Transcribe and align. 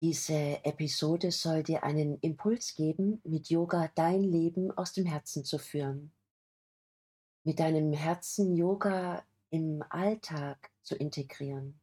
Diese 0.00 0.64
Episode 0.64 1.32
soll 1.32 1.64
dir 1.64 1.82
einen 1.82 2.20
Impuls 2.20 2.76
geben, 2.76 3.20
mit 3.24 3.50
Yoga 3.50 3.90
dein 3.96 4.22
Leben 4.22 4.70
aus 4.70 4.92
dem 4.92 5.06
Herzen 5.06 5.44
zu 5.44 5.58
führen. 5.58 6.12
Mit 7.42 7.58
deinem 7.58 7.92
Herzen 7.92 8.54
Yoga 8.54 9.24
im 9.50 9.82
Alltag 9.90 10.70
zu 10.82 10.94
integrieren. 10.94 11.80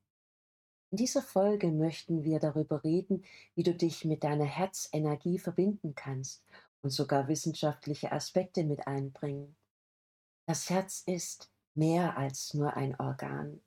In 0.91 0.97
dieser 0.97 1.21
Folge 1.21 1.73
möchten 1.73 2.23
wir 2.23 2.39
darüber 2.39 2.85
reden, 2.85 3.25
wie 3.53 3.63
du 3.63 3.75
dich 3.75 4.05
mit 4.05 4.23
deiner 4.23 4.45
Herzenergie 4.45 5.37
verbinden 5.37 5.93
kannst 5.93 6.41
und 6.83 6.91
sogar 6.91 7.27
wissenschaftliche 7.27 8.13
Aspekte 8.13 8.63
mit 8.63 8.87
einbringen. 8.87 9.57
Das 10.45 10.69
Herz 10.69 11.03
ist 11.05 11.51
mehr 11.73 12.17
als 12.17 12.53
nur 12.53 12.77
ein 12.77 12.97
Organ 12.97 13.59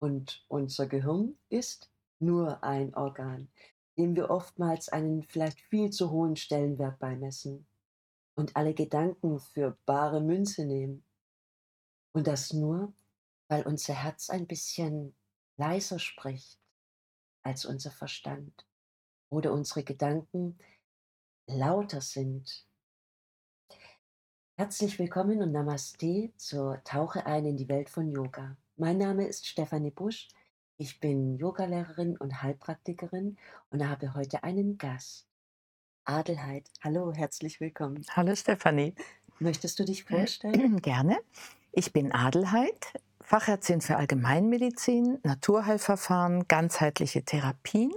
und 0.00 0.44
unser 0.48 0.86
Gehirn 0.86 1.38
ist 1.48 1.90
nur 2.20 2.62
ein 2.62 2.94
Organ, 2.94 3.48
dem 3.98 4.14
wir 4.14 4.30
oftmals 4.30 4.88
einen 4.88 5.22
vielleicht 5.22 5.60
viel 5.60 5.90
zu 5.90 6.10
hohen 6.10 6.36
Stellenwert 6.36 6.98
beimessen 6.98 7.66
und 8.34 8.56
alle 8.56 8.74
Gedanken 8.74 9.40
für 9.40 9.76
bare 9.86 10.20
Münze 10.20 10.64
nehmen. 10.64 11.04
Und 12.12 12.26
das 12.26 12.52
nur, 12.52 12.92
weil 13.48 13.66
unser 13.66 13.94
Herz 13.94 14.30
ein 14.30 14.46
bisschen 14.46 15.14
leiser 15.56 15.98
spricht 15.98 16.58
als 17.42 17.64
unser 17.64 17.90
Verstand 17.90 18.66
oder 19.30 19.52
unsere 19.52 19.82
Gedanken 19.82 20.58
lauter 21.46 22.00
sind. 22.00 22.66
Herzlich 24.56 24.98
willkommen 24.98 25.40
und 25.42 25.52
Namaste 25.52 26.32
zur 26.36 26.82
Tauche 26.84 27.24
ein 27.24 27.46
in 27.46 27.56
die 27.56 27.68
Welt 27.68 27.88
von 27.88 28.10
Yoga. 28.10 28.56
Mein 28.76 28.98
Name 28.98 29.26
ist 29.26 29.46
Stefanie 29.46 29.90
Busch. 29.90 30.28
Ich 30.82 30.98
bin 30.98 31.36
Yogalehrerin 31.36 32.16
und 32.16 32.42
Heilpraktikerin 32.42 33.36
und 33.68 33.86
habe 33.86 34.14
heute 34.14 34.44
einen 34.44 34.78
Gast. 34.78 35.26
Adelheid. 36.06 36.70
Hallo, 36.82 37.12
herzlich 37.12 37.60
willkommen. 37.60 38.02
Hallo 38.16 38.34
Stefanie. 38.34 38.94
Möchtest 39.40 39.78
du 39.78 39.84
dich 39.84 40.04
vorstellen? 40.04 40.80
Gerne. 40.80 41.18
Ich 41.72 41.92
bin 41.92 42.12
Adelheid, 42.12 42.94
Fachärztin 43.20 43.82
für 43.82 43.98
Allgemeinmedizin, 43.98 45.18
Naturheilverfahren, 45.22 46.48
ganzheitliche 46.48 47.26
Therapien 47.26 47.92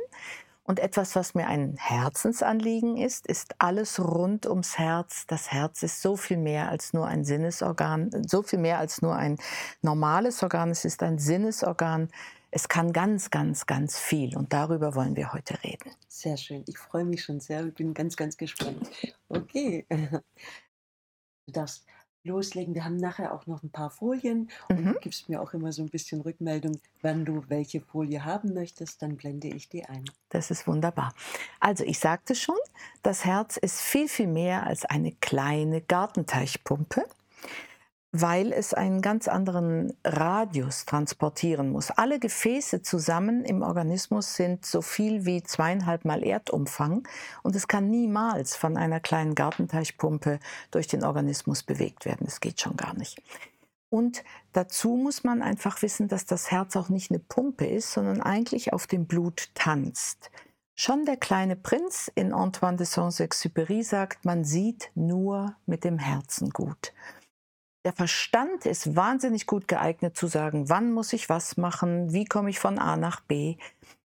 und 0.66 0.80
etwas, 0.80 1.16
was 1.16 1.36
mir 1.36 1.48
ein 1.48 1.78
Herzensanliegen 1.78 2.98
ist, 2.98 3.28
ist 3.28 3.56
alles 3.60 3.98
rund 3.98 4.46
ums 4.46 4.78
Herz. 4.78 5.26
Das 5.28 5.54
Herz 5.54 5.84
ist 5.84 6.02
so 6.02 6.18
viel 6.18 6.38
mehr 6.38 6.68
als 6.68 6.92
nur 6.92 7.08
ein 7.08 7.24
Sinnesorgan, 7.24 8.12
so 8.28 8.42
viel 8.42 8.60
mehr 8.60 8.80
als 8.80 9.02
nur 9.02 9.16
ein 9.16 9.38
normales 9.82 10.44
Organ. 10.44 10.70
Es 10.70 10.84
ist 10.84 11.02
ein 11.02 11.18
Sinnesorgan. 11.18 12.10
Es 12.56 12.68
kann 12.68 12.94
ganz, 12.94 13.32
ganz, 13.32 13.66
ganz 13.66 13.98
viel 13.98 14.38
und 14.38 14.54
darüber 14.54 14.94
wollen 14.94 15.16
wir 15.16 15.34
heute 15.34 15.64
reden. 15.64 15.90
Sehr 16.08 16.38
schön. 16.38 16.64
Ich 16.68 16.78
freue 16.78 17.04
mich 17.04 17.24
schon 17.24 17.40
sehr. 17.40 17.66
Ich 17.66 17.74
bin 17.74 17.96
ganz, 17.96 18.16
ganz 18.16 18.38
gespannt. 18.38 18.88
Okay. 19.28 19.88
Du 19.90 21.52
darfst 21.52 21.86
loslegen. 22.24 22.76
Wir 22.76 22.86
haben 22.86 22.98
nachher 22.98 23.34
auch 23.34 23.48
noch 23.48 23.64
ein 23.64 23.72
paar 23.72 23.90
Folien 23.90 24.50
und 24.70 24.80
mhm. 24.80 24.94
du 24.94 25.00
gibst 25.00 25.30
mir 25.30 25.42
auch 25.42 25.54
immer 25.54 25.72
so 25.72 25.82
ein 25.82 25.90
bisschen 25.90 26.22
Rückmeldung, 26.22 26.80
wenn 27.02 27.26
du 27.26 27.44
welche 27.50 27.82
Folie 27.82 28.24
haben 28.24 28.54
möchtest, 28.54 29.02
dann 29.02 29.18
blende 29.18 29.48
ich 29.48 29.68
die 29.68 29.84
ein. 29.86 30.06
Das 30.30 30.52
ist 30.52 30.68
wunderbar. 30.68 31.14
Also 31.60 31.84
ich 31.84 32.00
sagte 32.00 32.36
schon, 32.36 32.56
das 33.02 33.26
Herz 33.26 33.58
ist 33.58 33.82
viel, 33.82 34.08
viel 34.08 34.28
mehr 34.28 34.66
als 34.66 34.86
eine 34.86 35.12
kleine 35.12 35.82
Gartenteichpumpe 35.82 37.06
weil 38.16 38.54
es 38.54 38.76
einen 38.76 39.02
ganz 39.02 39.28
anderen 39.28 39.98
Radius 40.06 40.86
transportieren 40.86 41.72
muss. 41.72 41.90
Alle 41.90 42.20
Gefäße 42.20 42.84
zusammen 42.84 43.44
im 43.44 43.64
Organismus 43.64 44.36
sind 44.36 44.68
so 44.68 44.84
viel 44.84 45.26
wie 45.26 45.42
zweieinhalb 45.42 46.06
Mal 46.06 46.24
Erdumfang 46.24 47.08
und 47.42 47.56
es 47.56 47.68
kann 47.68 47.90
niemals 47.90 48.56
von 48.56 48.78
einer 48.78 49.00
kleinen 49.00 49.34
Gartenteichpumpe 49.34 50.40
durch 50.70 50.86
den 50.86 51.04
Organismus 51.04 51.64
bewegt 51.64 52.06
werden. 52.06 52.26
Das 52.26 52.40
geht 52.40 52.62
schon 52.62 52.78
gar 52.78 52.94
nicht. 52.94 53.20
Und 53.90 54.24
dazu 54.54 54.96
muss 54.96 55.24
man 55.24 55.42
einfach 55.42 55.82
wissen, 55.82 56.08
dass 56.08 56.26
das 56.26 56.52
Herz 56.52 56.76
auch 56.76 56.90
nicht 56.90 57.10
eine 57.10 57.20
Pumpe 57.20 57.66
ist, 57.66 57.94
sondern 57.94 58.22
eigentlich 58.22 58.74
auf 58.74 58.86
dem 58.86 59.08
Blut 59.08 59.50
tanzt. 59.56 60.30
Schon 60.76 61.06
der 61.06 61.18
kleine 61.18 61.56
Prinz 61.56 62.12
in 62.14 62.32
Antoine 62.32 62.78
de 62.78 62.86
Saint-Exupéry 62.86 63.84
sagt, 63.84 64.24
man 64.24 64.44
sieht 64.44 64.92
nur 64.94 65.56
mit 65.66 65.84
dem 65.84 65.98
Herzen 65.98 66.52
gut. 66.52 66.94
Der 67.86 67.92
Verstand 67.92 68.66
ist 68.66 68.96
wahnsinnig 68.96 69.46
gut 69.46 69.68
geeignet 69.68 70.16
zu 70.16 70.28
sagen, 70.28 70.70
wann 70.70 70.94
muss 70.94 71.12
ich 71.12 71.28
was 71.28 71.58
machen, 71.58 72.14
wie 72.14 72.24
komme 72.24 72.50
ich 72.50 72.60
von 72.60 72.80
A 72.80 72.96
nach 72.96 73.20
B. 73.20 73.58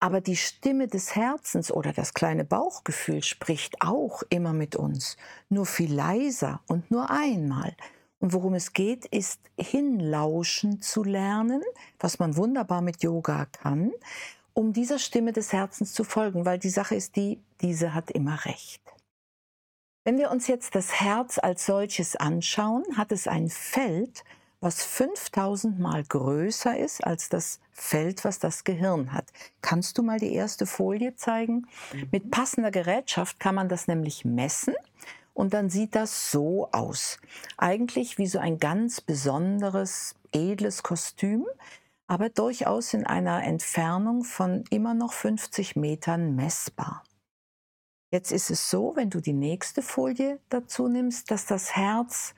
Aber 0.02 0.20
die 0.20 0.36
Stimme 0.36 0.90
des 0.90 1.16
Herzens 1.16 1.72
oder 1.72 1.94
das 1.94 2.14
kleine 2.14 2.44
Bauchgefühl 2.44 3.24
spricht 3.24 3.82
auch 3.82 4.22
immer 4.30 4.52
mit 4.52 4.76
uns, 4.76 5.16
nur 5.48 5.66
viel 5.66 5.94
leiser 5.94 6.60
und 6.68 6.92
nur 6.92 7.10
einmal. 7.10 7.74
Und 8.20 8.34
worum 8.34 8.54
es 8.54 8.74
geht, 8.74 9.06
ist 9.06 9.40
hinlauschen 9.58 10.82
zu 10.82 11.06
lernen, 11.06 11.62
was 12.00 12.20
man 12.20 12.36
wunderbar 12.36 12.82
mit 12.82 13.02
Yoga 13.02 13.46
kann, 13.46 13.94
um 14.54 14.74
dieser 14.74 15.00
Stimme 15.00 15.32
des 15.32 15.54
Herzens 15.54 15.94
zu 15.94 16.04
folgen, 16.04 16.46
weil 16.46 16.60
die 16.60 16.70
Sache 16.70 16.96
ist 16.96 17.16
die, 17.16 17.40
diese 17.62 17.94
hat 17.94 18.12
immer 18.12 18.44
recht. 18.44 18.93
Wenn 20.06 20.18
wir 20.18 20.32
uns 20.32 20.48
jetzt 20.48 20.76
das 20.76 21.00
Herz 21.00 21.40
als 21.40 21.66
solches 21.66 22.18
anschauen, 22.18 22.84
hat 22.98 23.14
es 23.14 23.26
ein 23.26 23.50
Feld, 23.50 24.26
was 24.60 24.84
5000 24.84 25.80
Mal 25.80 26.04
größer 26.04 26.78
ist 26.78 27.06
als 27.06 27.30
das 27.30 27.62
Feld, 27.72 28.26
was 28.26 28.40
das 28.40 28.66
Gehirn 28.66 29.14
hat. 29.14 29.26
Kannst 29.62 29.98
du 29.98 30.04
mal 30.04 30.20
die 30.20 30.34
erste 30.34 30.66
Folie 30.66 31.16
zeigen? 31.16 31.68
Mhm. 31.94 32.10
Mit 32.12 32.32
passender 32.32 32.72
Gerätschaft 32.72 33.40
kann 33.40 33.56
man 33.56 33.70
das 33.70 33.88
nämlich 33.88 34.26
messen 34.26 34.76
und 35.34 35.54
dann 35.54 35.70
sieht 35.70 35.96
das 35.96 36.32
so 36.32 36.70
aus. 36.74 37.18
Eigentlich 37.58 38.18
wie 38.18 38.28
so 38.28 38.40
ein 38.40 38.60
ganz 38.60 39.00
besonderes, 39.00 40.16
edles 40.34 40.84
Kostüm, 40.84 41.46
aber 42.08 42.28
durchaus 42.28 42.94
in 42.94 43.06
einer 43.06 43.44
Entfernung 43.44 44.26
von 44.26 44.66
immer 44.70 44.94
noch 44.94 45.14
50 45.14 45.78
Metern 45.78 46.36
messbar. 46.36 47.04
Jetzt 48.14 48.32
ist 48.32 48.52
es 48.52 48.70
so, 48.70 48.96
wenn 48.96 49.10
du 49.10 49.22
die 49.22 49.34
nächste 49.34 49.82
Folie 49.82 50.40
dazu 50.50 50.88
nimmst, 50.88 51.32
dass 51.32 51.48
das 51.48 51.76
Herz 51.76 52.36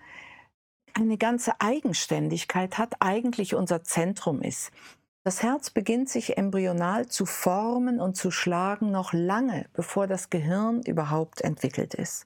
eine 0.93 1.17
ganze 1.17 1.59
Eigenständigkeit 1.59 2.77
hat, 2.77 2.93
eigentlich 3.01 3.55
unser 3.55 3.83
Zentrum 3.83 4.41
ist. 4.41 4.71
Das 5.25 5.43
Herz 5.43 5.71
beginnt 5.71 6.07
sich 6.07 6.37
embryonal 6.37 7.07
zu 7.07 7.25
formen 7.25 7.99
und 7.99 8.15
zu 8.15 8.31
schlagen 8.31 8.89
noch 8.89 9.11
lange, 9.11 9.65
bevor 9.73 10.07
das 10.07 10.29
Gehirn 10.29 10.81
überhaupt 10.83 11.41
entwickelt 11.41 11.93
ist 11.93 12.25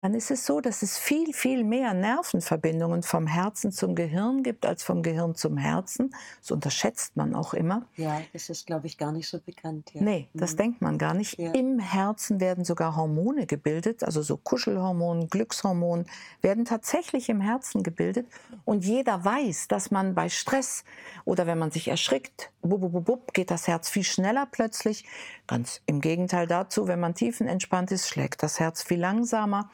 dann 0.00 0.14
ist 0.14 0.30
es 0.30 0.46
so, 0.46 0.60
dass 0.60 0.82
es 0.82 0.96
viel, 0.96 1.32
viel 1.34 1.64
mehr 1.64 1.92
Nervenverbindungen 1.92 3.02
vom 3.02 3.26
Herzen 3.26 3.72
zum 3.72 3.96
Gehirn 3.96 4.44
gibt 4.44 4.64
als 4.64 4.84
vom 4.84 5.02
Gehirn 5.02 5.34
zum 5.34 5.56
Herzen. 5.56 6.14
Das 6.40 6.52
unterschätzt 6.52 7.16
man 7.16 7.34
auch 7.34 7.52
immer. 7.52 7.84
Ja, 7.96 8.20
das 8.32 8.48
ist, 8.48 8.64
glaube 8.64 8.86
ich, 8.86 8.96
gar 8.96 9.10
nicht 9.10 9.28
so 9.28 9.40
bekannt. 9.40 9.90
Ja. 9.94 10.02
Nee, 10.02 10.28
das 10.34 10.52
mhm. 10.52 10.56
denkt 10.58 10.82
man 10.82 10.98
gar 10.98 11.14
nicht. 11.14 11.36
Ja. 11.36 11.50
Im 11.52 11.80
Herzen 11.80 12.38
werden 12.38 12.64
sogar 12.64 12.94
Hormone 12.94 13.46
gebildet, 13.46 14.04
also 14.04 14.22
so 14.22 14.36
Kuschelhormone, 14.36 15.26
Glückshormone 15.26 16.04
werden 16.42 16.64
tatsächlich 16.64 17.28
im 17.28 17.40
Herzen 17.40 17.82
gebildet. 17.82 18.28
Und 18.64 18.84
jeder 18.84 19.24
weiß, 19.24 19.66
dass 19.66 19.90
man 19.90 20.14
bei 20.14 20.28
Stress 20.28 20.84
oder 21.24 21.48
wenn 21.48 21.58
man 21.58 21.72
sich 21.72 21.88
erschrickt, 21.88 22.52
bub, 22.62 22.80
bub, 22.80 23.04
bub, 23.04 23.34
geht 23.34 23.50
das 23.50 23.66
Herz 23.66 23.88
viel 23.88 24.04
schneller 24.04 24.46
plötzlich. 24.50 25.04
Ganz 25.48 25.82
im 25.86 26.00
Gegenteil 26.00 26.46
dazu, 26.46 26.86
wenn 26.86 27.00
man 27.00 27.16
tiefenentspannt 27.16 27.90
ist, 27.90 28.08
schlägt 28.08 28.44
das 28.44 28.60
Herz 28.60 28.84
viel 28.84 29.00
langsamer. 29.00 29.70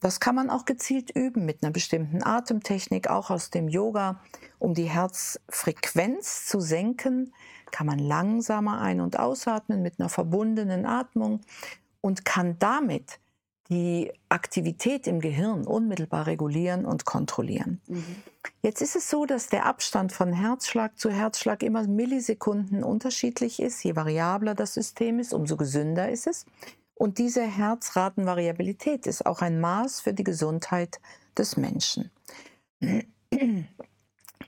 Das 0.00 0.20
kann 0.20 0.34
man 0.34 0.48
auch 0.48 0.64
gezielt 0.64 1.10
üben 1.10 1.44
mit 1.44 1.62
einer 1.62 1.72
bestimmten 1.72 2.22
Atemtechnik, 2.22 3.10
auch 3.10 3.30
aus 3.30 3.50
dem 3.50 3.68
Yoga. 3.68 4.20
Um 4.58 4.74
die 4.74 4.84
Herzfrequenz 4.84 6.46
zu 6.46 6.60
senken, 6.60 7.32
kann 7.70 7.86
man 7.86 7.98
langsamer 7.98 8.80
ein- 8.80 9.00
und 9.00 9.18
ausatmen 9.18 9.82
mit 9.82 9.98
einer 9.98 10.08
verbundenen 10.08 10.86
Atmung 10.86 11.40
und 12.00 12.24
kann 12.24 12.58
damit 12.58 13.18
die 13.70 14.10
Aktivität 14.30 15.06
im 15.06 15.20
Gehirn 15.20 15.66
unmittelbar 15.66 16.26
regulieren 16.26 16.86
und 16.86 17.04
kontrollieren. 17.04 17.80
Mhm. 17.86 18.16
Jetzt 18.62 18.80
ist 18.80 18.96
es 18.96 19.10
so, 19.10 19.26
dass 19.26 19.48
der 19.48 19.66
Abstand 19.66 20.12
von 20.12 20.32
Herzschlag 20.32 20.98
zu 20.98 21.10
Herzschlag 21.10 21.62
immer 21.62 21.86
Millisekunden 21.86 22.82
unterschiedlich 22.82 23.60
ist. 23.60 23.84
Je 23.84 23.94
variabler 23.94 24.54
das 24.54 24.74
System 24.74 25.18
ist, 25.18 25.34
umso 25.34 25.56
gesünder 25.56 26.08
ist 26.08 26.26
es. 26.26 26.46
Und 26.98 27.18
diese 27.18 27.42
Herzratenvariabilität 27.42 29.06
ist 29.06 29.24
auch 29.24 29.40
ein 29.40 29.60
Maß 29.60 30.00
für 30.00 30.12
die 30.12 30.24
Gesundheit 30.24 31.00
des 31.36 31.56
Menschen. 31.56 32.10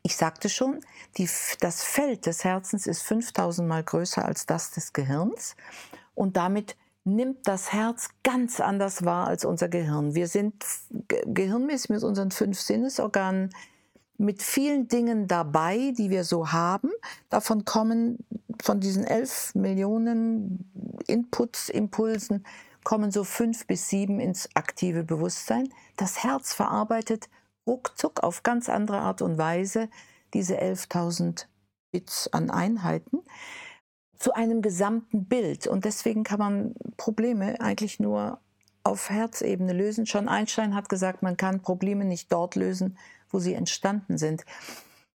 Ich 0.02 0.16
sagte 0.16 0.48
schon, 0.48 0.80
die, 1.16 1.28
das 1.60 1.84
Feld 1.84 2.26
des 2.26 2.42
Herzens 2.42 2.88
ist 2.88 3.02
5000 3.02 3.68
Mal 3.68 3.84
größer 3.84 4.24
als 4.24 4.46
das 4.46 4.72
des 4.72 4.92
Gehirns 4.92 5.54
und 6.14 6.36
damit 6.36 6.76
nimmt 7.04 7.46
das 7.46 7.72
Herz 7.72 8.08
ganz 8.24 8.60
anders 8.60 9.04
wahr 9.04 9.28
als 9.28 9.44
unser 9.44 9.68
Gehirn. 9.68 10.16
Wir 10.16 10.26
sind 10.26 10.64
gehirnmäßig 11.08 11.90
mit 11.90 12.02
unseren 12.02 12.32
fünf 12.32 12.60
Sinnesorganen 12.60 13.54
mit 14.20 14.42
vielen 14.42 14.86
Dingen 14.86 15.28
dabei, 15.28 15.94
die 15.96 16.10
wir 16.10 16.24
so 16.24 16.52
haben. 16.52 16.90
Davon 17.30 17.64
kommen 17.64 18.18
von 18.62 18.78
diesen 18.78 19.04
elf 19.04 19.54
Millionen 19.54 20.70
Inputs, 21.06 21.70
Impulsen 21.70 22.44
kommen 22.84 23.10
so 23.10 23.24
fünf 23.24 23.66
bis 23.66 23.88
sieben 23.88 24.20
ins 24.20 24.48
aktive 24.54 25.04
Bewusstsein. 25.04 25.70
Das 25.96 26.22
Herz 26.22 26.52
verarbeitet 26.52 27.30
ruckzuck 27.66 28.22
auf 28.22 28.42
ganz 28.42 28.68
andere 28.68 28.98
Art 28.98 29.22
und 29.22 29.38
Weise 29.38 29.88
diese 30.34 30.60
11.000 30.60 31.46
Bits 31.90 32.28
an 32.32 32.50
Einheiten 32.50 33.22
zu 34.18 34.34
einem 34.34 34.60
gesamten 34.60 35.26
Bild. 35.26 35.66
Und 35.66 35.86
deswegen 35.86 36.24
kann 36.24 36.38
man 36.38 36.74
Probleme 36.98 37.58
eigentlich 37.60 38.00
nur 38.00 38.38
auf 38.84 39.08
Herzebene 39.08 39.72
lösen. 39.72 40.04
Schon 40.04 40.28
Einstein 40.28 40.74
hat 40.74 40.90
gesagt, 40.90 41.22
man 41.22 41.38
kann 41.38 41.62
Probleme 41.62 42.04
nicht 42.04 42.30
dort 42.32 42.54
lösen, 42.54 42.98
wo 43.30 43.38
sie 43.38 43.54
entstanden 43.54 44.18
sind. 44.18 44.44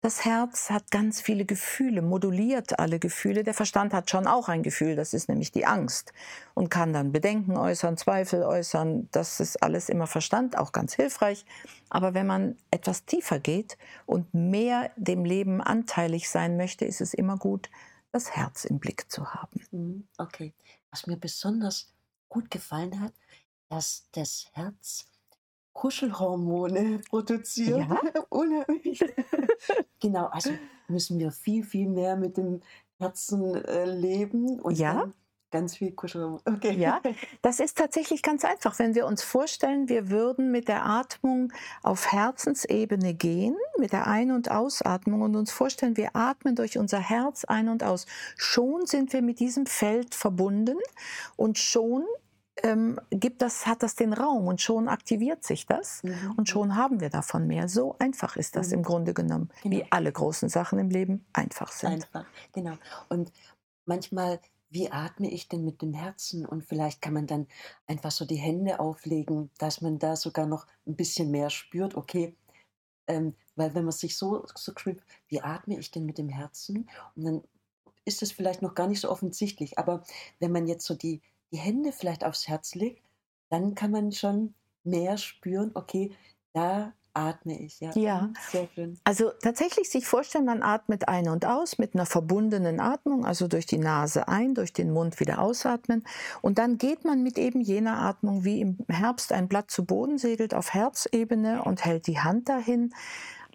Das 0.02 0.24
Herz 0.24 0.70
hat 0.70 0.90
ganz 0.90 1.20
viele 1.20 1.44
Gefühle, 1.44 2.00
moduliert 2.00 2.78
alle 2.78 2.98
Gefühle. 2.98 3.44
Der 3.44 3.52
Verstand 3.52 3.92
hat 3.92 4.08
schon 4.08 4.26
auch 4.26 4.48
ein 4.48 4.62
Gefühl, 4.62 4.96
das 4.96 5.12
ist 5.12 5.28
nämlich 5.28 5.52
die 5.52 5.66
Angst 5.66 6.14
und 6.54 6.70
kann 6.70 6.94
dann 6.94 7.12
Bedenken 7.12 7.58
äußern, 7.58 7.98
Zweifel 7.98 8.42
äußern. 8.42 9.10
Das 9.10 9.40
ist 9.40 9.62
alles 9.62 9.90
immer 9.90 10.06
Verstand, 10.06 10.56
auch 10.56 10.72
ganz 10.72 10.94
hilfreich. 10.94 11.44
Aber 11.90 12.14
wenn 12.14 12.26
man 12.26 12.56
etwas 12.70 13.04
tiefer 13.04 13.40
geht 13.40 13.76
und 14.06 14.32
mehr 14.32 14.90
dem 14.96 15.26
Leben 15.26 15.60
anteilig 15.60 16.30
sein 16.30 16.56
möchte, 16.56 16.86
ist 16.86 17.02
es 17.02 17.12
immer 17.12 17.36
gut, 17.36 17.68
das 18.10 18.30
Herz 18.30 18.64
im 18.64 18.78
Blick 18.78 19.10
zu 19.10 19.34
haben. 19.34 19.60
Mhm, 19.70 20.08
okay. 20.16 20.54
Was 20.90 21.06
mir 21.06 21.18
besonders 21.18 21.92
gut 22.30 22.50
gefallen 22.50 23.00
hat, 23.00 23.12
dass 23.68 24.08
das 24.12 24.46
Herz 24.52 25.09
Kuschelhormone 25.80 27.00
produziert. 27.08 27.78
Ja? 27.78 28.00
Unheimlich. 28.28 29.00
Genau, 30.00 30.26
also 30.26 30.50
müssen 30.88 31.18
wir 31.18 31.30
viel, 31.30 31.62
viel 31.62 31.88
mehr 31.88 32.16
mit 32.16 32.36
dem 32.36 32.60
Herzen 32.98 33.54
äh, 33.54 33.84
leben 33.84 34.60
und 34.60 34.78
Ja? 34.78 35.10
ganz 35.50 35.76
viel 35.76 35.92
Kuschelhormone. 35.92 36.42
Okay. 36.46 36.76
Ja, 36.76 37.00
das 37.42 37.60
ist 37.60 37.78
tatsächlich 37.78 38.22
ganz 38.22 38.44
einfach. 38.44 38.78
Wenn 38.78 38.94
wir 38.94 39.06
uns 39.06 39.22
vorstellen, 39.22 39.88
wir 39.88 40.10
würden 40.10 40.50
mit 40.50 40.68
der 40.68 40.84
Atmung 40.84 41.50
auf 41.82 42.12
Herzensebene 42.12 43.14
gehen, 43.14 43.56
mit 43.78 43.92
der 43.92 44.06
Ein- 44.06 44.32
und 44.32 44.50
Ausatmung 44.50 45.22
und 45.22 45.34
uns 45.34 45.50
vorstellen, 45.50 45.96
wir 45.96 46.14
atmen 46.14 46.56
durch 46.56 46.76
unser 46.76 47.00
Herz 47.00 47.44
ein 47.46 47.68
und 47.70 47.82
aus. 47.84 48.06
Schon 48.36 48.84
sind 48.86 49.14
wir 49.14 49.22
mit 49.22 49.40
diesem 49.40 49.64
Feld 49.64 50.14
verbunden 50.14 50.76
und 51.36 51.58
schon 51.58 52.04
ähm, 52.62 53.00
gibt 53.10 53.42
das, 53.42 53.66
hat 53.66 53.82
das 53.82 53.94
den 53.94 54.12
Raum 54.12 54.46
und 54.48 54.60
schon 54.60 54.88
aktiviert 54.88 55.44
sich 55.44 55.66
das 55.66 56.02
Mhm, 56.02 56.34
und 56.36 56.48
schon 56.48 56.76
haben 56.76 57.00
wir 57.00 57.10
davon 57.10 57.46
mehr. 57.46 57.68
So 57.68 57.96
einfach 57.98 58.36
ist 58.36 58.56
das 58.56 58.68
Mhm. 58.68 58.74
im 58.74 58.82
Grunde 58.82 59.14
genommen, 59.14 59.50
Genau. 59.62 59.76
wie 59.76 59.86
alle 59.90 60.12
großen 60.12 60.48
Sachen 60.48 60.78
im 60.78 60.90
Leben 60.90 61.26
einfach 61.32 61.72
sind. 61.72 61.90
Einfach, 61.92 62.26
genau. 62.52 62.74
Und 63.08 63.32
manchmal, 63.86 64.40
wie 64.70 64.90
atme 64.90 65.30
ich 65.30 65.48
denn 65.48 65.64
mit 65.64 65.82
dem 65.82 65.92
Herzen? 65.94 66.46
Und 66.46 66.64
vielleicht 66.64 67.02
kann 67.02 67.14
man 67.14 67.26
dann 67.26 67.46
einfach 67.86 68.10
so 68.10 68.24
die 68.24 68.36
Hände 68.36 68.80
auflegen, 68.80 69.50
dass 69.58 69.80
man 69.80 69.98
da 69.98 70.16
sogar 70.16 70.46
noch 70.46 70.66
ein 70.86 70.96
bisschen 70.96 71.30
mehr 71.30 71.50
spürt. 71.50 71.94
Okay, 71.96 72.36
ähm, 73.08 73.34
weil 73.56 73.74
wenn 73.74 73.84
man 73.84 73.92
sich 73.92 74.16
so, 74.16 74.44
so 74.54 74.72
spürt, 74.76 75.02
wie 75.28 75.40
atme 75.42 75.78
ich 75.78 75.90
denn 75.90 76.06
mit 76.06 76.18
dem 76.18 76.28
Herzen? 76.28 76.88
Und 77.16 77.24
dann 77.24 77.42
ist 78.04 78.22
es 78.22 78.32
vielleicht 78.32 78.62
noch 78.62 78.74
gar 78.74 78.86
nicht 78.88 79.00
so 79.00 79.10
offensichtlich. 79.10 79.78
Aber 79.78 80.04
wenn 80.38 80.52
man 80.52 80.66
jetzt 80.66 80.86
so 80.86 80.94
die, 80.94 81.22
die 81.52 81.58
Hände 81.58 81.92
vielleicht 81.92 82.24
aufs 82.24 82.48
Herz 82.48 82.74
legt, 82.74 83.02
dann 83.48 83.74
kann 83.74 83.90
man 83.90 84.12
schon 84.12 84.54
mehr 84.84 85.16
spüren, 85.16 85.72
okay, 85.74 86.12
da 86.52 86.92
atme 87.12 87.60
ich. 87.60 87.80
Ja, 87.80 87.90
Ja. 87.94 88.22
Mhm, 88.22 88.34
sehr 88.50 88.68
schön. 88.74 88.98
Also 89.04 89.30
tatsächlich 89.42 89.90
sich 89.90 90.06
vorstellen, 90.06 90.44
man 90.44 90.62
atmet 90.62 91.08
ein 91.08 91.28
und 91.28 91.44
aus 91.44 91.78
mit 91.78 91.94
einer 91.94 92.06
verbundenen 92.06 92.80
Atmung, 92.80 93.24
also 93.24 93.48
durch 93.48 93.66
die 93.66 93.78
Nase 93.78 94.28
ein, 94.28 94.54
durch 94.54 94.72
den 94.72 94.92
Mund 94.92 95.18
wieder 95.20 95.40
ausatmen. 95.40 96.04
Und 96.40 96.58
dann 96.58 96.78
geht 96.78 97.04
man 97.04 97.22
mit 97.22 97.38
eben 97.38 97.60
jener 97.60 98.00
Atmung, 98.00 98.44
wie 98.44 98.60
im 98.60 98.78
Herbst 98.88 99.32
ein 99.32 99.48
Blatt 99.48 99.70
zu 99.70 99.84
Boden 99.84 100.18
segelt, 100.18 100.54
auf 100.54 100.72
Herzebene 100.72 101.64
und 101.64 101.84
hält 101.84 102.06
die 102.06 102.20
Hand 102.20 102.48
dahin, 102.48 102.94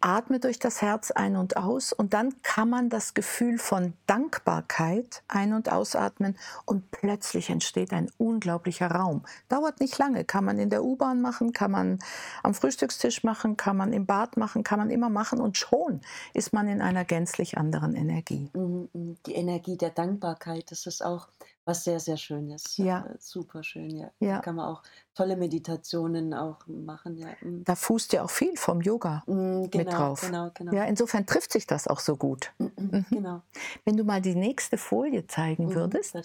atmet 0.01 0.43
durch 0.43 0.59
das 0.59 0.81
Herz 0.81 1.11
ein 1.11 1.35
und 1.35 1.57
aus. 1.57 1.93
Und 1.93 2.13
dann 2.13 2.41
kann 2.41 2.69
man 2.69 2.89
das 2.89 3.13
Gefühl 3.13 3.57
von 3.57 3.93
Dankbarkeit 4.07 5.23
ein- 5.27 5.53
und 5.53 5.71
ausatmen 5.71 6.37
und 6.65 6.91
plötzlich 6.91 7.49
entsteht 7.49 7.93
ein 7.93 8.11
unglaublicher 8.17 8.91
Raum. 8.91 9.25
Dauert 9.49 9.79
nicht 9.79 9.97
lange, 9.97 10.25
kann 10.25 10.45
man 10.45 10.59
in 10.59 10.69
der 10.69 10.83
U-Bahn 10.83 11.21
machen, 11.21 11.53
kann 11.53 11.71
man 11.71 11.99
am 12.43 12.53
Frühstückstisch 12.53 13.23
machen, 13.23 13.57
kann 13.57 13.77
man 13.77 13.93
im 13.93 14.05
Bad 14.05 14.37
machen, 14.37 14.63
kann 14.63 14.79
man 14.79 14.89
immer 14.89 15.09
machen 15.09 15.39
und 15.39 15.57
schon 15.57 16.01
ist 16.33 16.53
man 16.53 16.67
in 16.67 16.81
einer 16.81 17.05
gänzlich 17.05 17.57
anderen 17.57 17.95
Energie. 17.95 18.49
Mhm, 18.53 18.89
mhm. 18.93 19.17
Die 19.25 19.35
Energie 19.35 19.77
der 19.77 19.89
Dankbarkeit, 19.91 20.71
das 20.71 20.85
ist 20.85 21.03
auch 21.03 21.27
was 21.65 21.83
sehr, 21.83 21.99
sehr 21.99 22.17
Schönes. 22.17 22.77
Ja. 22.77 23.05
Äh, 23.05 23.15
super 23.19 23.63
schön, 23.63 23.89
ja. 23.97 24.11
Da 24.19 24.25
Ja, 24.25 24.39
kann 24.39 24.55
man 24.55 24.67
auch 24.67 24.83
tolle 25.15 25.35
Meditationen 25.35 26.33
auch 26.33 26.59
machen, 26.67 27.17
ja. 27.17 27.27
Mhm. 27.41 27.63
da 27.63 27.75
fußt 27.75 28.13
ja 28.13 28.23
auch 28.23 28.29
viel 28.29 28.55
vom 28.55 28.81
Yoga 28.81 29.23
Mhm, 29.27 29.61
mit 29.61 29.73
Genau, 29.73 29.91
drauf. 29.91 30.21
genau, 30.21 30.51
genau. 30.53 30.73
Ja, 30.73 30.85
insofern 30.85 31.25
trifft 31.25 31.51
sich 31.51 31.65
das 31.67 31.87
auch 31.87 31.99
so 31.99 32.15
gut. 32.15 32.53
Mhm, 32.59 32.71
Mhm. 32.77 33.05
Genau. 33.09 33.41
Wenn 33.83 33.97
du 33.97 34.03
mal 34.03 34.21
die 34.21 34.35
nächste 34.35 34.77
Folie 34.77 35.25
zeigen 35.27 35.65
Mhm, 35.65 35.75
würdest. 35.75 36.15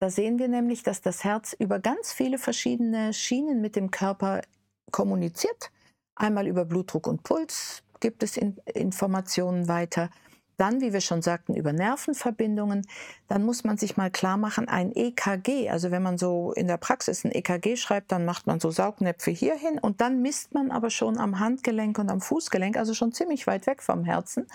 Da 0.00 0.10
sehen 0.10 0.38
wir 0.38 0.48
nämlich, 0.48 0.82
dass 0.82 1.00
das 1.00 1.24
Herz 1.24 1.54
über 1.58 1.78
ganz 1.78 2.12
viele 2.12 2.38
verschiedene 2.38 3.12
Schienen 3.12 3.60
mit 3.60 3.74
dem 3.74 3.90
Körper 3.90 4.42
kommuniziert. 4.90 5.70
Einmal 6.14 6.46
über 6.46 6.64
Blutdruck 6.64 7.06
und 7.06 7.22
Puls 7.22 7.82
gibt 8.00 8.22
es 8.22 8.36
in 8.36 8.58
Informationen 8.66 9.66
weiter. 9.66 10.10
Dann, 10.56 10.80
wie 10.80 10.92
wir 10.92 11.00
schon 11.00 11.22
sagten, 11.22 11.54
über 11.54 11.72
Nervenverbindungen. 11.72 12.86
Dann 13.28 13.44
muss 13.44 13.64
man 13.64 13.76
sich 13.76 13.96
mal 13.96 14.10
klar 14.10 14.36
machen, 14.36 14.68
ein 14.68 14.92
EKG, 14.94 15.70
also 15.70 15.90
wenn 15.90 16.02
man 16.02 16.18
so 16.18 16.52
in 16.52 16.68
der 16.68 16.76
Praxis 16.76 17.24
ein 17.24 17.32
EKG 17.32 17.76
schreibt, 17.76 18.12
dann 18.12 18.24
macht 18.24 18.46
man 18.46 18.60
so 18.60 18.70
Saugnäpfe 18.70 19.30
hierhin 19.30 19.78
und 19.78 20.00
dann 20.00 20.22
misst 20.22 20.54
man 20.54 20.70
aber 20.70 20.90
schon 20.90 21.18
am 21.18 21.40
Handgelenk 21.40 21.98
und 21.98 22.10
am 22.10 22.20
Fußgelenk, 22.20 22.76
also 22.76 22.94
schon 22.94 23.12
ziemlich 23.12 23.46
weit 23.46 23.66
weg 23.66 23.82
vom 23.82 24.04
Herzen. 24.04 24.46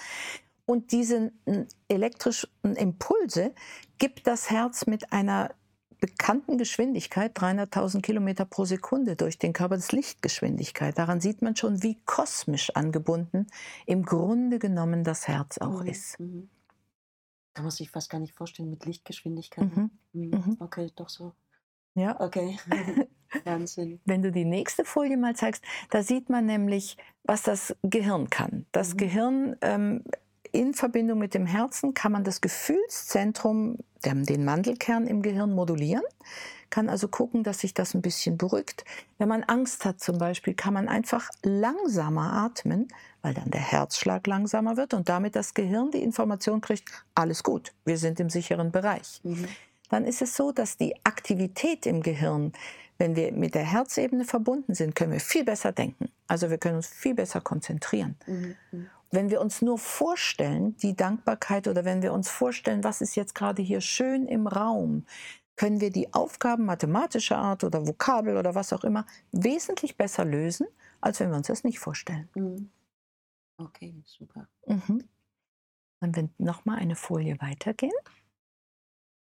Und 0.66 0.92
diese 0.92 1.31
elektrischen 1.88 2.50
Impulse 2.75 3.54
gibt 3.98 4.28
das 4.28 4.52
Herz 4.52 4.86
mit 4.86 5.12
einer 5.12 5.50
bekannten 6.00 6.57
Geschwindigkeit, 6.57 7.38
300.000 7.38 8.01
Kilometer 8.01 8.46
pro 8.46 8.66
Sekunde 8.66 9.16
durch 9.16 9.38
den 9.38 9.54
Körper, 9.54 9.75
das 9.75 9.92
Lichtgeschwindigkeit. 9.92 10.98
Daran 10.98 11.22
sieht 11.22 11.42
man 11.42 11.56
schon, 11.56 11.84
wie 11.84 11.98
kosmisch 12.06 12.72
angebunden 12.75 13.48
im 13.86 14.04
Grunde 14.04 14.60
genommen 14.60 15.04
das 15.04 15.28
Herz 15.28 15.57
auch 15.57 15.81
Mhm, 15.81 15.88
ist. 15.88 16.19
mhm. 16.19 16.50
Kann 17.54 17.66
man 17.66 17.71
sich 17.71 17.90
fast 17.92 18.09
gar 18.09 18.19
nicht 18.19 18.33
vorstellen 18.33 18.69
mit 18.69 18.85
Lichtgeschwindigkeit. 18.85 19.66
Mhm. 19.76 19.92
Mhm. 20.14 20.30
Mhm. 20.31 20.57
Okay, 20.59 20.92
doch 20.95 21.09
so. 21.09 21.33
Ja. 21.95 22.19
Okay. 22.19 22.57
Wahnsinn. 23.44 24.00
Wenn 24.06 24.24
du 24.24 24.31
die 24.31 24.45
nächste 24.45 24.85
Folie 24.85 25.18
mal 25.18 25.35
zeigst, 25.35 25.64
da 25.90 26.02
sieht 26.04 26.30
man 26.30 26.45
nämlich, 26.45 26.97
was 27.24 27.44
das 27.44 27.76
Gehirn 27.83 28.30
kann. 28.30 28.66
Das 28.71 28.94
Mhm. 28.94 28.97
Gehirn 28.97 29.56
ähm, 29.62 30.04
in 30.52 30.74
Verbindung 30.74 31.20
mit 31.20 31.34
dem 31.34 31.46
Herzen 31.46 31.94
kann 31.94 32.12
man 32.12 32.24
das 32.24 32.42
Gefühlszentrum, 32.42 33.78
den 34.04 34.46
Mandelkern 34.46 35.08
im 35.08 35.22
Gehirn 35.22 35.54
modulieren, 35.54 36.04
kann 36.70 36.88
also 36.90 37.08
gucken, 37.08 37.44
dass 37.44 37.60
sich 37.60 37.74
das 37.74 37.94
ein 37.94 38.02
bisschen 38.02 38.38
beruhigt. 38.38 38.86
Wenn 39.18 39.28
man 39.28 39.44
Angst 39.44 39.86
hat 39.86 40.00
zum 40.00 40.18
Beispiel, 40.18 40.54
kann 40.54 40.74
man 40.74 40.88
einfach 40.88 41.30
langsamer 41.44 42.32
atmen, 42.34 42.88
weil 43.22 43.34
dann 43.34 43.50
der 43.52 43.62
Herzschlag 43.62 44.26
langsamer 44.28 44.78
wird 44.78 44.94
und 44.94 45.10
damit 45.10 45.36
das 45.36 45.54
Gehirn 45.54 45.92
die 45.92 46.04
Information 46.04 46.62
kriegt, 46.62 46.90
alles 47.16 47.44
gut, 47.44 47.74
wir 47.86 47.98
sind 47.98 48.20
im 48.20 48.30
sicheren 48.30 48.72
Bereich 48.72 49.20
Mhm. 49.24 49.48
dann 49.90 50.06
ist 50.06 50.22
es 50.22 50.36
so, 50.36 50.52
dass 50.52 50.78
die 50.78 50.94
Aktivität 51.04 51.86
im 51.88 52.02
Gehirn, 52.04 52.54
wenn 53.00 53.16
wir 53.16 53.32
mit 53.32 53.56
der 53.56 53.64
Herzebene 53.64 54.24
verbunden 54.26 54.76
sind, 54.76 54.96
können 54.96 55.14
wir 55.14 55.20
viel 55.20 55.44
besser 55.44 55.72
denken. 55.72 56.10
Also 56.28 56.50
wir 56.50 56.58
können 56.60 56.76
uns 56.78 56.88
viel 56.88 57.16
besser 57.16 57.42
konzentrieren. 57.42 58.16
Mhm. 58.28 58.56
Wenn 59.11 59.30
wir 59.30 59.42
uns 59.42 59.61
nur 59.61 59.78
vorstellen, 59.78 60.78
die 60.78 60.95
Dankbarkeit 60.95 61.68
oder 61.68 61.83
wenn 61.85 62.01
wir 62.01 62.13
uns 62.13 62.30
vorstellen, 62.30 62.83
was 62.83 63.01
ist 63.01 63.16
jetzt 63.16 63.33
gerade 63.33 63.61
hier 63.61 63.81
schön 63.81 64.28
im 64.28 64.45
Raum, 64.45 65.06
können 65.56 65.81
wir 65.81 65.89
die 65.89 66.13
Aufgaben 66.13 66.66
mathematischer 66.66 67.37
Art 67.37 67.63
oder 67.63 67.85
Vokabel 67.85 68.37
oder 68.37 68.56
was 68.56 68.71
auch 68.71 68.83
immer 68.83 69.06
wesentlich 69.31 69.97
besser 69.97 70.23
lösen, 70.23 70.68
als 71.01 71.19
wenn 71.19 71.31
wir 71.31 71.37
uns 71.37 71.47
das 71.47 71.63
nicht 71.63 71.80
vorstellen. 71.80 72.30
Mhm. 72.35 72.69
Okay, 73.57 74.01
super. 74.06 74.47
Mhm. 74.68 75.04
Wenn 75.99 76.33
nochmal 76.37 76.80
eine 76.80 76.95
Folie 76.95 77.35
weitergehen, 77.42 77.92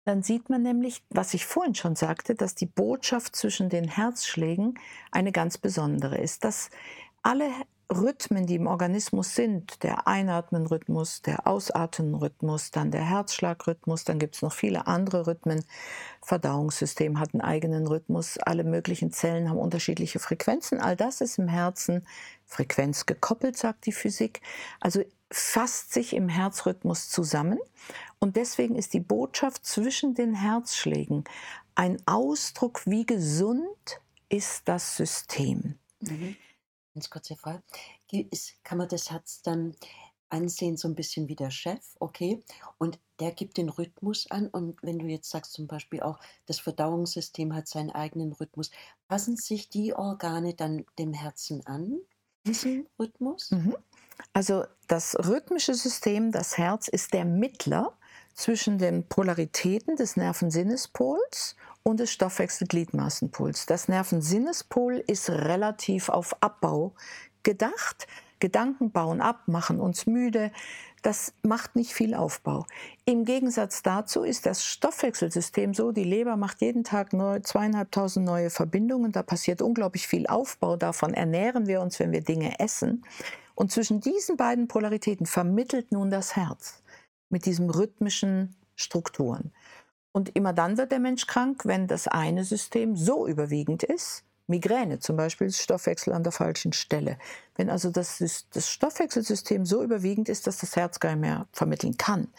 dann 0.05 0.21
sieht 0.21 0.49
man 0.49 0.61
nämlich, 0.61 1.03
was 1.09 1.33
ich 1.33 1.45
vorhin 1.45 1.75
schon 1.75 1.95
sagte, 1.95 2.35
dass 2.35 2.55
die 2.55 2.65
Botschaft 2.67 3.35
zwischen 3.35 3.69
den 3.69 3.87
Herzschlägen 3.87 4.79
eine 5.11 5.31
ganz 5.31 5.57
besondere 5.57 6.17
ist. 6.17 6.43
Dass 6.43 6.69
alle 7.23 7.49
Rhythmen, 7.89 8.45
die 8.45 8.55
im 8.55 8.67
Organismus 8.67 9.33
sind, 9.33 9.81
der 9.83 10.07
Einatmenrhythmus, 10.07 11.21
der 11.21 11.47
Ausatmenrhythmus, 11.47 12.71
dann 12.71 12.91
der 12.91 13.03
Herzschlagrhythmus, 13.09 14.03
dann 14.03 14.19
gibt 14.19 14.35
es 14.35 14.41
noch 14.41 14.51
viele 14.51 14.87
andere 14.87 15.25
Rhythmen. 15.25 15.63
Verdauungssystem 16.21 17.19
hat 17.19 17.33
einen 17.33 17.41
eigenen 17.41 17.87
Rhythmus, 17.87 18.37
alle 18.39 18.65
möglichen 18.65 19.11
Zellen 19.11 19.49
haben 19.49 19.57
unterschiedliche 19.57 20.19
Frequenzen. 20.19 20.81
All 20.81 20.97
das 20.97 21.21
ist 21.21 21.37
im 21.37 21.47
Herzen 21.47 22.05
frequenzgekoppelt, 22.45 23.57
sagt 23.57 23.85
die 23.85 23.93
Physik. 23.93 24.41
Also 24.81 25.03
fasst 25.31 25.93
sich 25.93 26.13
im 26.13 26.27
Herzrhythmus 26.27 27.09
zusammen 27.09 27.59
und 28.19 28.35
deswegen 28.35 28.75
ist 28.75 28.93
die 28.93 28.99
Botschaft 28.99 29.65
zwischen 29.65 30.13
den 30.13 30.33
Herzschlägen 30.33 31.23
ein 31.75 31.97
Ausdruck, 32.05 32.81
wie 32.85 33.05
gesund 33.05 34.01
ist 34.29 34.63
das 34.65 34.97
System. 34.97 35.75
Mhm. 36.01 36.35
Ganz 36.97 37.11
kurze 37.11 37.35
Frage. 37.35 37.61
Ist, 38.11 38.55
kann 38.63 38.79
man 38.79 38.87
das 38.89 39.11
Herz 39.11 39.43
dann 39.43 39.75
ansehen, 40.29 40.77
so 40.77 40.87
ein 40.87 40.95
bisschen 40.95 41.27
wie 41.27 41.35
der 41.35 41.51
Chef, 41.51 41.79
okay? 41.99 42.43
Und 42.79 42.97
der 43.19 43.33
gibt 43.33 43.57
den 43.57 43.69
Rhythmus 43.69 44.25
an. 44.31 44.47
Und 44.47 44.81
wenn 44.81 44.97
du 44.97 45.05
jetzt 45.05 45.29
sagst, 45.29 45.53
zum 45.53 45.67
Beispiel 45.67 46.01
auch, 46.01 46.19
das 46.47 46.59
Verdauungssystem 46.59 47.53
hat 47.53 47.67
seinen 47.67 47.91
eigenen 47.91 48.33
Rhythmus, 48.33 48.71
passen 49.07 49.37
sich 49.37 49.69
die 49.69 49.93
Organe 49.93 50.55
dann 50.55 50.85
dem 50.97 51.13
Herzen 51.13 51.63
an, 51.67 51.99
diesen 52.47 52.87
Rhythmus? 52.97 53.51
Mhm. 53.51 53.75
Also 54.33 54.65
das 54.87 55.15
rhythmische 55.19 55.75
System, 55.75 56.31
das 56.31 56.57
Herz, 56.57 56.87
ist 56.87 57.13
der 57.13 57.25
Mittler 57.25 57.95
zwischen 58.33 58.79
den 58.79 59.07
Polaritäten 59.07 59.97
des 59.97 60.17
Nervensinnespols 60.17 61.55
und 61.87 62.01
des 62.01 62.11
Stoffwechselgliedmaßenpols. 62.11 63.65
Das 63.65 63.87
Nervensinnespol 63.87 65.01
ist 65.07 65.29
relativ 65.29 66.09
auf 66.09 66.35
Abbau 66.43 66.93
gedacht. 67.43 68.07
Gedanken 68.39 68.91
bauen 68.91 69.21
ab, 69.21 69.43
machen 69.47 69.79
uns 69.79 70.05
müde. 70.05 70.51
Das 71.01 71.31
macht 71.43 71.77
nicht 71.77 71.93
viel 71.93 72.13
Aufbau. 72.13 72.65
Im 73.05 73.23
Gegensatz 73.23 73.83
dazu 73.83 74.23
ist 74.23 74.45
das 74.45 74.65
Stoffwechselsystem 74.65 75.73
so, 75.73 75.93
die 75.93 76.03
Leber 76.03 76.35
macht 76.35 76.59
jeden 76.59 76.83
Tag 76.83 77.13
neu, 77.13 77.39
zweieinhalbtausend 77.39 78.25
neue 78.25 78.49
Verbindungen. 78.49 79.13
Da 79.13 79.23
passiert 79.23 79.61
unglaublich 79.61 80.07
viel 80.07 80.27
Aufbau. 80.27 80.75
Davon 80.75 81.13
ernähren 81.13 81.67
wir 81.67 81.79
uns, 81.79 81.99
wenn 81.99 82.11
wir 82.11 82.21
Dinge 82.21 82.59
essen. 82.59 83.05
Und 83.55 83.71
zwischen 83.71 84.01
diesen 84.01 84.35
beiden 84.35 84.67
Polaritäten 84.67 85.25
vermittelt 85.25 85.93
nun 85.93 86.09
das 86.09 86.35
Herz 86.35 86.83
mit 87.29 87.45
diesen 87.45 87.69
rhythmischen 87.69 88.57
Strukturen. 88.75 89.53
Und 90.17 90.35
immer 90.35 90.51
dann 90.51 90.79
wird 90.79 90.91
der 90.91 90.97
Mensch 90.97 91.27
krank, 91.27 91.61
wenn 91.65 91.85
das 91.85 92.07
eine 92.07 92.43
System 92.43 92.95
so 92.95 93.27
überwiegend 93.27 93.83
ist, 93.83 94.23
Migräne 94.47 94.97
zum 94.97 95.15
Beispiel, 95.15 95.51
Stoffwechsel 95.51 96.11
an 96.11 96.23
der 96.23 96.31
falschen 96.31 96.73
Stelle. 96.73 97.19
Wenn 97.55 97.69
also 97.69 97.91
das, 97.91 98.17
das 98.51 98.67
Stoffwechselsystem 98.67 99.63
so 99.63 99.83
überwiegend 99.83 100.27
ist, 100.27 100.47
dass 100.47 100.57
das 100.57 100.75
Herz 100.75 100.99
gar 100.99 101.11
nicht 101.11 101.21
mehr 101.21 101.45
vermitteln 101.51 101.97
kann. 101.97 102.29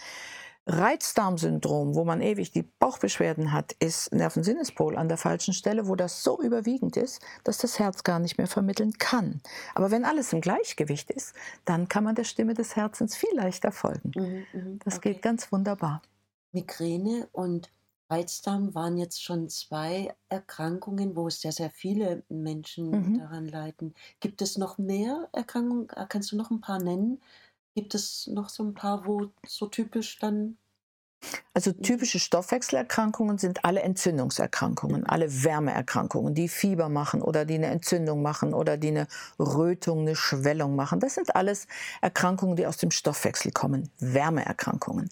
Reizdarmsyndrom, 0.67 1.95
wo 1.95 2.05
man 2.05 2.21
ewig 2.21 2.51
die 2.51 2.65
Bauchbeschwerden 2.65 3.53
hat, 3.53 3.77
ist 3.79 4.13
Nervensinnespol 4.13 4.99
an 4.99 5.09
der 5.09 5.17
falschen 5.17 5.55
Stelle, 5.55 5.87
wo 5.87 5.95
das 5.95 6.25
so 6.25 6.43
überwiegend 6.43 6.97
ist, 6.97 7.23
dass 7.45 7.59
das 7.59 7.79
Herz 7.79 8.03
gar 8.03 8.19
nicht 8.19 8.39
mehr 8.39 8.49
vermitteln 8.49 8.95
kann. 8.99 9.41
Aber 9.77 9.93
wenn 9.93 10.05
alles 10.05 10.33
im 10.33 10.41
Gleichgewicht 10.41 11.13
ist, 11.13 11.33
dann 11.65 11.89
kann 11.89 12.03
man 12.03 12.17
der 12.17 12.25
Stimme 12.25 12.55
des 12.55 12.75
Herzens 12.75 13.15
viel 13.15 13.35
leichter 13.35 13.71
folgen. 13.71 14.11
Mhm, 14.17 14.47
mh, 14.53 14.79
das 14.85 14.97
okay. 14.97 15.13
geht 15.13 15.23
ganz 15.23 15.53
wunderbar. 15.53 16.03
Migräne 16.53 17.29
und 17.33 17.71
Reizdarm 18.11 18.75
waren 18.75 18.97
jetzt 18.97 19.23
schon 19.23 19.51
zwei 19.51 20.15
Erkrankungen, 20.31 21.15
wo 21.15 21.29
sehr, 21.29 21.53
sehr 21.53 21.71
viele 21.71 22.23
Menschen 22.29 22.91
mhm. 22.91 23.19
daran 23.19 23.47
leiden. 23.47 23.95
Gibt 24.21 24.41
es 24.41 24.57
noch 24.57 24.79
mehr 24.79 25.29
Erkrankungen? 25.33 25.89
Kannst 26.09 26.33
du 26.33 26.37
noch 26.37 26.51
ein 26.51 26.63
paar 26.63 26.83
nennen? 26.83 27.21
Gibt 27.75 27.95
es 27.95 28.27
noch 28.27 28.49
so 28.49 28.65
ein 28.65 28.75
paar, 28.75 29.07
wo 29.07 29.29
so 29.47 29.67
typisch 29.67 30.19
dann 30.19 30.57
also 31.53 31.73
typische 31.73 32.21
Stoffwechselerkrankungen 32.21 33.39
sind 33.39 33.65
alle 33.65 33.83
Entzündungserkrankungen, 33.83 35.05
alle 35.05 35.43
Wärmeerkrankungen, 35.43 36.33
die 36.33 36.49
Fieber 36.49 36.89
machen 36.89 37.23
oder 37.23 37.45
die 37.45 37.57
eine 37.57 37.67
Entzündung 37.67 38.23
machen 38.23 38.55
oder 38.55 38.77
die 38.77 38.89
eine 38.89 39.09
Rötung, 39.41 40.03
eine 40.03 40.15
Schwellung 40.15 40.77
machen. 40.77 41.01
Das 41.01 41.17
sind 41.17 41.35
alles 41.35 41.67
Erkrankungen, 42.01 42.55
die 42.55 42.67
aus 42.69 42.77
dem 42.77 42.93
Stoffwechsel 42.93 43.51
kommen, 43.51 43.91
Wärmeerkrankungen 43.99 45.11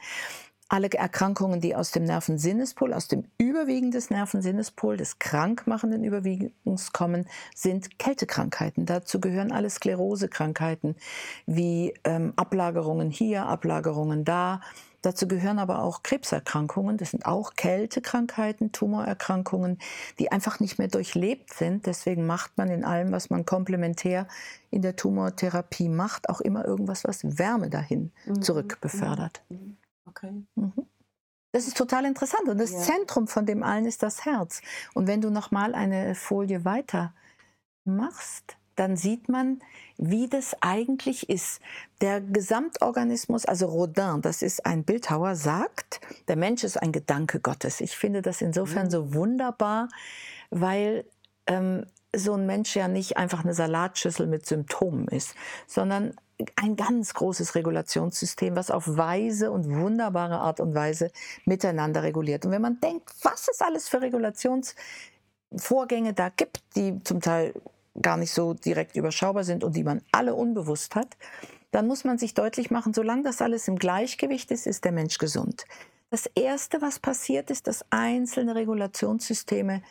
alle 0.68 0.90
Erkrankungen, 0.90 1.60
die 1.60 1.76
aus 1.76 1.90
dem 1.92 2.04
Nervensinnespol, 2.04 2.92
aus 2.92 3.08
dem 3.08 3.24
Überwiegen 3.38 3.90
des 3.90 4.10
Nervensinnespol, 4.10 4.96
des 4.96 5.18
krankmachenden 5.18 6.02
Überwiegens 6.02 6.92
kommen, 6.92 7.26
sind 7.54 7.98
Kältekrankheiten. 7.98 8.86
Dazu 8.86 9.20
gehören 9.20 9.52
alle 9.52 9.70
Sklerosekrankheiten 9.70 10.96
wie 11.46 11.94
ähm, 12.04 12.32
Ablagerungen 12.36 13.10
hier, 13.10 13.46
Ablagerungen 13.46 14.24
da. 14.24 14.60
Dazu 15.02 15.28
gehören 15.28 15.60
aber 15.60 15.82
auch 15.82 16.02
Krebserkrankungen. 16.02 16.96
Das 16.96 17.12
sind 17.12 17.26
auch 17.26 17.54
Kältekrankheiten, 17.54 18.72
Tumorerkrankungen, 18.72 19.78
die 20.18 20.32
einfach 20.32 20.58
nicht 20.58 20.78
mehr 20.78 20.88
durchlebt 20.88 21.54
sind. 21.54 21.86
Deswegen 21.86 22.26
macht 22.26 22.58
man 22.58 22.70
in 22.70 22.84
allem, 22.84 23.12
was 23.12 23.30
man 23.30 23.44
komplementär 23.44 24.26
in 24.70 24.82
der 24.82 24.96
Tumortherapie 24.96 25.88
macht, 25.88 26.28
auch 26.28 26.40
immer 26.40 26.64
irgendwas, 26.64 27.04
was 27.04 27.38
Wärme 27.38 27.70
dahin 27.70 28.10
mhm. 28.24 28.42
zurückbefördert. 28.42 29.42
Mhm. 29.48 29.76
Okay. 30.06 30.44
Mhm. 30.54 30.72
Das 31.52 31.66
ist 31.66 31.76
total 31.76 32.04
interessant. 32.04 32.48
Und 32.48 32.58
das 32.58 32.72
ja. 32.72 32.78
Zentrum 32.80 33.28
von 33.28 33.46
dem 33.46 33.62
allen 33.62 33.86
ist 33.86 34.02
das 34.02 34.24
Herz. 34.24 34.60
Und 34.94 35.06
wenn 35.06 35.20
du 35.20 35.30
nochmal 35.30 35.74
eine 35.74 36.14
Folie 36.14 36.64
weiter 36.64 37.14
machst, 37.84 38.56
dann 38.74 38.96
sieht 38.96 39.28
man, 39.28 39.60
wie 39.96 40.28
das 40.28 40.54
eigentlich 40.60 41.30
ist. 41.30 41.60
Der 42.02 42.20
Gesamtorganismus, 42.20 43.46
also 43.46 43.66
Rodin, 43.66 44.20
das 44.20 44.42
ist 44.42 44.66
ein 44.66 44.84
Bildhauer, 44.84 45.34
sagt, 45.34 46.00
der 46.28 46.36
Mensch 46.36 46.62
ist 46.62 46.76
ein 46.76 46.92
Gedanke 46.92 47.40
Gottes. 47.40 47.80
Ich 47.80 47.96
finde 47.96 48.20
das 48.20 48.42
insofern 48.42 48.86
mhm. 48.86 48.90
so 48.90 49.14
wunderbar, 49.14 49.88
weil 50.50 51.06
ähm, 51.46 51.86
so 52.14 52.34
ein 52.34 52.46
Mensch 52.46 52.76
ja 52.76 52.86
nicht 52.88 53.16
einfach 53.16 53.44
eine 53.44 53.54
Salatschüssel 53.54 54.26
mit 54.26 54.46
Symptomen 54.46 55.08
ist, 55.08 55.34
sondern 55.66 56.14
ein 56.56 56.76
ganz 56.76 57.14
großes 57.14 57.54
Regulationssystem, 57.54 58.56
was 58.56 58.70
auf 58.70 58.96
weise 58.96 59.50
und 59.50 59.68
wunderbare 59.68 60.38
Art 60.38 60.60
und 60.60 60.74
Weise 60.74 61.10
miteinander 61.44 62.02
reguliert. 62.02 62.44
Und 62.44 62.52
wenn 62.52 62.62
man 62.62 62.80
denkt, 62.80 63.10
was 63.22 63.48
es 63.48 63.60
alles 63.60 63.88
für 63.88 64.02
Regulationsvorgänge 64.02 66.12
da 66.14 66.28
gibt, 66.28 66.62
die 66.76 67.02
zum 67.04 67.20
Teil 67.20 67.54
gar 68.00 68.16
nicht 68.16 68.32
so 68.32 68.54
direkt 68.54 68.96
überschaubar 68.96 69.44
sind 69.44 69.64
und 69.64 69.76
die 69.76 69.84
man 69.84 70.02
alle 70.12 70.34
unbewusst 70.34 70.94
hat, 70.94 71.16
dann 71.70 71.86
muss 71.86 72.04
man 72.04 72.18
sich 72.18 72.34
deutlich 72.34 72.70
machen, 72.70 72.94
solange 72.94 73.22
das 73.22 73.42
alles 73.42 73.68
im 73.68 73.76
Gleichgewicht 73.76 74.50
ist, 74.50 74.66
ist 74.66 74.84
der 74.84 74.92
Mensch 74.92 75.18
gesund. 75.18 75.66
Das 76.10 76.26
Erste, 76.34 76.80
was 76.82 76.98
passiert, 76.98 77.50
ist, 77.50 77.66
dass 77.66 77.84
einzelne 77.90 78.54
Regulationssysteme 78.54 79.82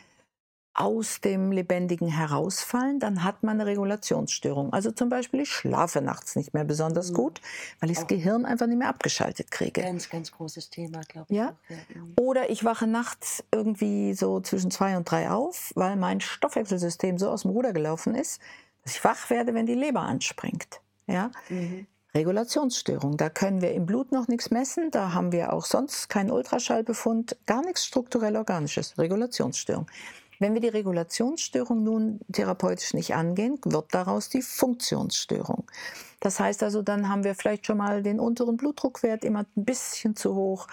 aus 0.76 1.22
dem 1.22 1.52
Lebendigen 1.52 2.08
herausfallen, 2.08 3.00
dann 3.00 3.24
hat 3.24 3.42
man 3.42 3.60
eine 3.60 3.66
Regulationsstörung. 3.70 4.72
Also 4.74 4.90
zum 4.90 5.08
Beispiel, 5.08 5.40
ich 5.40 5.48
schlafe 5.50 6.02
nachts 6.02 6.36
nicht 6.36 6.52
mehr 6.52 6.64
besonders 6.64 7.10
mhm. 7.10 7.14
gut, 7.14 7.40
weil 7.80 7.90
ich 7.90 7.96
das 7.96 8.06
Gehirn 8.06 8.44
einfach 8.44 8.66
nicht 8.66 8.78
mehr 8.78 8.88
abgeschaltet 8.88 9.50
kriege. 9.50 9.80
Ganz, 9.80 10.10
ganz 10.10 10.30
großes 10.32 10.68
Thema, 10.68 11.00
glaube 11.08 11.26
ich. 11.30 11.36
Ja? 11.36 11.56
Mhm. 11.68 12.14
Oder 12.20 12.50
ich 12.50 12.62
wache 12.62 12.86
nachts 12.86 13.42
irgendwie 13.50 14.12
so 14.12 14.40
zwischen 14.40 14.70
zwei 14.70 14.98
und 14.98 15.10
drei 15.10 15.30
auf, 15.30 15.72
weil 15.74 15.96
mein 15.96 16.20
Stoffwechselsystem 16.20 17.16
so 17.16 17.30
aus 17.30 17.42
dem 17.42 17.52
Ruder 17.52 17.72
gelaufen 17.72 18.14
ist, 18.14 18.40
dass 18.84 18.96
ich 18.96 19.04
wach 19.04 19.30
werde, 19.30 19.54
wenn 19.54 19.64
die 19.64 19.74
Leber 19.74 20.02
anspringt. 20.02 20.80
Ja? 21.06 21.30
Mhm. 21.48 21.86
Regulationsstörung. 22.14 23.16
Da 23.16 23.28
können 23.28 23.60
wir 23.60 23.72
im 23.72 23.86
Blut 23.86 24.10
noch 24.10 24.26
nichts 24.28 24.50
messen, 24.50 24.90
da 24.90 25.12
haben 25.12 25.32
wir 25.32 25.52
auch 25.52 25.64
sonst 25.64 26.08
keinen 26.08 26.30
Ultraschallbefund, 26.30 27.36
gar 27.46 27.62
nichts 27.62 27.84
strukturell 27.84 28.36
organisches. 28.36 28.98
Regulationsstörung. 28.98 29.86
Wenn 30.38 30.54
wir 30.54 30.60
die 30.60 30.68
Regulationsstörung 30.68 31.82
nun 31.82 32.20
therapeutisch 32.32 32.94
nicht 32.94 33.14
angehen, 33.14 33.58
wird 33.64 33.86
daraus 33.92 34.28
die 34.28 34.42
Funktionsstörung. 34.42 35.64
Das 36.20 36.40
heißt 36.40 36.62
also, 36.62 36.82
dann 36.82 37.08
haben 37.08 37.24
wir 37.24 37.34
vielleicht 37.34 37.66
schon 37.66 37.76
mal 37.76 38.02
den 38.02 38.18
unteren 38.18 38.56
Blutdruckwert 38.56 39.24
immer 39.24 39.40
ein 39.56 39.64
bisschen 39.64 40.16
zu 40.16 40.34
hoch. 40.34 40.66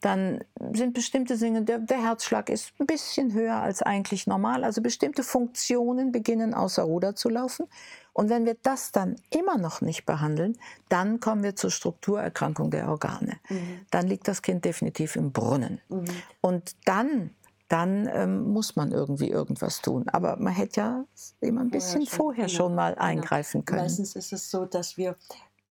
Dann 0.00 0.42
sind 0.72 0.94
bestimmte 0.94 1.36
Dinge, 1.36 1.62
der, 1.62 1.78
der 1.78 2.02
Herzschlag 2.02 2.48
ist 2.48 2.72
ein 2.78 2.86
bisschen 2.86 3.32
höher 3.32 3.56
als 3.56 3.82
eigentlich 3.82 4.26
normal. 4.26 4.64
Also 4.64 4.80
bestimmte 4.80 5.22
Funktionen 5.22 6.12
beginnen 6.12 6.54
außer 6.54 6.82
Ruder 6.82 7.14
zu 7.14 7.28
laufen. 7.28 7.66
Und 8.14 8.30
wenn 8.30 8.46
wir 8.46 8.56
das 8.62 8.92
dann 8.92 9.16
immer 9.30 9.58
noch 9.58 9.82
nicht 9.82 10.06
behandeln, 10.06 10.56
dann 10.88 11.20
kommen 11.20 11.42
wir 11.42 11.54
zur 11.54 11.70
Strukturerkrankung 11.70 12.70
der 12.70 12.88
Organe. 12.88 13.36
Mhm. 13.50 13.80
Dann 13.90 14.06
liegt 14.06 14.26
das 14.26 14.40
Kind 14.40 14.64
definitiv 14.64 15.16
im 15.16 15.32
Brunnen. 15.32 15.80
Mhm. 15.90 16.06
Und 16.40 16.76
dann 16.86 17.30
dann 17.68 18.08
ähm, 18.12 18.44
muss 18.52 18.76
man 18.76 18.92
irgendwie 18.92 19.28
irgendwas 19.28 19.82
tun. 19.82 20.08
Aber 20.08 20.36
man 20.36 20.52
hätte 20.52 20.80
ja 20.80 21.04
immer 21.40 21.62
ein 21.62 21.70
bisschen 21.70 22.06
vorher 22.06 22.06
schon, 22.06 22.16
vorher 22.16 22.46
genau, 22.46 22.56
schon 22.56 22.74
mal 22.74 22.92
genau. 22.94 23.04
eingreifen 23.04 23.64
können. 23.64 23.82
Meistens 23.82 24.14
ist 24.14 24.32
es 24.32 24.50
so, 24.50 24.66
dass 24.66 24.96
wir 24.96 25.16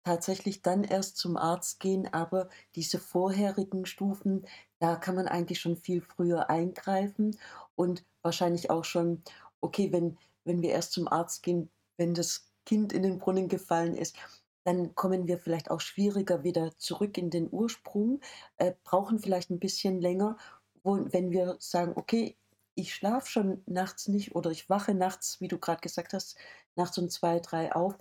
tatsächlich 0.04 0.62
dann 0.62 0.84
erst 0.84 1.16
zum 1.16 1.36
Arzt 1.36 1.80
gehen, 1.80 2.12
aber 2.12 2.48
diese 2.74 2.98
vorherigen 2.98 3.86
Stufen, 3.86 4.46
da 4.78 4.96
kann 4.96 5.14
man 5.14 5.28
eigentlich 5.28 5.60
schon 5.60 5.76
viel 5.76 6.00
früher 6.00 6.48
eingreifen 6.48 7.36
und 7.74 8.04
wahrscheinlich 8.22 8.70
auch 8.70 8.84
schon, 8.84 9.22
okay, 9.60 9.92
wenn, 9.92 10.16
wenn 10.44 10.62
wir 10.62 10.70
erst 10.70 10.92
zum 10.92 11.08
Arzt 11.08 11.42
gehen, 11.42 11.70
wenn 11.96 12.14
das 12.14 12.46
Kind 12.64 12.92
in 12.92 13.02
den 13.02 13.18
Brunnen 13.18 13.48
gefallen 13.48 13.94
ist, 13.94 14.16
dann 14.64 14.94
kommen 14.94 15.26
wir 15.26 15.38
vielleicht 15.38 15.70
auch 15.70 15.80
schwieriger 15.80 16.44
wieder 16.44 16.76
zurück 16.78 17.16
in 17.18 17.30
den 17.30 17.48
Ursprung, 17.50 18.20
äh, 18.58 18.72
brauchen 18.84 19.18
vielleicht 19.18 19.50
ein 19.50 19.58
bisschen 19.58 20.00
länger 20.00 20.36
wo, 20.82 20.98
wenn 21.12 21.30
wir 21.30 21.56
sagen, 21.58 21.92
okay, 21.96 22.36
ich 22.74 22.94
schlafe 22.94 23.28
schon 23.28 23.62
nachts 23.66 24.08
nicht 24.08 24.34
oder 24.34 24.50
ich 24.50 24.70
wache 24.70 24.94
nachts, 24.94 25.40
wie 25.40 25.48
du 25.48 25.58
gerade 25.58 25.80
gesagt 25.80 26.12
hast, 26.12 26.36
nachts 26.76 26.96
um 26.98 27.08
zwei, 27.10 27.40
drei 27.40 27.74
auf, 27.74 27.96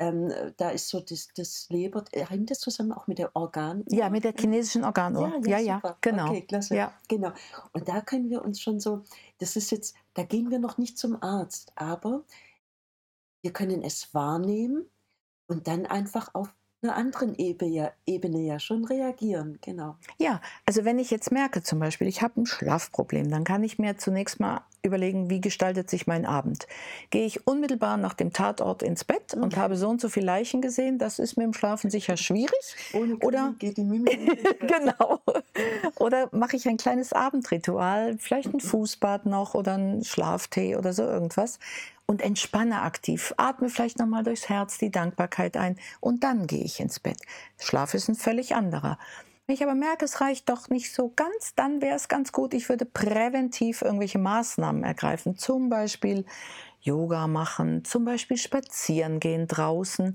ähm, 0.00 0.32
da 0.56 0.70
ist 0.70 0.88
so 0.88 1.00
das, 1.00 1.28
das 1.36 1.68
Leber, 1.68 2.04
äh, 2.12 2.24
hängt 2.24 2.50
das 2.50 2.60
zusammen 2.60 2.92
auch 2.92 3.06
mit 3.06 3.18
der 3.18 3.36
Organuhr? 3.36 3.84
Ja, 3.90 4.08
mit 4.08 4.24
der 4.24 4.32
chinesischen 4.32 4.82
Organuhr. 4.82 5.28
Ja, 5.44 5.58
ja, 5.58 5.58
Ja, 5.58 5.80
ja, 5.84 5.96
genau. 6.00 6.28
Okay, 6.30 6.42
klasse. 6.42 6.74
Ja. 6.74 6.94
Genau. 7.06 7.32
Und 7.72 7.86
da 7.86 8.00
können 8.00 8.30
wir 8.30 8.42
uns 8.42 8.60
schon 8.62 8.80
so, 8.80 9.04
das 9.38 9.56
ist 9.56 9.70
jetzt, 9.70 9.94
da 10.14 10.22
gehen 10.22 10.50
wir 10.50 10.58
noch 10.58 10.78
nicht 10.78 10.96
zum 10.96 11.22
Arzt, 11.22 11.72
aber 11.74 12.24
wir 13.42 13.52
können 13.52 13.82
es 13.82 14.14
wahrnehmen 14.14 14.88
und 15.46 15.68
dann 15.68 15.84
einfach 15.84 16.34
auf 16.34 16.48
einer 16.82 16.96
anderen 16.96 17.34
Ebene 17.36 17.70
ja, 17.70 17.90
Ebene 18.06 18.40
ja 18.40 18.58
schon 18.58 18.84
reagieren. 18.84 19.58
Genau. 19.62 19.96
Ja, 20.18 20.40
also 20.66 20.84
wenn 20.84 20.98
ich 20.98 21.10
jetzt 21.10 21.30
merke 21.30 21.62
zum 21.62 21.78
Beispiel, 21.78 22.08
ich 22.08 22.22
habe 22.22 22.40
ein 22.40 22.46
Schlafproblem, 22.46 23.30
dann 23.30 23.44
kann 23.44 23.62
ich 23.62 23.78
mir 23.78 23.98
zunächst 23.98 24.40
mal 24.40 24.62
überlegen, 24.82 25.28
wie 25.28 25.42
gestaltet 25.42 25.90
sich 25.90 26.06
mein 26.06 26.24
Abend. 26.24 26.66
Gehe 27.10 27.26
ich 27.26 27.46
unmittelbar 27.46 27.98
nach 27.98 28.14
dem 28.14 28.32
Tatort 28.32 28.82
ins 28.82 29.04
Bett 29.04 29.34
und 29.34 29.56
Mhm. 29.56 29.60
habe 29.60 29.76
so 29.76 29.90
und 29.90 30.00
so 30.00 30.08
viele 30.08 30.24
Leichen 30.24 30.62
gesehen, 30.62 30.98
das 30.98 31.18
ist 31.18 31.36
mit 31.36 31.44
dem 31.44 31.52
Schlafen 31.52 31.90
sicher 31.90 32.16
schwierig. 32.16 32.76
Ohne 32.94 33.16
Oder- 33.18 33.38
Krimi 33.40 33.56
geht 33.58 33.76
die 33.76 33.84
Mimik 33.84 34.18
genau. 34.60 35.20
Oder 35.98 36.30
mache 36.32 36.56
ich 36.56 36.66
ein 36.66 36.78
kleines 36.78 37.12
Abendritual, 37.12 38.16
vielleicht 38.18 38.54
ein 38.54 38.60
Fußbad 38.60 39.26
noch 39.26 39.54
oder 39.54 39.74
einen 39.74 40.02
Schlaftee 40.04 40.76
oder 40.76 40.94
so 40.94 41.02
irgendwas 41.02 41.58
und 42.10 42.22
entspanne 42.22 42.82
aktiv. 42.82 43.32
Atme 43.36 43.68
vielleicht 43.68 44.00
nochmal 44.00 44.24
durchs 44.24 44.48
Herz 44.48 44.78
die 44.78 44.90
Dankbarkeit 44.90 45.56
ein 45.56 45.78
und 46.00 46.24
dann 46.24 46.48
gehe 46.48 46.64
ich 46.64 46.80
ins 46.80 46.98
Bett. 46.98 47.18
Schlaf 47.56 47.94
ist 47.94 48.08
ein 48.08 48.16
völlig 48.16 48.56
anderer. 48.56 48.98
Wenn 49.46 49.54
ich 49.54 49.62
aber 49.62 49.76
merke, 49.76 50.06
es 50.06 50.20
reicht 50.20 50.48
doch 50.48 50.68
nicht 50.68 50.92
so 50.92 51.12
ganz, 51.14 51.54
dann 51.54 51.80
wäre 51.80 51.94
es 51.94 52.08
ganz 52.08 52.32
gut, 52.32 52.52
ich 52.52 52.68
würde 52.68 52.84
präventiv 52.84 53.82
irgendwelche 53.82 54.18
Maßnahmen 54.18 54.82
ergreifen. 54.82 55.36
Zum 55.36 55.68
Beispiel 55.70 56.24
Yoga 56.80 57.28
machen, 57.28 57.84
zum 57.84 58.04
Beispiel 58.04 58.38
spazieren 58.38 59.20
gehen 59.20 59.46
draußen. 59.46 60.12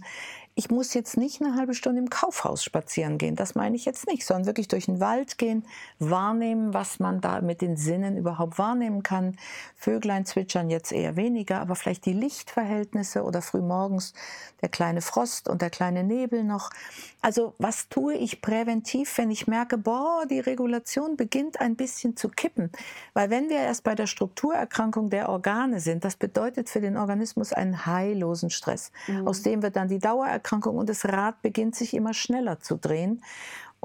Ich 0.57 0.69
muss 0.69 0.93
jetzt 0.93 1.17
nicht 1.17 1.41
eine 1.41 1.55
halbe 1.55 1.73
Stunde 1.73 1.99
im 1.99 2.09
Kaufhaus 2.09 2.63
spazieren 2.63 3.17
gehen, 3.17 3.35
das 3.35 3.55
meine 3.55 3.75
ich 3.75 3.83
jetzt 3.83 4.07
nicht, 4.07 4.25
sondern 4.25 4.45
wirklich 4.45 4.69
durch 4.69 4.85
den 4.85 5.01
Wald 5.01 5.37
gehen, 5.37 5.65
wahrnehmen, 5.99 6.73
was 6.73 6.97
man 6.97 7.19
da 7.19 7.41
mit 7.41 7.59
den 7.59 7.75
Sinnen 7.75 8.15
überhaupt 8.15 8.57
wahrnehmen 8.57 9.03
kann. 9.03 9.35
Vöglein 9.75 10.25
zwitschern 10.25 10.69
jetzt 10.69 10.93
eher 10.93 11.17
weniger, 11.17 11.59
aber 11.59 11.75
vielleicht 11.75 12.05
die 12.05 12.13
Lichtverhältnisse 12.13 13.23
oder 13.23 13.41
frühmorgens 13.41 14.13
der 14.61 14.69
kleine 14.69 15.01
Frost 15.01 15.49
und 15.49 15.61
der 15.61 15.69
kleine 15.69 16.05
Nebel 16.05 16.45
noch. 16.45 16.69
Also 17.21 17.53
was 17.57 17.89
tue 17.89 18.13
ich 18.13 18.41
präventiv, 18.41 19.17
wenn 19.17 19.31
ich 19.31 19.47
merke, 19.47 19.77
boah, 19.77 20.25
die 20.25 20.39
Regulation 20.39 21.17
beginnt 21.17 21.59
ein 21.59 21.75
bisschen 21.75 22.15
zu 22.15 22.29
kippen? 22.29 22.71
Weil 23.13 23.29
wenn 23.29 23.49
wir 23.49 23.57
erst 23.57 23.83
bei 23.83 23.93
der 23.93 24.07
Strukturerkrankung 24.07 25.09
der 25.09 25.27
Organe 25.27 25.81
sind, 25.81 26.05
das 26.05 26.15
bedeutet 26.15 26.69
für 26.69 26.79
den 26.79 26.95
Organismus 26.95 27.51
einen 27.51 27.85
heillosen 27.85 28.49
Stress. 28.49 28.93
Mhm. 29.07 29.27
Aus 29.27 29.41
dem 29.41 29.61
wird 29.61 29.75
dann 29.75 29.89
die 29.89 29.99
Dauererkrankung 29.99 30.44
und 30.51 30.89
das 30.89 31.05
Rad 31.05 31.41
beginnt 31.41 31.75
sich 31.75 31.93
immer 31.93 32.13
schneller 32.13 32.59
zu 32.59 32.77
drehen. 32.77 33.21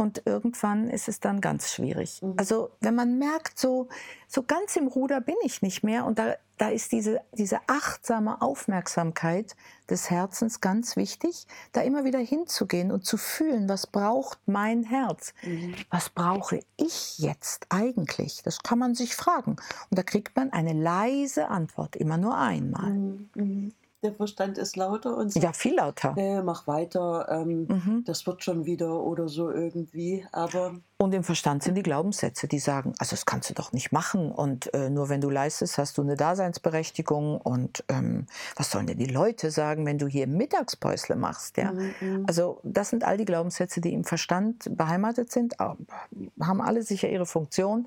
Und 0.01 0.23
irgendwann 0.25 0.89
ist 0.89 1.09
es 1.09 1.21
dann 1.21 1.43
ganz 1.43 1.71
schwierig. 1.71 2.23
Mhm. 2.23 2.35
Also 2.39 2.71
wenn 2.81 2.95
man 2.95 3.19
merkt, 3.19 3.59
so, 3.59 3.89
so 4.29 4.43
ganz 4.43 4.77
im 4.77 4.87
Ruder 4.87 5.21
bin 5.21 5.35
ich 5.45 5.61
nicht 5.61 5.83
mehr 5.83 6.07
und 6.07 6.19
da, 6.19 6.37
da 6.57 6.71
ist 6.71 6.93
diese, 6.93 7.21
diese 7.33 7.59
achtsame 7.67 8.41
Aufmerksamkeit 8.41 9.57
des 9.91 10.09
Herzens 10.09 10.63
ganz 10.63 10.97
wichtig, 10.97 11.47
da 11.73 11.83
immer 11.83 12.05
wieder 12.05 12.19
hinzugehen 12.19 12.93
und 12.93 13.05
zu 13.05 13.19
fühlen, 13.19 13.69
was 13.69 13.87
braucht 13.87 14.39
mein 14.47 14.85
Herz? 14.85 15.35
Mhm. 15.43 15.75
Was 15.91 16.09
brauche 16.09 16.61
ich 16.79 17.19
jetzt 17.19 17.67
eigentlich? 17.69 18.43
Das 18.43 18.63
kann 18.63 18.79
man 18.79 18.95
sich 18.95 19.15
fragen. 19.15 19.57
Und 19.91 19.99
da 19.99 20.03
kriegt 20.03 20.35
man 20.35 20.51
eine 20.51 20.73
leise 20.73 21.49
Antwort, 21.49 21.95
immer 21.95 22.17
nur 22.17 22.39
einmal. 22.39 22.91
Mhm. 23.35 23.75
Der 24.03 24.15
Verstand 24.15 24.57
ist 24.59 24.77
lauter 24.77 25.17
und 25.17 25.31
sagt, 25.31 25.45
Ja, 25.45 25.53
viel 25.53 25.75
lauter. 25.77 26.15
äh, 26.17 26.43
mach 26.43 26.67
weiter, 26.67 27.27
ähm, 27.31 27.67
Mhm. 27.69 28.05
das 28.07 28.27
wird 28.27 28.43
schon 28.43 28.65
wieder 28.65 29.03
oder 29.03 29.29
so 29.29 29.51
irgendwie. 29.51 30.27
Aber 30.33 30.81
Und 31.01 31.15
im 31.15 31.25
Verstand 31.25 31.63
sind 31.63 31.77
die 31.77 31.83
Glaubenssätze, 31.83 32.47
die 32.47 32.59
sagen, 32.59 32.93
also 32.99 33.13
das 33.13 33.25
kannst 33.25 33.49
du 33.49 33.55
doch 33.55 33.73
nicht 33.73 33.91
machen 33.91 34.31
und 34.31 34.75
äh, 34.75 34.91
nur 34.91 35.09
wenn 35.09 35.23
du 35.23 35.31
leistest, 35.31 35.79
hast 35.79 35.97
du 35.97 36.03
eine 36.03 36.15
Daseinsberechtigung 36.15 37.41
und 37.41 37.85
ähm, 37.89 38.27
was 38.55 38.71
sollen 38.71 38.87
denn 38.87 38.99
die 38.99 39.07
Leute 39.07 39.51
sagen, 39.51 39.87
wenn 39.87 39.97
du 39.97 40.07
hier 40.07 40.27
Mittagspäusle 40.27 41.17
machst, 41.17 41.57
ja? 41.57 41.73
Mhm, 41.73 41.95
mhm. 42.03 42.25
Also 42.29 42.61
das 42.65 42.91
sind 42.91 43.03
all 43.03 43.17
die 43.17 43.25
Glaubenssätze, 43.25 43.81
die 43.81 43.95
im 43.95 44.05
Verstand 44.05 44.77
beheimatet 44.77 45.33
sind, 45.33 45.59
haben 45.59 46.61
alle 46.61 46.83
sicher 46.83 47.09
ihre 47.09 47.25
Funktion. 47.25 47.87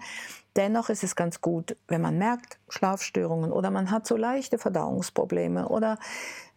Dennoch 0.56 0.90
ist 0.90 1.04
es 1.04 1.16
ganz 1.16 1.40
gut, 1.40 1.78
wenn 1.88 2.02
man 2.02 2.18
merkt, 2.18 2.58
Schlafstörungen 2.70 3.52
oder 3.52 3.70
man 3.70 3.92
hat 3.92 4.08
so 4.08 4.18
leichte 4.18 4.58
Verdauungsprobleme 4.58 5.70
oder 5.70 6.00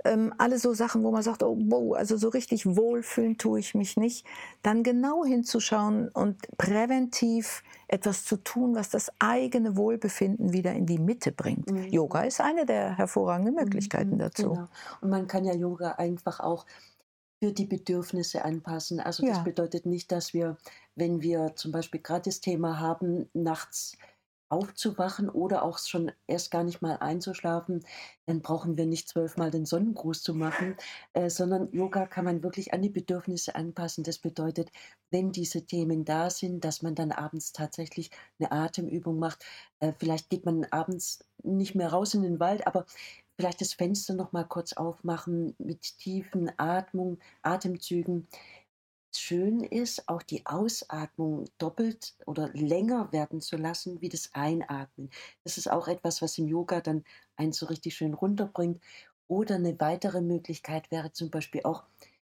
ähm, 0.04 0.32
alle 0.38 0.58
so 0.58 0.74
Sachen, 0.74 1.02
wo 1.02 1.10
man 1.10 1.22
sagt, 1.22 1.42
oh, 1.42 1.56
wow, 1.58 1.96
also 1.96 2.16
so 2.16 2.28
richtig 2.28 2.66
wohlfühlen 2.66 3.38
tue 3.38 3.58
ich 3.60 3.74
mich 3.74 3.96
nicht, 3.96 4.26
dann 4.62 4.82
genau 4.82 5.24
hinzuschauen 5.24 6.08
und 6.08 6.36
präventiv 6.58 7.62
etwas 7.88 8.24
zu 8.24 8.36
tun, 8.36 8.74
was 8.74 8.90
das 8.90 9.10
eigene 9.18 9.76
Wohlbefinden 9.76 10.52
wieder 10.52 10.72
in 10.72 10.86
die 10.86 10.98
Mitte 10.98 11.32
bringt. 11.32 11.70
Mhm. 11.70 11.88
Yoga 11.90 12.22
ist 12.22 12.40
eine 12.40 12.66
der 12.66 12.96
hervorragenden 12.96 13.54
Möglichkeiten 13.54 14.16
Mhm, 14.16 14.18
dazu. 14.18 14.48
Genau. 14.50 14.68
Und 15.00 15.10
man 15.10 15.26
kann 15.26 15.44
ja 15.44 15.54
Yoga 15.54 15.92
einfach 15.92 16.40
auch 16.40 16.66
für 17.42 17.52
die 17.52 17.66
Bedürfnisse 17.66 18.44
anpassen. 18.44 19.00
Also 19.00 19.22
das 19.22 19.38
Ja. 19.38 19.42
bedeutet 19.42 19.86
nicht, 19.86 20.10
dass 20.12 20.32
wir, 20.34 20.56
wenn 20.94 21.20
wir 21.22 21.54
zum 21.56 21.72
Beispiel 21.72 22.00
gerade 22.00 22.22
das 22.30 22.40
Thema 22.40 22.80
haben, 22.80 23.28
nachts 23.34 23.96
aufzuwachen 24.48 25.28
oder 25.28 25.62
auch 25.62 25.78
schon 25.78 26.12
erst 26.26 26.50
gar 26.50 26.64
nicht 26.64 26.82
mal 26.82 26.96
einzuschlafen, 26.96 27.84
dann 28.26 28.42
brauchen 28.42 28.76
wir 28.76 28.86
nicht 28.86 29.08
zwölfmal 29.08 29.50
den 29.50 29.66
Sonnengruß 29.66 30.22
zu 30.22 30.34
machen, 30.34 30.76
äh, 31.14 31.30
sondern 31.30 31.70
Yoga 31.72 32.06
kann 32.06 32.24
man 32.24 32.42
wirklich 32.42 32.72
an 32.72 32.82
die 32.82 32.90
Bedürfnisse 32.90 33.54
anpassen. 33.54 34.04
Das 34.04 34.18
bedeutet, 34.18 34.70
wenn 35.10 35.32
diese 35.32 35.66
Themen 35.66 36.04
da 36.04 36.30
sind, 36.30 36.64
dass 36.64 36.82
man 36.82 36.94
dann 36.94 37.12
abends 37.12 37.52
tatsächlich 37.52 38.10
eine 38.38 38.52
Atemübung 38.52 39.18
macht. 39.18 39.44
Äh, 39.80 39.92
vielleicht 39.98 40.30
geht 40.30 40.44
man 40.44 40.64
abends 40.70 41.24
nicht 41.42 41.74
mehr 41.74 41.88
raus 41.88 42.14
in 42.14 42.22
den 42.22 42.40
Wald, 42.40 42.66
aber 42.66 42.86
vielleicht 43.36 43.60
das 43.60 43.74
Fenster 43.74 44.14
noch 44.14 44.32
mal 44.32 44.44
kurz 44.44 44.72
aufmachen 44.72 45.54
mit 45.58 45.98
tiefen 45.98 46.50
Atmung, 46.56 47.18
Atemzügen. 47.42 48.26
Schön 49.18 49.60
ist, 49.60 50.08
auch 50.08 50.22
die 50.22 50.46
Ausatmung 50.46 51.46
doppelt 51.58 52.14
oder 52.26 52.48
länger 52.52 53.12
werden 53.12 53.40
zu 53.40 53.56
lassen 53.56 54.00
wie 54.00 54.08
das 54.08 54.30
Einatmen. 54.34 55.10
Das 55.44 55.58
ist 55.58 55.70
auch 55.70 55.88
etwas, 55.88 56.22
was 56.22 56.38
im 56.38 56.48
Yoga 56.48 56.80
dann 56.80 57.04
einen 57.36 57.52
so 57.52 57.66
richtig 57.66 57.94
schön 57.94 58.14
runterbringt. 58.14 58.82
Oder 59.28 59.56
eine 59.56 59.78
weitere 59.80 60.20
Möglichkeit 60.20 60.90
wäre 60.90 61.12
zum 61.12 61.30
Beispiel 61.30 61.62
auch 61.64 61.84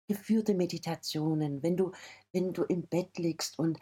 geführte 0.09 0.55
Meditationen. 0.55 1.63
Wenn 1.63 1.77
du, 1.77 1.93
wenn 2.33 2.53
du 2.53 2.65
im 2.65 2.87
Bett 2.87 3.19
liegst 3.19 3.59
und 3.59 3.79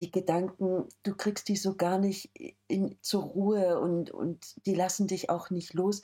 die 0.00 0.10
Gedanken, 0.10 0.88
du 1.02 1.16
kriegst 1.16 1.48
die 1.48 1.56
so 1.56 1.74
gar 1.74 1.98
nicht 1.98 2.30
in, 2.68 2.96
zur 3.02 3.24
Ruhe 3.24 3.80
und, 3.80 4.10
und 4.10 4.64
die 4.66 4.74
lassen 4.74 5.06
dich 5.06 5.30
auch 5.30 5.50
nicht 5.50 5.74
los. 5.74 6.02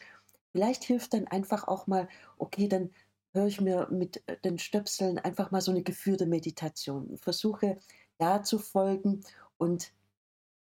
Vielleicht 0.53 0.85
hilft 0.85 1.15
dann 1.15 1.27
einfach 1.27 1.67
auch 1.69 1.87
mal, 1.87 2.09
okay, 2.39 2.69
dann 2.69 2.91
höre 3.35 3.47
ich 3.47 3.61
mir 3.61 3.89
mit 3.91 4.23
äh, 4.29 4.39
den 4.41 4.59
Stöpseln 4.59 5.19
einfach 5.19 5.51
mal 5.51 5.61
so 5.61 5.71
eine 5.71 5.83
geführte 5.83 6.27
Meditation. 6.27 7.19
Versuche 7.19 7.79
da 8.19 8.43
zu 8.43 8.59
folgen 8.59 9.25
und 9.59 9.93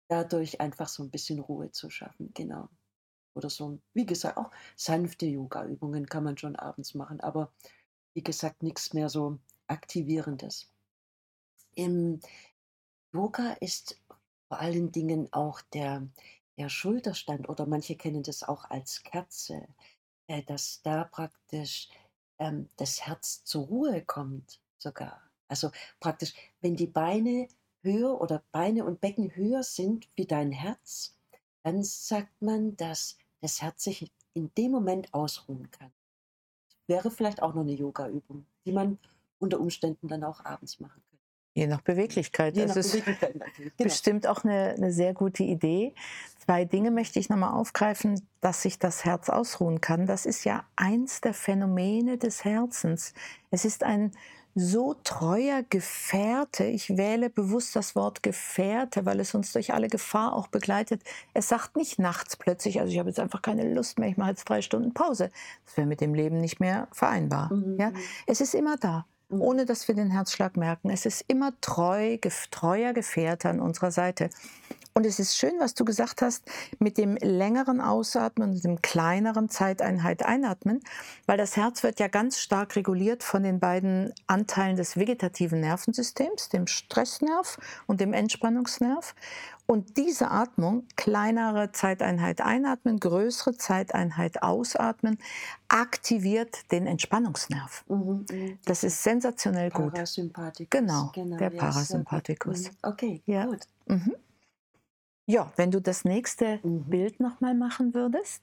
dadurch 0.07 0.61
einfach 0.61 0.87
so 0.87 1.03
ein 1.03 1.11
bisschen 1.11 1.39
Ruhe 1.39 1.71
zu 1.71 1.89
schaffen. 1.89 2.31
Genau. 2.33 2.69
Oder 3.35 3.49
so, 3.49 3.79
wie 3.93 4.05
gesagt, 4.05 4.37
auch 4.37 4.51
sanfte 4.75 5.25
Yoga-Übungen 5.25 6.07
kann 6.07 6.23
man 6.23 6.37
schon 6.37 6.55
abends 6.55 6.93
machen, 6.93 7.19
aber 7.21 7.51
wie 8.13 8.23
gesagt, 8.23 8.63
nichts 8.63 8.93
mehr 8.93 9.09
so 9.09 9.39
Aktivierendes. 9.67 10.71
Im 11.75 12.19
Yoga 13.13 13.53
ist 13.61 14.01
vor 14.47 14.59
allen 14.59 14.91
Dingen 14.91 15.31
auch 15.31 15.61
der, 15.61 16.07
der 16.57 16.69
Schulterstand 16.69 17.47
oder 17.47 17.65
manche 17.67 17.95
kennen 17.95 18.23
das 18.23 18.43
auch 18.43 18.65
als 18.65 19.03
Kerze, 19.03 19.67
äh, 20.27 20.43
dass 20.43 20.81
da 20.81 21.03
praktisch 21.05 21.87
ähm, 22.39 22.69
das 22.77 23.05
Herz 23.05 23.43
zur 23.43 23.65
Ruhe 23.65 24.01
kommt 24.03 24.59
sogar. 24.77 25.21
Also 25.47 25.71
praktisch, 25.99 26.33
wenn 26.61 26.75
die 26.75 26.87
Beine 26.87 27.47
höher 27.81 28.19
oder 28.19 28.43
Beine 28.51 28.85
und 28.85 29.01
Becken 29.01 29.35
höher 29.35 29.63
sind 29.63 30.07
wie 30.15 30.25
dein 30.25 30.51
Herz, 30.51 31.15
dann 31.63 31.83
sagt 31.83 32.41
man, 32.41 32.75
dass 32.77 33.17
das 33.41 33.61
Herz 33.61 33.83
sich 33.83 34.11
in 34.33 34.51
dem 34.57 34.71
Moment 34.71 35.13
ausruhen 35.13 35.69
kann. 35.71 35.91
Wäre 36.87 37.11
vielleicht 37.11 37.41
auch 37.41 37.53
noch 37.53 37.61
eine 37.61 37.73
Yoga-Übung, 37.73 38.45
die 38.65 38.71
man 38.71 38.97
unter 39.39 39.59
Umständen 39.59 40.07
dann 40.07 40.23
auch 40.23 40.43
abends 40.43 40.79
machen 40.79 41.01
könnte. 41.01 41.08
Je 41.59 41.67
nach 41.67 41.81
Beweglichkeit. 41.81 42.55
Je 42.55 42.65
Das 42.65 42.75
nach 42.75 42.77
ist 42.77 42.91
Beweglichkeit. 42.91 43.35
Genau. 43.57 43.71
bestimmt 43.77 44.27
auch 44.27 44.43
eine, 44.43 44.75
eine 44.77 44.91
sehr 44.91 45.13
gute 45.13 45.43
Idee. 45.43 45.93
Zwei 46.45 46.65
Dinge 46.65 46.91
möchte 46.91 47.19
ich 47.19 47.29
nochmal 47.29 47.53
aufgreifen, 47.53 48.21
dass 48.41 48.61
sich 48.61 48.79
das 48.79 49.05
Herz 49.05 49.29
ausruhen 49.29 49.81
kann. 49.81 50.05
Das 50.07 50.25
ist 50.25 50.45
ja 50.45 50.63
eins 50.75 51.21
der 51.21 51.33
Phänomene 51.33 52.17
des 52.17 52.45
Herzens. 52.45 53.13
Es 53.51 53.65
ist 53.65 53.83
ein 53.83 54.11
so 54.55 54.95
treuer 55.03 55.63
Gefährte. 55.69 56.65
Ich 56.65 56.97
wähle 56.97 57.29
bewusst 57.29 57.75
das 57.75 57.95
Wort 57.95 58.23
Gefährte, 58.23 59.05
weil 59.05 59.19
es 59.19 59.33
uns 59.35 59.51
durch 59.51 59.73
alle 59.73 59.87
Gefahr 59.87 60.33
auch 60.33 60.47
begleitet. 60.47 61.03
Es 61.33 61.49
sagt 61.49 61.75
nicht 61.75 61.99
nachts 61.99 62.35
plötzlich, 62.35 62.79
also 62.79 62.91
ich 62.91 62.99
habe 62.99 63.09
jetzt 63.09 63.19
einfach 63.19 63.41
keine 63.41 63.71
Lust 63.73 63.99
mehr, 63.99 64.09
ich 64.09 64.17
mache 64.17 64.31
jetzt 64.31 64.45
drei 64.45 64.61
Stunden 64.61 64.93
Pause. 64.93 65.29
Das 65.65 65.77
wäre 65.77 65.87
mit 65.87 66.01
dem 66.01 66.13
Leben 66.13 66.39
nicht 66.39 66.59
mehr 66.59 66.87
vereinbar. 66.91 67.53
Mhm. 67.53 67.77
Ja? 67.79 67.91
Es 68.25 68.41
ist 68.41 68.55
immer 68.55 68.77
da. 68.77 69.05
Ohne 69.29 69.65
dass 69.65 69.87
wir 69.87 69.95
den 69.95 70.11
Herzschlag 70.11 70.57
merken. 70.57 70.89
Es 70.89 71.05
ist 71.05 71.23
immer 71.27 71.51
treu, 71.61 72.17
treuer 72.51 72.93
Gefährte 72.93 73.49
an 73.49 73.59
unserer 73.59 73.91
Seite. 73.91 74.29
Und 74.95 75.05
es 75.05 75.19
ist 75.19 75.37
schön, 75.37 75.53
was 75.59 75.75
du 75.75 75.85
gesagt 75.85 76.21
hast, 76.21 76.43
mit 76.79 76.97
dem 76.97 77.15
längeren 77.15 77.79
Ausatmen 77.79 78.51
und 78.51 78.63
dem 78.63 78.81
kleineren 78.81 79.47
Zeiteinheit 79.47 80.25
einatmen, 80.25 80.81
weil 81.25 81.37
das 81.37 81.55
Herz 81.55 81.83
wird 81.83 81.99
ja 81.99 82.07
ganz 82.07 82.39
stark 82.39 82.75
reguliert 82.75 83.23
von 83.23 83.43
den 83.43 83.59
beiden 83.59 84.13
Anteilen 84.27 84.75
des 84.75 84.97
vegetativen 84.97 85.61
Nervensystems, 85.61 86.49
dem 86.49 86.67
Stressnerv 86.67 87.57
und 87.87 88.01
dem 88.01 88.13
Entspannungsnerv. 88.13 89.15
Und 89.69 89.97
diese 89.97 90.31
Atmung, 90.31 90.87
kleinere 90.95 91.71
Zeiteinheit 91.71 92.41
einatmen, 92.41 92.99
größere 92.99 93.55
Zeiteinheit 93.55 94.41
ausatmen, 94.41 95.19
aktiviert 95.67 96.71
den 96.71 96.87
Entspannungsnerv. 96.87 97.85
Mhm. 97.87 98.25
Mhm. 98.31 98.57
Das 98.65 98.83
ist 98.83 99.03
sensationell 99.03 99.69
gut. 99.69 99.93
Parasympathikus. 99.93 100.69
Genau, 100.71 101.11
der 101.13 101.51
ja. 101.53 101.59
Parasympathikus. 101.59 102.63
Mhm. 102.71 102.77
Okay, 102.81 103.21
Ja. 103.27 103.45
gut. 103.45 103.59
Mhm. 103.85 104.15
Ja, 105.27 105.53
wenn 105.55 105.69
du 105.69 105.79
das 105.79 106.03
nächste 106.03 106.59
Mhm. 106.63 106.85
Bild 106.85 107.19
nochmal 107.19 107.53
machen 107.53 107.93
würdest. 107.93 108.41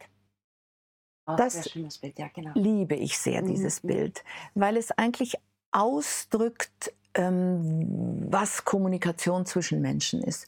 Auch 1.29 1.35
Das- 1.37 1.69
Bild, 2.01 2.21
ja, 2.21 2.29
genau. 2.33 2.53
liebe 2.55 2.95
ich 2.95 3.19
sehr, 3.19 3.43
Mhm, 3.43 3.49
dieses 3.49 3.83
mhm. 3.83 3.89
Bild, 3.89 4.25
weil 4.55 4.77
es 4.77 4.93
eigentlich 4.93 5.35
ausdrückt, 5.73 6.93
ähm, 7.15 8.27
was 8.31 8.65
Kommunikation 8.65 9.45
zwischen 9.45 9.81
Menschen 9.81 10.23
ist. 10.23 10.47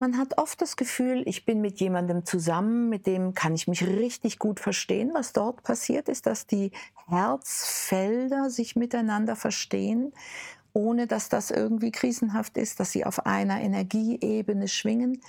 Man 0.00 0.16
hat 0.16 0.38
oft 0.38 0.62
das 0.62 0.76
Gefühl, 0.76 1.24
ich 1.26 1.44
bin 1.44 1.60
mit 1.60 1.80
jemandem 1.80 2.24
zusammen, 2.24 2.88
mit 2.88 3.06
dem 3.06 3.34
kann 3.34 3.54
ich 3.54 3.66
mich 3.66 3.84
richtig 3.84 4.38
gut 4.38 4.60
verstehen. 4.60 5.10
Was 5.12 5.32
dort 5.32 5.64
passiert 5.64 6.08
ist, 6.08 6.26
dass 6.26 6.46
die 6.46 6.70
Herzfelder 7.08 8.48
sich 8.48 8.76
miteinander 8.76 9.34
verstehen, 9.34 10.12
ohne 10.72 11.08
dass 11.08 11.28
das 11.28 11.50
irgendwie 11.50 11.90
krisenhaft 11.90 12.56
ist, 12.58 12.78
dass 12.78 12.92
sie 12.92 13.04
auf 13.04 13.26
einer 13.26 13.60
Energieebene 13.60 14.68
schwingen. 14.68 15.20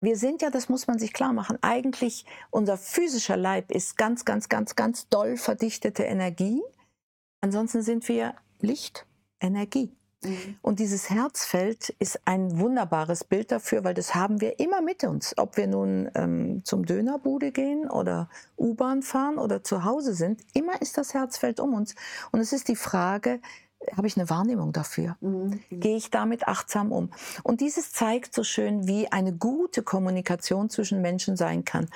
Wir 0.00 0.16
sind 0.16 0.40
ja, 0.40 0.50
das 0.50 0.68
muss 0.68 0.86
man 0.86 1.00
sich 1.00 1.12
klar 1.12 1.32
machen, 1.32 1.58
eigentlich 1.62 2.26
unser 2.50 2.76
physischer 2.76 3.36
Leib 3.36 3.72
ist 3.72 3.96
ganz, 3.96 4.24
ganz, 4.24 4.48
ganz, 4.48 4.76
ganz 4.76 5.08
doll 5.08 5.36
verdichtete 5.36 6.04
Energie. 6.04 6.62
Ansonsten 7.40 7.82
sind 7.82 8.06
wir 8.06 8.36
Licht, 8.60 9.04
Energie. 9.40 9.90
Mhm. 10.28 10.56
Und 10.62 10.78
dieses 10.78 11.10
Herzfeld 11.10 11.90
ist 11.98 12.20
ein 12.24 12.58
wunderbares 12.58 13.24
Bild 13.24 13.52
dafür, 13.52 13.84
weil 13.84 13.94
das 13.94 14.14
haben 14.14 14.40
wir 14.40 14.58
immer 14.60 14.82
mit 14.82 15.04
uns. 15.04 15.34
Ob 15.36 15.56
wir 15.56 15.66
nun 15.66 16.10
ähm, 16.14 16.62
zum 16.64 16.84
Dönerbude 16.84 17.52
gehen 17.52 17.90
oder 17.90 18.28
U-Bahn 18.58 19.02
fahren 19.02 19.38
oder 19.38 19.62
zu 19.64 19.84
Hause 19.84 20.14
sind, 20.14 20.40
immer 20.54 20.80
ist 20.80 20.98
das 20.98 21.14
Herzfeld 21.14 21.60
um 21.60 21.74
uns. 21.74 21.94
Und 22.32 22.40
es 22.40 22.52
ist 22.52 22.68
die 22.68 22.76
Frage, 22.76 23.40
habe 23.96 24.06
ich 24.06 24.16
eine 24.16 24.28
Wahrnehmung 24.30 24.72
dafür? 24.72 25.16
Mhm. 25.20 25.60
Mhm. 25.70 25.80
Gehe 25.80 25.96
ich 25.96 26.10
damit 26.10 26.48
achtsam 26.48 26.92
um? 26.92 27.10
Und 27.42 27.60
dieses 27.60 27.92
zeigt 27.92 28.34
so 28.34 28.42
schön, 28.42 28.86
wie 28.88 29.10
eine 29.12 29.32
gute 29.32 29.82
Kommunikation 29.82 30.70
zwischen 30.70 31.00
Menschen 31.00 31.36
sein 31.36 31.64
kann. 31.64 31.88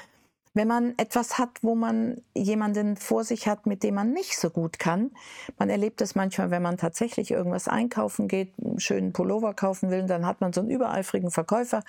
Wenn 0.52 0.66
man 0.66 0.94
etwas 0.98 1.38
hat, 1.38 1.62
wo 1.62 1.76
man 1.76 2.22
jemanden 2.34 2.96
vor 2.96 3.22
sich 3.22 3.46
hat, 3.46 3.66
mit 3.66 3.84
dem 3.84 3.94
man 3.94 4.12
nicht 4.12 4.36
so 4.36 4.50
gut 4.50 4.80
kann, 4.80 5.12
man 5.58 5.70
erlebt 5.70 6.00
das 6.00 6.16
manchmal, 6.16 6.50
wenn 6.50 6.62
man 6.62 6.76
tatsächlich 6.76 7.30
irgendwas 7.30 7.68
einkaufen 7.68 8.26
geht, 8.26 8.52
einen 8.58 8.80
schönen 8.80 9.12
Pullover 9.12 9.54
kaufen 9.54 9.90
will, 9.90 10.06
dann 10.06 10.26
hat 10.26 10.40
man 10.40 10.52
so 10.52 10.60
einen 10.60 10.70
übereifrigen 10.70 11.30
Verkäufer, 11.30 11.84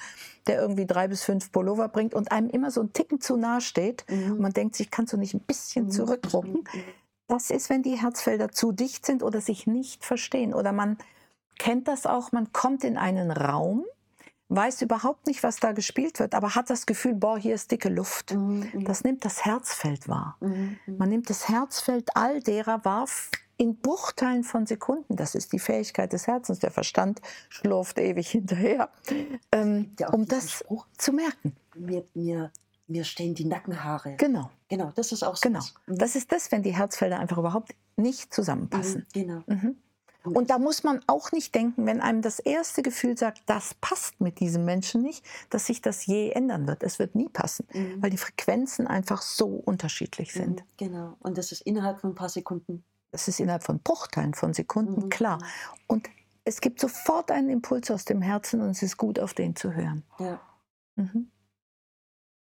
der 0.46 0.62
irgendwie 0.62 0.86
drei 0.86 1.08
bis 1.08 1.24
fünf 1.24 1.52
Pullover 1.52 1.88
bringt 1.88 2.14
und 2.14 2.32
einem 2.32 2.50
immer 2.52 2.70
so 2.70 2.82
einen 2.82 2.94
Ticken 2.94 3.20
zu 3.20 3.36
nahe 3.36 3.62
steht. 3.62 4.06
Mhm. 4.10 4.34
Und 4.34 4.40
man 4.42 4.54
denkt 4.54 4.76
sich, 4.76 4.92
kannst 4.92 5.14
du 5.14 5.18
nicht 5.18 5.34
ein 5.34 5.42
bisschen 5.42 5.86
Mhm. 5.86 5.92
zurückrucken? 5.92 6.64
Mhm. 6.72 6.84
Das 7.28 7.50
ist, 7.50 7.70
wenn 7.72 7.82
die 7.82 8.00
Herzfelder 8.00 8.50
zu 8.50 8.74
dicht 8.74 9.06
sind 9.08 9.24
oder 9.24 9.42
sich 9.42 9.66
nicht 9.66 10.06
verstehen. 10.06 10.54
Oder 10.54 10.72
man 10.72 10.98
kennt 11.58 11.88
das 11.88 12.06
auch, 12.06 12.32
man 12.32 12.52
kommt 12.54 12.84
in 12.84 12.98
einen 12.98 13.32
Raum, 13.32 13.86
weiß 14.56 14.82
überhaupt 14.82 15.28
nicht, 15.28 15.44
was 15.44 15.58
da 15.58 15.72
gespielt 15.72 16.20
wird, 16.20 16.36
aber 16.36 16.56
hat 16.56 16.70
das 16.70 16.86
Gefühl, 16.86 17.14
boah, 17.16 17.38
hier 17.38 17.56
ist 17.56 17.72
dicke 17.72 17.90
Luft. 17.90 18.34
Mhm. 18.34 18.70
Mhm. 18.74 18.84
Das 18.86 19.04
nimmt 19.04 19.24
das 19.26 19.46
Herzfeld 19.46 20.08
wahr. 20.08 20.38
Mhm. 20.42 20.78
Mhm. 20.86 20.98
Man 20.98 21.10
nimmt 21.10 21.30
das 21.30 21.48
Herzfeld 21.50 22.10
all 22.16 22.42
derer 22.42 22.84
wahr 22.86 23.08
in 23.58 23.78
Bruchteilen 23.78 24.44
von 24.44 24.66
Sekunden. 24.66 25.16
Das 25.16 25.36
ist 25.36 25.54
die 25.54 25.60
Fähigkeit 25.60 26.12
des 26.14 26.28
Herzens. 26.28 26.60
Der 26.60 26.72
Verstand 26.72 27.22
schlurft 27.50 27.98
ewig 28.00 28.30
hinterher, 28.30 28.90
ähm, 29.52 29.92
Ja, 30.00 30.10
um 30.10 30.26
das 30.28 30.52
Spruch, 30.52 30.86
zu 30.98 31.14
merken. 31.14 31.56
mir, 31.76 32.04
mir, 32.14 32.52
mir 32.88 33.04
stehen 33.04 33.34
die 33.36 33.46
Nackenhaare. 33.46 34.16
Genau, 34.18 34.50
Genau, 34.68 34.92
das 34.96 35.12
ist 35.12 35.24
auch 35.24 35.36
so. 35.36 35.42
genau. 35.48 35.60
was. 35.60 35.74
Mhm. 35.86 35.98
Das 35.98 36.16
ist 36.16 36.32
das, 36.32 36.52
wenn 36.52 36.64
die 36.64 36.74
Herzfelder 36.76 37.20
einfach 37.20 37.38
überhaupt 37.38 37.74
nicht 37.98 38.34
zusammenpassen. 38.34 39.06
Genau. 39.14 39.44
Mhm. 39.48 39.76
Und 40.24 40.50
da 40.52 40.60
muss 40.60 40.84
man 40.84 41.02
auch 41.08 41.32
nicht 41.32 41.56
denken, 41.56 41.86
wenn 41.88 42.00
einem 42.00 42.22
das 42.22 42.40
erste 42.40 42.84
Gefühl 42.84 43.18
sagt, 43.18 43.42
das 43.48 43.74
passt 43.76 44.22
mit 44.22 44.40
diesem 44.40 44.66
Menschen 44.66 45.02
nicht, 45.02 45.26
dass 45.50 45.66
sich 45.66 45.82
das 45.82 46.06
je 46.06 46.30
ändern 46.30 46.68
wird. 46.68 46.84
Es 46.84 47.00
wird 47.00 47.16
nie 47.16 47.28
passen, 47.30 47.68
Mhm. 47.74 48.02
weil 48.04 48.10
die 48.12 48.18
Frequenzen 48.18 48.86
einfach 48.88 49.22
so 49.24 49.48
unterschiedlich 49.48 50.32
sind. 50.34 50.60
Mhm. 50.62 50.66
Genau. 50.78 51.18
Und 51.20 51.38
das 51.38 51.52
ist 51.52 51.62
innerhalb 51.62 52.00
von 52.00 52.12
ein 52.12 52.16
paar 52.16 52.30
Sekunden. 52.30 52.84
Das 53.12 53.28
ist 53.28 53.40
innerhalb 53.40 53.64
von 53.64 53.80
Bruchteilen 53.80 54.34
von 54.36 54.54
Sekunden 54.54 55.06
Mhm. 55.06 55.10
klar. 55.10 55.40
Und 55.88 56.08
es 56.46 56.62
gibt 56.62 56.80
sofort 56.80 57.32
einen 57.32 57.50
Impuls 57.50 57.90
aus 57.90 58.06
dem 58.06 58.22
Herzen 58.22 58.62
und 58.62 58.70
es 58.70 58.84
ist 58.84 58.98
gut, 58.98 59.20
auf 59.20 59.34
den 59.34 59.56
zu 59.56 59.74
hören. 59.74 60.04
Ja, 60.20 60.40
Mhm. 60.96 61.32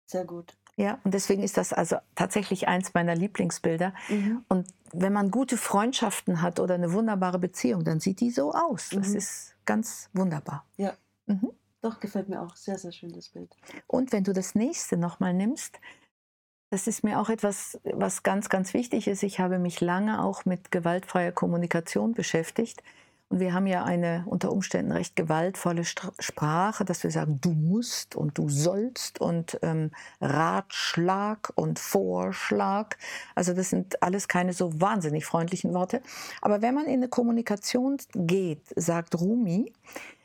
sehr 0.07 0.25
gut. 0.25 0.57
Ja, 0.77 0.99
und 1.05 1.15
deswegen 1.15 1.43
ist 1.43 1.57
das 1.57 1.73
also 1.73 1.97
tatsächlich 2.17 2.67
eins 2.67 2.95
meiner 2.95 3.15
Lieblingsbilder. 3.15 3.95
Mhm. 4.09 4.45
Und 4.49 4.67
wenn 4.93 5.13
man 5.13 5.31
gute 5.31 5.57
Freundschaften 5.57 6.43
hat 6.43 6.59
oder 6.59 6.75
eine 6.75 6.93
wunderbare 6.93 7.39
Beziehung, 7.39 7.85
dann 7.85 8.01
sieht 8.01 8.21
die 8.21 8.31
so 8.31 8.53
aus. 8.53 8.91
Das 8.91 9.11
Mhm. 9.11 9.17
ist 9.17 9.55
ganz 9.67 10.11
wunderbar. 10.13 10.65
Ja. 10.77 10.95
Mhm. 11.27 11.51
Doch, 11.81 12.01
gefällt 12.01 12.29
mir 12.29 12.41
auch. 12.41 12.57
Sehr, 12.57 12.79
sehr 12.79 12.93
schön, 12.93 13.13
das 13.13 13.29
Bild. 13.29 13.55
Und 13.87 14.11
wenn 14.13 14.25
du 14.25 14.33
das 14.33 14.55
nächste 14.55 14.97
nochmal 14.97 15.35
nimmst, 15.35 15.79
das 16.71 16.89
ist 16.89 17.05
mir 17.05 17.21
auch 17.21 17.29
etwas, 17.29 17.79
was 17.85 18.23
ganz, 18.25 18.49
ganz 18.49 18.75
wichtig 18.75 19.07
ist. 19.07 19.23
Ich 19.23 19.39
habe 19.39 19.59
mich 19.61 19.81
lange 19.81 20.23
auch 20.25 20.45
mit 20.45 20.73
gewaltfreier 20.73 21.31
Kommunikation 21.31 22.15
beschäftigt. 22.15 22.83
Und 23.31 23.41
wir 23.41 23.55
haben 23.55 23.67
ja 23.67 23.85
eine 23.85 24.25
unter 24.27 24.53
Umständen 24.53 24.93
recht 24.93 25.17
gewaltvolle 25.17 25.83
Stra- 25.83 26.13
Sprache, 26.19 26.85
dass 26.85 27.03
wir 27.03 27.11
sagen, 27.11 27.41
du 27.41 27.51
musst 27.53 28.15
und 28.17 28.39
du 28.39 28.49
sollst 28.49 29.21
und 29.21 29.59
ähm, 29.63 29.91
Ratschlag 30.21 31.53
und 31.55 31.79
Vorschlag. 31.79 32.97
Also 33.35 33.55
das 33.55 33.71
sind 33.71 34.03
alles 34.03 34.29
keine 34.29 34.53
so 34.53 34.81
wahnsinnig 34.81 35.25
freundlichen 35.25 35.75
Worte. 35.75 36.01
Aber 36.43 36.63
wenn 36.63 36.75
man 36.75 36.85
in 36.85 36.95
eine 36.95 37.09
Kommunikation 37.09 37.97
geht, 38.15 38.63
sagt 38.77 39.19
Rumi, 39.19 39.73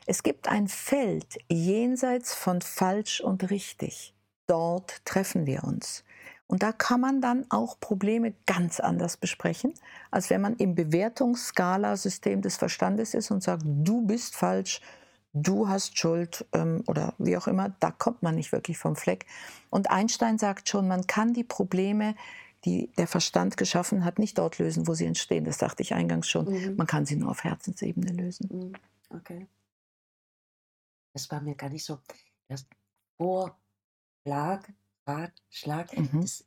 es 0.06 0.22
gibt 0.22 0.48
ein 0.48 0.68
Feld 0.68 1.38
jenseits 1.48 2.34
von 2.34 2.60
falsch 2.60 3.20
und 3.20 3.50
richtig. 3.50 4.14
Dort 4.46 5.04
treffen 5.04 5.46
wir 5.46 5.64
uns. 5.64 6.04
Und 6.50 6.64
da 6.64 6.72
kann 6.72 7.00
man 7.00 7.20
dann 7.20 7.46
auch 7.48 7.78
Probleme 7.78 8.34
ganz 8.44 8.80
anders 8.80 9.16
besprechen, 9.16 9.72
als 10.10 10.30
wenn 10.30 10.40
man 10.40 10.56
im 10.56 10.74
Bewertungsskalasystem 10.74 12.42
des 12.42 12.56
Verstandes 12.56 13.14
ist 13.14 13.30
und 13.30 13.40
sagt, 13.40 13.62
du 13.64 14.04
bist 14.04 14.34
falsch, 14.34 14.80
du 15.32 15.68
hast 15.68 15.96
Schuld 15.96 16.44
ähm, 16.52 16.82
oder 16.88 17.14
wie 17.18 17.36
auch 17.36 17.46
immer. 17.46 17.68
Da 17.78 17.92
kommt 17.92 18.24
man 18.24 18.34
nicht 18.34 18.50
wirklich 18.50 18.78
vom 18.78 18.96
Fleck. 18.96 19.26
Und 19.70 19.92
Einstein 19.92 20.38
sagt 20.38 20.68
schon, 20.68 20.88
man 20.88 21.06
kann 21.06 21.34
die 21.34 21.44
Probleme, 21.44 22.16
die 22.64 22.90
der 22.98 23.06
Verstand 23.06 23.56
geschaffen 23.56 24.04
hat, 24.04 24.18
nicht 24.18 24.36
dort 24.36 24.58
lösen, 24.58 24.88
wo 24.88 24.94
sie 24.94 25.06
entstehen. 25.06 25.44
Das 25.44 25.58
sagte 25.58 25.84
ich 25.84 25.94
eingangs 25.94 26.28
schon. 26.28 26.46
Mhm. 26.46 26.74
Man 26.74 26.88
kann 26.88 27.06
sie 27.06 27.14
nur 27.14 27.30
auf 27.30 27.44
Herzensebene 27.44 28.10
lösen. 28.10 28.48
Mhm. 28.50 28.72
Okay. 29.16 29.46
Das 31.12 31.30
war 31.30 31.40
mir 31.42 31.54
gar 31.54 31.70
nicht 31.70 31.84
so. 31.84 32.00
Das 32.48 32.66
Vorschlag, 33.16 34.68
Ratschlag. 35.06 35.96
Mhm. 35.96 36.20
Das, 36.22 36.44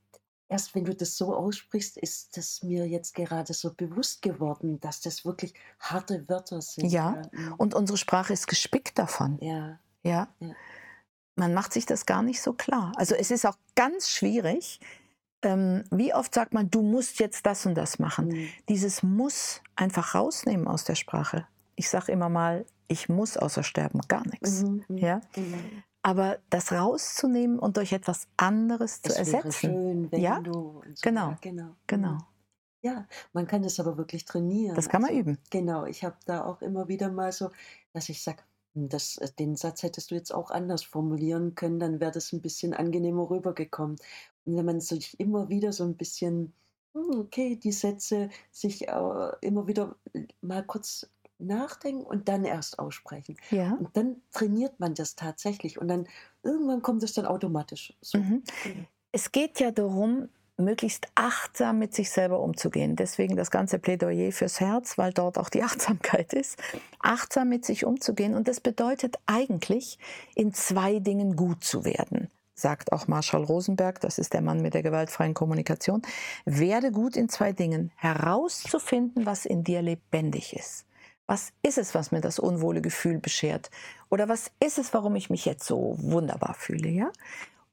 erst 0.49 0.75
wenn 0.75 0.85
du 0.85 0.95
das 0.95 1.17
so 1.17 1.35
aussprichst, 1.35 1.97
ist 1.97 2.37
das 2.37 2.63
mir 2.63 2.87
jetzt 2.87 3.15
gerade 3.15 3.53
so 3.53 3.73
bewusst 3.73 4.21
geworden, 4.21 4.79
dass 4.79 5.01
das 5.01 5.25
wirklich 5.25 5.53
harte 5.79 6.27
Wörter 6.29 6.61
sind. 6.61 6.89
Ja, 6.89 7.21
Mhm. 7.31 7.53
Und 7.57 7.73
unsere 7.73 7.97
Sprache 7.97 8.33
ist 8.33 8.47
gespickt 8.47 8.97
davon. 8.99 9.37
ja. 9.41 9.79
Ja. 10.05 10.27
Ja. 10.39 10.53
Man 11.35 11.53
macht 11.55 11.73
sich 11.73 11.85
das 11.87 12.05
gar 12.05 12.21
nicht 12.21 12.41
so 12.41 12.53
klar. 12.53 12.91
Also 12.97 13.15
es 13.15 13.31
ist 13.31 13.45
auch 13.45 13.57
ganz 13.75 14.09
schwierig. 14.09 14.79
Ähm, 15.41 15.83
wie 15.89 16.13
oft 16.13 16.33
sagt 16.33 16.53
man, 16.53 16.69
du 16.69 16.81
musst 16.83 17.19
jetzt 17.19 17.45
das 17.45 17.65
und 17.65 17.73
das 17.75 17.97
machen? 17.99 18.27
Mhm. 18.27 18.49
Dieses 18.69 19.01
muss 19.01 19.61
einfach 19.75 20.13
rausnehmen 20.13 20.67
aus 20.67 20.83
der 20.83 20.95
Sprache. 20.95 21.47
Ich 21.75 21.89
sage 21.89 22.11
immer 22.11 22.29
mal, 22.29 22.65
ich 22.87 23.09
muss 23.09 23.35
außer 23.37 23.63
Sterben 23.63 24.01
gar 24.07 24.27
nichts. 24.27 24.61
Mhm. 24.61 24.83
Mhm. 24.89 24.97
Ja? 24.97 25.21
Genau. 25.33 25.57
Aber 26.05 26.39
das 26.49 26.71
rauszunehmen 26.73 27.57
und 27.59 27.77
durch 27.77 27.93
etwas 27.93 28.27
anderes 28.37 29.01
zu 29.01 29.15
Es 29.15 29.23
wäre 29.25 29.51
ersetzen. 29.53 29.53
schön, 29.53 30.11
wenn 30.11 30.25
Ja, 30.25 30.41
du. 30.43 30.79
und 30.81 30.97
so. 30.97 31.09
genau, 31.11 31.25
Ja, 31.25 31.39
genau. 31.41 31.77
Genau. 31.87 32.19
Ja, 32.81 33.07
man 33.31 33.47
kann 33.47 33.63
das 33.63 33.79
aber 33.79 33.97
wirklich 33.97 34.25
trainieren. 34.25 34.85
Das 34.85 34.89
kann 34.89 35.01
man 35.01 35.11
Also, 35.11 35.15
üben. 35.15 35.39
genau, 35.49 35.85
ich 35.85 36.03
habe 36.03 36.17
da 36.25 36.43
auch 36.45 36.61
immer 36.61 36.87
wieder 36.89 37.09
mal 37.11 37.31
so, 37.31 37.49
dass 37.93 38.09
ich 38.09 38.21
sage: 38.21 38.43
„Hm, 38.75 38.89
das 38.89 39.17
äh, 39.17 39.29
den 39.39 39.55
Satz 39.55 39.83
hättest 39.83 40.11
du 40.11 40.15
jetzt 40.15 40.33
auch 40.33 40.51
anders 40.51 40.83
formulieren 40.83 41.55
können, 41.55 41.79
dann 41.79 41.99
wäre 42.01 42.11
das 42.11 42.33
'n 42.33 42.41
bisschen 42.41 42.73
angenehmer 42.73 43.29
rübergekommen.“ 43.29 43.97
Und 44.45 44.57
wenn 44.57 44.65
man 44.65 44.81
sich 44.81 45.17
immer 45.19 45.47
wieder 45.49 45.71
so 45.71 45.83
'n 45.85 45.95
bisschen 45.97 46.53
hm, 46.93 47.19
okay, 47.21 47.55
die 47.55 47.71
Sätze 47.71 48.29
sich, 48.51 48.87
äh, 48.89 49.31
immer 49.41 49.67
wieder 49.67 49.95
mal 50.41 50.63
kurz 50.65 51.09
nachdenken 51.39 52.03
und 52.03 52.29
dann 52.29 52.45
erst 52.45 52.79
aussprechen. 52.79 53.37
Ja. 53.49 53.73
Und 53.73 53.95
dann 53.95 54.21
trainiert 54.31 54.79
man 54.79 54.93
das 54.93 55.15
tatsächlich 55.15 55.79
und 55.79 55.87
dann 55.87 56.07
irgendwann 56.43 56.81
kommt 56.81 57.03
es 57.03 57.13
dann 57.13 57.25
automatisch 57.25 57.93
so. 58.01 58.17
Mhm. 58.17 58.43
Genau. 58.63 58.85
Es 59.11 59.31
geht 59.31 59.59
ja 59.59 59.71
darum, 59.71 60.29
möglichst 60.57 61.07
achtsam 61.15 61.79
mit 61.79 61.93
sich 61.93 62.11
selber 62.11 62.39
umzugehen. 62.39 62.95
Deswegen 62.95 63.35
das 63.35 63.51
ganze 63.51 63.79
Plädoyer 63.79 64.31
fürs 64.31 64.59
Herz, 64.59 64.97
weil 64.97 65.13
dort 65.13 65.37
auch 65.37 65.49
die 65.49 65.63
Achtsamkeit 65.63 66.33
ist. 66.33 66.57
Achtsam 66.99 67.49
mit 67.49 67.65
sich 67.65 67.85
umzugehen. 67.85 68.35
Und 68.35 68.47
das 68.47 68.59
bedeutet 68.59 69.17
eigentlich, 69.25 69.97
in 70.35 70.53
zwei 70.53 70.99
Dingen 70.99 71.35
gut 71.35 71.63
zu 71.63 71.85
werden. 71.85 72.29
Sagt 72.55 72.91
auch 72.91 73.07
Marshall 73.07 73.43
Rosenberg, 73.43 73.99
das 73.99 74.19
ist 74.19 74.33
der 74.33 74.41
Mann 74.41 74.61
mit 74.61 74.75
der 74.75 74.83
gewaltfreien 74.83 75.33
Kommunikation. 75.33 76.03
Werde 76.45 76.91
gut 76.91 77.15
in 77.15 77.27
zwei 77.27 77.51
Dingen. 77.51 77.91
Herauszufinden, 77.95 79.25
was 79.25 79.45
in 79.45 79.63
dir 79.63 79.81
lebendig 79.81 80.55
ist. 80.55 80.85
Was 81.27 81.53
ist 81.61 81.77
es, 81.77 81.95
was 81.95 82.11
mir 82.11 82.21
das 82.21 82.39
unwohle 82.39 82.81
Gefühl 82.81 83.19
beschert? 83.19 83.71
Oder 84.09 84.27
was 84.27 84.51
ist 84.59 84.77
es, 84.77 84.93
warum 84.93 85.15
ich 85.15 85.29
mich 85.29 85.45
jetzt 85.45 85.65
so 85.65 85.95
wunderbar 85.99 86.53
fühle? 86.53 86.89
Ja? 86.89 87.11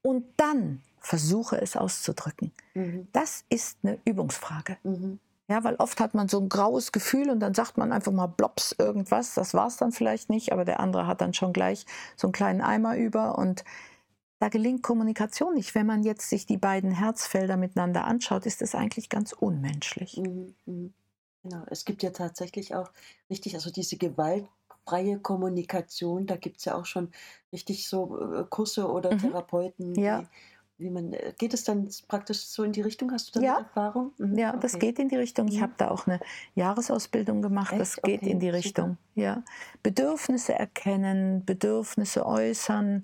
Und 0.01 0.25
dann 0.37 0.81
versuche 0.99 1.59
es 1.59 1.75
auszudrücken. 1.75 2.51
Mhm. 2.73 3.07
Das 3.11 3.43
ist 3.49 3.77
eine 3.83 3.99
Übungsfrage. 4.05 4.77
Mhm. 4.83 5.19
Ja, 5.51 5.65
weil 5.65 5.75
oft 5.75 5.99
hat 5.99 6.13
man 6.13 6.29
so 6.29 6.39
ein 6.39 6.47
graues 6.47 6.93
Gefühl 6.93 7.29
und 7.29 7.41
dann 7.41 7.53
sagt 7.53 7.77
man 7.77 7.91
einfach 7.91 8.13
mal 8.13 8.27
blops 8.27 8.73
irgendwas. 8.77 9.33
Das 9.33 9.53
war 9.53 9.67
es 9.67 9.75
dann 9.75 9.91
vielleicht 9.91 10.29
nicht, 10.29 10.53
aber 10.53 10.63
der 10.63 10.79
andere 10.79 11.07
hat 11.07 11.19
dann 11.19 11.33
schon 11.33 11.51
gleich 11.51 11.85
so 12.15 12.27
einen 12.27 12.31
kleinen 12.31 12.61
Eimer 12.61 12.95
über 12.95 13.37
und 13.37 13.65
da 14.39 14.47
gelingt 14.47 14.81
Kommunikation 14.81 15.53
nicht. 15.55 15.75
Wenn 15.75 15.85
man 15.85 16.03
jetzt 16.03 16.29
sich 16.29 16.45
die 16.45 16.57
beiden 16.57 16.91
Herzfelder 16.91 17.57
miteinander 17.57 18.05
anschaut, 18.05 18.45
ist 18.45 18.61
es 18.61 18.75
eigentlich 18.75 19.09
ganz 19.09 19.33
unmenschlich. 19.33 20.17
Mhm, 20.17 20.55
mhm. 20.65 20.93
Genau. 21.45 21.63
Es 21.69 21.85
gibt 21.85 22.03
ja 22.03 22.11
tatsächlich 22.11 22.75
auch 22.75 22.91
richtig 23.29 23.55
also 23.55 23.71
diese 23.71 23.97
gewaltfreie 23.97 25.19
Kommunikation, 25.19 26.27
da 26.27 26.35
gibt's 26.37 26.65
ja 26.65 26.75
auch 26.75 26.85
schon 26.85 27.11
richtig 27.51 27.87
so, 27.87 28.19
äh, 28.33 28.45
Kurse 28.49 28.87
oder 28.89 29.11
Mhm. 29.11 29.17
Therapeuten, 29.17 29.93
Ja. 30.01 30.19
die 30.19 30.29
wie 30.77 30.89
man 30.89 31.13
äh, 31.13 31.33
geht 31.37 31.53
es 31.53 31.63
dann 31.63 31.89
praktisch 32.07 32.39
so 32.45 32.63
in 32.63 32.71
die 32.73 32.81
Richtung? 32.81 33.11
Hast 33.11 33.27
du 33.29 33.31
damit 33.33 33.49
Ja. 33.49 33.59
Erfahrung? 33.59 34.13
Mhm, 34.17 34.37
Ja, 34.37 34.55
das 34.57 34.73
okay. 34.73 34.79
geht 34.79 34.99
in 34.99 35.09
die 35.09 35.15
Richtung. 35.17 35.47
Ich 35.47 35.57
Mhm. 35.57 35.61
habe 35.61 35.73
da 35.77 35.89
auch 35.91 36.07
eine 36.07 36.19
Jahresausbildung 36.55 37.41
gemacht. 37.41 37.79
Das 37.79 37.95
Echt? 37.95 38.03
geht 38.03 38.27
in 38.27 38.39
Okay, 38.39 38.39
die 38.39 38.49
super. 38.51 38.57
Richtung. 38.57 38.97
Ja. 39.15 39.43
Bedürfnisse 39.83 40.53
erkennen, 40.53 41.45
Bedürfnisse 41.45 42.25
äußern, 42.25 43.03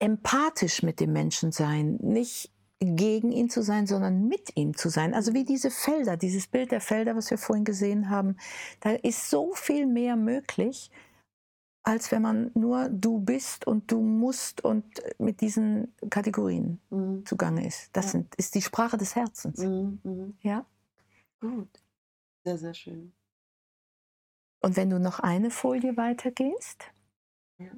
empathisch 0.00 0.82
mit 0.84 1.00
dem 1.00 1.12
Menschen 1.14 1.52
sein, 1.52 1.98
nicht 2.02 2.53
gegen 2.84 3.32
ihn 3.32 3.50
zu 3.50 3.62
sein, 3.62 3.86
sondern 3.86 4.28
mit 4.28 4.56
ihm 4.56 4.76
zu 4.76 4.88
sein. 4.88 5.14
Also 5.14 5.34
wie 5.34 5.44
diese 5.44 5.70
Felder, 5.70 6.16
dieses 6.16 6.46
Bild 6.46 6.72
der 6.72 6.80
Felder, 6.80 7.16
was 7.16 7.30
wir 7.30 7.38
vorhin 7.38 7.64
gesehen 7.64 8.10
haben, 8.10 8.36
da 8.80 8.90
ist 8.92 9.30
so 9.30 9.54
viel 9.54 9.86
mehr 9.86 10.16
möglich, 10.16 10.90
als 11.84 12.12
wenn 12.12 12.22
man 12.22 12.50
nur 12.54 12.88
du 12.90 13.20
bist 13.20 13.66
und 13.66 13.90
du 13.92 14.00
musst 14.00 14.64
und 14.64 14.84
mit 15.18 15.40
diesen 15.42 15.94
Kategorien 16.10 16.80
Mhm. 16.90 17.26
zugange 17.26 17.66
ist. 17.66 17.90
Das 17.94 18.06
Ja. 18.06 18.12
sind, 18.12 18.34
ist 18.36 18.54
die 18.54 18.62
Sprache 18.62 18.96
des 18.96 19.16
Herzens. 19.16 19.58
Mhm, 19.60 20.00
mhm. 20.02 20.38
Ja. 20.40 20.66
Gut. 21.40 21.68
Sehr, 22.44 22.58
sehr 22.58 22.74
schön. 22.74 23.12
Und 24.62 24.76
wenn 24.76 24.90
du 24.90 24.98
noch 24.98 25.20
eine 25.20 25.50
Folie 25.50 25.96
weitergehst, 25.96 26.84
Ja. 27.58 27.70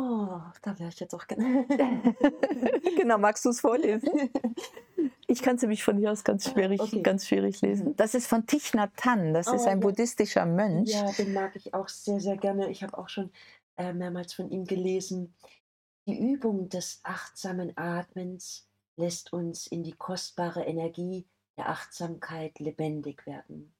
Oh, 0.00 0.40
da 0.62 0.78
wäre 0.78 0.90
ich 0.90 1.00
jetzt 1.00 1.12
auch 1.12 1.26
gerne. 1.26 1.66
genau, 2.96 3.18
magst 3.18 3.44
du 3.44 3.48
es 3.50 3.60
vorlesen? 3.60 4.30
Ich 5.26 5.42
kann 5.42 5.56
es 5.56 5.62
nämlich 5.62 5.82
von 5.82 5.96
hier 5.98 6.12
aus 6.12 6.22
ganz 6.22 6.46
Ah, 6.46 6.52
schwierig, 6.52 6.80
okay. 6.80 7.02
ganz 7.02 7.26
schwierig 7.26 7.60
lesen. 7.62 7.88
Mhm. 7.88 7.96
Das 7.96 8.14
ist 8.14 8.28
von 8.28 8.46
Thich 8.46 8.74
Nhat 8.74 8.92
Hanh. 9.04 9.34
Das 9.34 9.48
ist 9.48 9.64
Oh, 9.64 9.68
ein 9.68 9.80
ja. 9.80 9.86
buddhistischer 9.86 10.46
Mönch. 10.46 10.90
Ja, 10.90 11.10
den 11.10 11.32
mag 11.32 11.56
ich 11.56 11.74
auch 11.74 11.88
sehr, 11.88 12.20
sehr 12.20 12.36
gerne. 12.36 12.70
Ich 12.70 12.84
habe 12.84 12.96
auch 12.96 13.08
schon, 13.08 13.32
äh, 13.76 13.92
mehrmals 13.92 14.34
von 14.34 14.48
ihm 14.50 14.64
gelesen. 14.66 15.34
Die 16.06 16.16
Übung 16.32 16.68
des 16.68 17.00
achtsamen 17.02 17.76
Atmens 17.76 18.68
lässt 18.96 19.32
uns 19.32 19.66
in 19.66 19.82
die 19.82 19.94
kostbare 19.94 20.62
Energie 20.64 21.26
der 21.56 21.70
Achtsamkeit 21.70 22.60
lebendig 22.60 23.26
werden. 23.26 23.74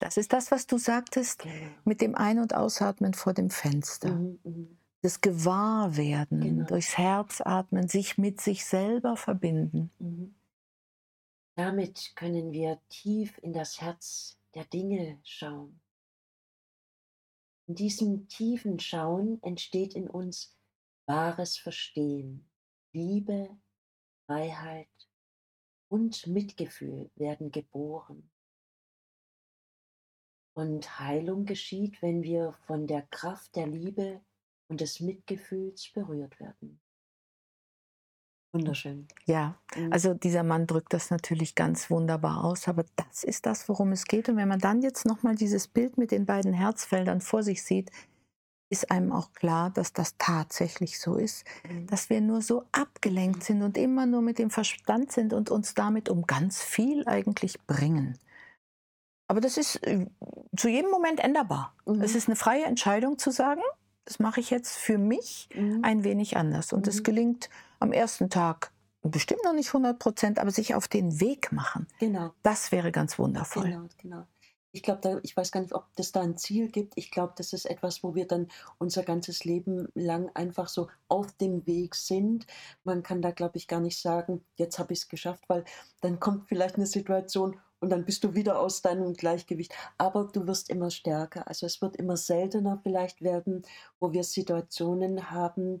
Das 0.00 0.16
ist 0.16 0.32
das, 0.32 0.50
was 0.50 0.66
du 0.66 0.78
sagtest 0.78 1.42
Genau. 1.42 1.54
mit 1.84 2.00
dem 2.00 2.14
Ein- 2.14 2.38
und 2.40 2.54
Ausatmen 2.54 3.14
vor 3.14 3.34
dem 3.34 3.50
Fenster. 3.50 4.10
Mhm, 4.10 4.40
mhm. 4.42 4.78
Das 5.02 5.20
Gewahrwerden, 5.20 6.40
Genau. 6.40 6.66
durchs 6.66 6.98
Herz 6.98 7.40
atmen, 7.42 7.86
sich 7.88 8.18
mit 8.18 8.40
sich 8.40 8.64
selber 8.64 9.16
verbinden. 9.16 9.90
Mhm. 9.98 10.34
Damit 11.54 12.12
können 12.16 12.52
wir 12.52 12.80
tief 12.88 13.38
in 13.42 13.52
das 13.52 13.80
Herz 13.80 14.38
der 14.54 14.64
Dinge 14.64 15.18
schauen. 15.22 15.80
In 17.66 17.74
diesem 17.74 18.26
tiefen 18.28 18.80
Schauen 18.80 19.40
entsteht 19.42 19.94
in 19.94 20.08
uns 20.08 20.56
wahres 21.06 21.56
Verstehen. 21.56 22.48
Liebe, 22.92 23.50
Freiheit 24.26 24.88
und 25.88 26.26
Mitgefühl 26.26 27.10
werden 27.16 27.52
geboren. 27.52 28.30
Und 30.54 31.00
Heilung 31.00 31.44
geschieht, 31.44 32.02
wenn 32.02 32.22
wir 32.22 32.52
von 32.52 32.86
der 32.86 33.02
Kraft 33.02 33.56
der 33.56 33.66
Liebe 33.66 34.20
und 34.68 34.80
des 34.80 35.00
Mitgefühls 35.00 35.90
berührt 35.92 36.38
werden. 36.38 36.80
Wunderschön. 38.52 39.06
Ja, 39.26 39.60
Mhm. 39.74 39.90
also 39.90 40.14
dieser 40.14 40.42
Mann 40.42 40.66
drückt 40.66 40.92
das 40.92 41.10
natürlich 41.10 41.54
ganz 41.54 41.90
wunderbar 41.90 42.44
aus, 42.44 42.68
aber 42.68 42.84
das 42.96 43.22
ist 43.24 43.46
das, 43.46 43.68
worum 43.68 43.92
es 43.92 44.04
geht. 44.04 44.28
Und 44.28 44.36
wenn 44.36 44.48
man 44.48 44.58
dann 44.58 44.82
jetzt 44.82 45.04
nochmal 45.06 45.36
dieses 45.36 45.68
Bild 45.68 45.98
mit 45.98 46.10
den 46.10 46.26
beiden 46.26 46.52
Herzfeldern 46.52 47.20
vor 47.20 47.42
sich 47.42 47.62
sieht, 47.62 47.90
ist 48.70 48.90
einem 48.90 49.12
auch 49.12 49.32
klar, 49.32 49.70
dass 49.70 49.92
das 49.92 50.16
tatsächlich 50.18 51.00
so 51.00 51.16
ist, 51.16 51.44
Mhm. 51.64 51.90
dass 51.90 52.10
wir 52.10 52.20
nur 52.20 52.42
so 52.42 52.64
abgelenkt 52.72 53.44
sind 53.44 53.62
und 53.62 53.78
immer 53.78 54.06
nur 54.06 54.22
mit 54.22 54.38
dem 54.38 54.50
Verstand 54.50 55.12
sind 55.12 55.32
und 55.34 55.50
uns 55.50 55.74
damit 55.74 56.08
um 56.08 56.26
ganz 56.26 56.62
viel 56.62 57.06
eigentlich 57.08 57.60
bringen. 57.66 58.18
Aber 59.30 59.40
das 59.40 59.56
ist 59.58 59.76
äh, 59.86 60.06
zu 60.56 60.68
jedem 60.68 60.90
Moment 60.90 61.20
änderbar. 61.20 61.72
Mhm. 61.86 62.00
Es 62.02 62.16
ist 62.16 62.26
eine 62.26 62.34
freie 62.34 62.64
Entscheidung 62.64 63.16
zu 63.16 63.30
sagen, 63.30 63.60
das 64.04 64.18
mache 64.18 64.40
ich 64.40 64.50
jetzt 64.50 64.76
für 64.76 64.98
mich 64.98 65.48
Mhm. 65.54 65.84
ein 65.84 66.02
wenig 66.02 66.36
anders. 66.36 66.72
Und 66.72 66.88
es 66.88 66.98
Mhm. 66.98 67.02
gelingt 67.04 67.48
am 67.78 67.92
ersten 67.92 68.28
Tag 68.28 68.72
bestimmt 69.02 69.44
noch 69.44 69.52
nicht 69.52 69.72
100 69.72 70.00
Prozent, 70.00 70.40
aber 70.40 70.50
sich 70.50 70.74
auf 70.74 70.88
den 70.88 71.20
Weg 71.20 71.52
machen, 71.52 71.86
Genau. 72.00 72.32
das 72.42 72.72
wäre 72.72 72.90
ganz 72.90 73.20
wundervoll. 73.20 73.62
Genau, 73.62 73.86
genau. 73.98 74.26
Ich 74.72 74.82
glaube, 74.82 75.20
ich 75.22 75.36
weiß 75.36 75.52
gar 75.52 75.60
nicht, 75.60 75.74
ob 75.74 75.86
das 75.94 76.10
da 76.10 76.22
ein 76.22 76.36
Ziel 76.36 76.68
gibt. 76.68 76.94
Ich 76.96 77.12
glaube, 77.12 77.34
das 77.36 77.52
ist 77.52 77.66
etwas, 77.66 78.02
wo 78.02 78.16
wir 78.16 78.26
dann 78.26 78.48
unser 78.78 79.04
ganzes 79.04 79.44
Leben 79.44 79.86
lang 79.94 80.28
einfach 80.34 80.68
so 80.68 80.88
auf 81.06 81.30
dem 81.36 81.64
Weg 81.68 81.94
sind. 81.94 82.48
Man 82.82 83.04
kann 83.04 83.22
da, 83.22 83.30
glaube 83.30 83.58
ich, 83.58 83.68
gar 83.68 83.80
nicht 83.80 84.00
sagen: 84.00 84.44
„Jetzt 84.56 84.80
habe 84.80 84.92
ich's 84.92 85.08
geschafft“, 85.08 85.44
weil 85.48 85.64
dann 86.00 86.18
kommt 86.18 86.48
vielleicht 86.48 86.74
eine 86.74 86.86
Situation 86.86 87.60
und 87.80 87.90
dann 87.90 88.04
bist 88.04 88.24
du 88.24 88.34
wieder 88.34 88.60
aus 88.60 88.82
deinem 88.82 89.14
Gleichgewicht. 89.14 89.74
Aber 89.98 90.28
du 90.32 90.46
wirst 90.46 90.70
immer 90.70 90.90
stärker. 90.90 91.48
Also, 91.48 91.66
es 91.66 91.80
wird 91.82 91.96
immer 91.96 92.16
seltener 92.16 92.78
vielleicht 92.82 93.22
werden, 93.22 93.62
wo 93.98 94.12
wir 94.12 94.22
Situationen 94.22 95.30
haben, 95.30 95.80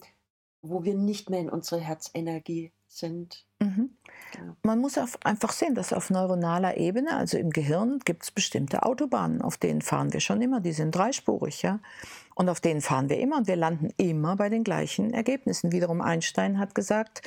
wo 0.62 0.84
wir 0.84 0.94
nicht 0.94 1.30
mehr 1.30 1.40
in 1.40 1.50
unserer 1.50 1.80
Herzenergie 1.80 2.72
sind. 2.88 3.46
Mhm. 3.60 3.90
Genau. 4.32 4.56
Man 4.62 4.80
muss 4.80 4.98
einfach 4.98 5.52
sehen, 5.52 5.74
dass 5.74 5.92
auf 5.92 6.10
neuronaler 6.10 6.76
Ebene, 6.76 7.16
also 7.16 7.38
im 7.38 7.50
Gehirn, 7.50 8.00
gibt 8.04 8.24
es 8.24 8.30
bestimmte 8.30 8.82
Autobahnen, 8.82 9.42
auf 9.42 9.58
denen 9.58 9.80
fahren 9.80 10.12
wir 10.12 10.20
schon 10.20 10.42
immer, 10.42 10.60
die 10.60 10.72
sind 10.72 10.94
dreispurig, 10.94 11.62
ja. 11.62 11.78
Und 12.34 12.48
auf 12.48 12.60
denen 12.60 12.80
fahren 12.80 13.08
wir 13.08 13.18
immer 13.18 13.36
und 13.36 13.46
wir 13.46 13.56
landen 13.56 13.90
immer 13.96 14.36
bei 14.36 14.48
den 14.48 14.64
gleichen 14.64 15.12
Ergebnissen. 15.12 15.72
Wiederum 15.72 16.00
Einstein 16.00 16.58
hat 16.58 16.74
gesagt, 16.74 17.22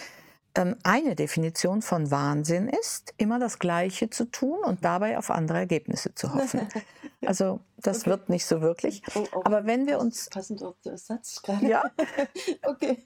eine 0.56 1.16
Definition 1.16 1.82
von 1.82 2.12
Wahnsinn 2.12 2.68
ist, 2.70 3.14
immer 3.18 3.40
das 3.40 3.58
Gleiche 3.58 4.10
zu 4.12 4.26
tun 4.26 4.60
und 4.64 4.86
dabei 4.86 5.18
auf 5.18 5.32
andere 5.32 5.58
Ergebnisse 5.60 6.14
zu 6.16 6.34
hoffen. 6.34 6.68
Also 7.26 7.62
das 7.78 8.00
Okay. 8.02 8.10
wird 8.10 8.28
nicht 8.28 8.46
so 8.46 8.60
wirklich. 8.60 9.02
Oh, 9.16 9.24
oh, 9.34 9.42
Aber 9.46 9.66
wenn 9.66 9.88
wir 9.88 9.98
uns 9.98 10.30
Passend 10.30 10.62
auf 10.62 10.76
den 10.82 10.98
Satz 10.98 11.42
gerade. 11.42 11.66
Ja. 11.66 11.86
okay. 12.64 12.98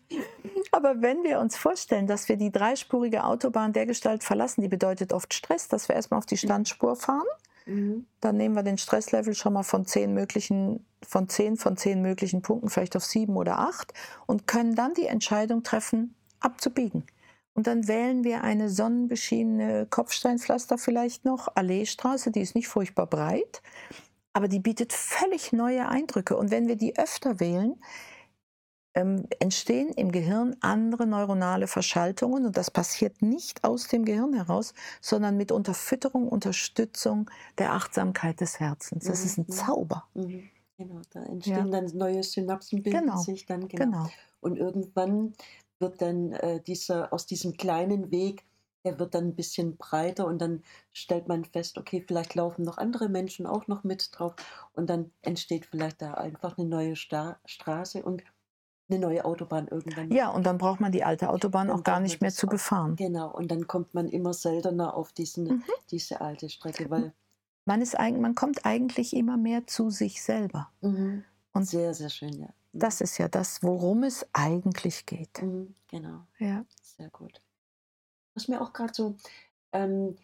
Aber 0.72 1.04
wenn 1.04 1.24
wir 1.24 1.40
uns 1.40 1.56
vorstellen, 1.56 2.08
dass 2.08 2.28
wir 2.28 2.36
die 2.36 2.52
dreispurige 2.52 3.24
Autobahn 3.26 3.74
der 3.74 3.86
Gestalt 3.86 4.24
verlassen, 4.24 4.62
die 4.62 4.70
bedeutet 4.70 5.14
oft 5.14 5.36
Stress, 5.36 5.68
dass 5.68 5.88
wir 5.88 5.96
erstmal 5.96 6.18
auf 6.18 6.26
die 6.26 6.38
Standspur 6.38 6.96
fahren. 6.96 7.28
Mhm. 7.68 8.08
Dann 8.20 8.38
nehmen 8.38 8.56
wir 8.56 8.64
den 8.64 8.80
Stresslevel 8.80 9.36
schon 9.36 9.54
mal 9.54 9.62
von 9.62 9.86
zehn 9.86 10.16
möglichen, 10.16 10.84
von 11.08 11.30
zehn 11.30 11.56
von 11.56 11.78
zehn 11.78 12.02
möglichen 12.02 12.42
Punkten 12.42 12.70
vielleicht 12.70 12.96
auf 12.96 13.06
sieben 13.06 13.38
oder 13.38 13.60
acht 13.60 13.94
und 14.26 14.48
können 14.48 14.74
dann 14.74 14.96
die 14.96 15.06
Entscheidung 15.06 15.62
treffen, 15.62 16.16
abzubiegen 16.40 17.06
Und 17.58 17.68
dann 17.68 17.90
wählen 17.90 18.24
wir 18.24 18.44
eine 18.44 18.70
sonnenbeschienene 18.70 19.88
Kopfsteinpflaster 19.88 20.78
vielleicht 20.78 21.26
noch, 21.26 21.50
Alleestraße, 21.56 22.32
die 22.32 22.42
ist 22.42 22.56
nicht 22.56 22.70
furchtbar 22.70 23.08
breit, 23.08 23.64
aber 24.34 24.48
die 24.48 24.60
bietet 24.60 24.94
völlig 24.94 25.54
neue 25.54 25.90
Eindrücke. 25.90 26.38
Und 26.38 26.52
wenn 26.52 26.68
wir 26.68 26.78
die 26.78 26.98
öfter 26.98 27.40
wählen, 27.40 27.76
ähm, 28.96 29.28
entstehen 29.40 29.90
im 29.90 30.12
Gehirn 30.12 30.56
andere 30.62 31.08
neuronale 31.08 31.68
Verschaltungen 31.68 32.46
und 32.46 32.58
das 32.58 32.72
passiert 32.72 33.22
nicht 33.22 33.64
aus 33.64 33.88
dem 33.88 34.06
Gehirn 34.06 34.34
heraus, 34.34 34.74
sondern 35.02 35.38
mit 35.38 35.52
Unterfütterung, 35.52 36.28
Unterstützung 36.28 37.30
der 37.58 37.74
Achtsamkeit 37.74 38.42
des 38.42 38.60
Herzens. 38.60 39.06
Das 39.06 39.26
ist 39.26 39.38
ein 39.38 39.48
Mhm. 39.48 39.52
Zauber. 39.52 40.06
Mhm. 40.14 40.52
Genau, 40.78 41.02
da 41.12 41.24
Ja, 41.24 41.32
entstehen 41.32 41.72
dann 41.72 41.86
neue 41.98 42.24
Synapsen, 42.24 42.84
bilden 42.84 43.00
genau, 43.06 43.18
sich 43.18 43.46
dann, 43.46 43.68
genau. 43.68 43.92
genau. 43.92 44.14
Und 44.42 44.58
irgendwann 44.58 45.34
wird 45.80 46.02
dann 46.02 46.32
äh, 46.34 46.62
dieser, 46.62 47.14
aus 47.14 47.26
diesem 47.26 47.54
kleinen 47.58 48.12
Weg, 48.12 48.46
der 48.86 49.00
wird 49.00 49.16
dann 49.16 49.26
ein 49.30 49.36
bisschen 49.36 49.78
breiter 49.78 50.26
und 50.28 50.40
dann 50.40 50.64
stellt 50.94 51.28
man 51.28 51.46
fest, 51.46 51.78
okay, 51.78 52.04
vielleicht 52.06 52.36
laufen 52.36 52.64
noch 52.64 52.78
andere 52.78 53.10
Menschen 53.10 53.46
auch 53.46 53.68
noch 53.68 53.84
mit 53.84 54.10
drauf 54.18 54.36
und 54.74 54.90
dann 54.90 55.12
entsteht 55.22 55.66
vielleicht 55.66 56.02
da 56.02 56.14
einfach 56.14 56.58
eine 56.58 56.68
neue 56.68 56.96
Sta 56.96 57.40
Straße 57.46 58.04
und 58.04 58.24
eine 58.90 59.00
neue 59.00 59.26
Autobahn 59.26 59.68
irgendwann. 59.68 60.12
Ja, 60.12 60.30
und 60.30 60.46
dann 60.46 60.58
braucht 60.58 60.80
man 60.80 60.92
die 60.92 61.04
alte 61.04 61.30
Autobahn 61.30 61.70
auch 61.70 61.84
gar 61.84 62.00
nicht 62.00 62.22
mehr 62.22 62.32
zu 62.32 62.48
befahren. 62.48 62.98
Genau, 62.98 63.32
und 63.34 63.50
dann 63.50 63.66
kommt 63.68 63.94
man 63.94 64.10
immer 64.10 64.34
seltener 64.34 64.94
auf 64.96 65.14
diesen, 65.14 65.48
Mhm. 65.48 65.64
diese 65.90 66.20
alte 66.20 66.50
Strecke, 66.50 66.90
weil 66.90 67.14
Man, 67.66 67.82
ist, 67.82 67.96
man 68.00 68.34
kommt 68.34 68.66
eigentlich 68.66 69.16
immer 69.16 69.38
mehr 69.38 69.68
zu 69.68 69.90
sich 69.92 70.24
selber. 70.24 70.72
mhm. 70.82 71.26
Und 71.54 71.66
sehr, 71.66 71.94
sehr 71.94 72.10
schön, 72.10 72.40
ja. 72.40 72.50
Mhm. 72.78 72.84
das 72.84 73.02
ist 73.02 73.18
ja 73.18 73.28
das, 73.28 73.64
worum 73.64 74.04
es 74.04 74.26
eigentlich 74.34 75.06
geht. 75.06 75.42
Mhm. 75.42 75.76
Genau. 75.88 76.28
Ja. 76.40 76.66
Sehr 76.82 77.10
gut. 77.10 77.42
Was 78.36 78.48
mir 78.48 78.62
auch 78.62 78.74
gerade 78.74 78.94
so, 78.94 79.18
ähm, 79.74 80.18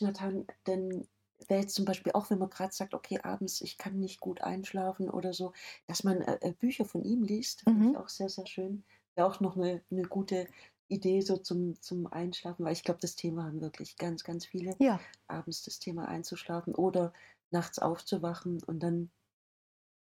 Nathan, 0.00 0.46
denn 0.66 1.08
wäre 1.48 1.62
jetzt 1.62 1.74
zum 1.74 1.84
Beispiel 1.86 2.12
auch, 2.12 2.30
wenn 2.30 2.38
man 2.38 2.50
gerade 2.50 2.74
sagt, 2.74 2.94
okay, 2.94 3.20
abends, 3.22 3.60
ich 3.62 3.78
kann 3.78 4.00
nicht 4.00 4.20
gut 4.20 4.42
einschlafen 4.42 5.10
oder 5.10 5.32
so, 5.34 5.52
dass 5.86 6.04
man 6.04 6.22
äh, 6.22 6.38
äh, 6.42 6.52
Bücher 6.52 6.84
von 6.84 7.04
ihm 7.04 7.22
liest, 7.24 7.62
finde 7.62 7.84
Mhm. 7.84 7.92
ich 7.92 7.96
auch 7.96 8.08
sehr, 8.08 8.28
sehr 8.28 8.46
schön. 8.46 8.84
Wäre 9.16 9.28
auch 9.28 9.40
noch 9.40 9.56
eine, 9.56 9.82
eine 9.90 10.02
gute 10.04 10.48
Idee 10.88 11.20
so 11.22 11.36
zum, 11.38 11.80
zum 11.82 12.06
Einschlafen, 12.08 12.64
weil 12.64 12.72
ich 12.72 12.84
glaube, 12.84 13.00
das 13.00 13.16
Thema 13.16 13.44
haben 13.44 13.60
wirklich 13.62 13.96
ganz, 13.98 14.24
ganz 14.24 14.46
viele, 14.46 14.78
ja, 14.78 15.00
abends 15.28 15.62
das 15.64 15.78
Thema 15.80 16.08
einzuschlafen 16.08 16.74
oder 16.74 17.12
nachts 17.50 17.78
aufzuwachen 17.78 18.62
und 18.64 18.80
dann 18.82 19.10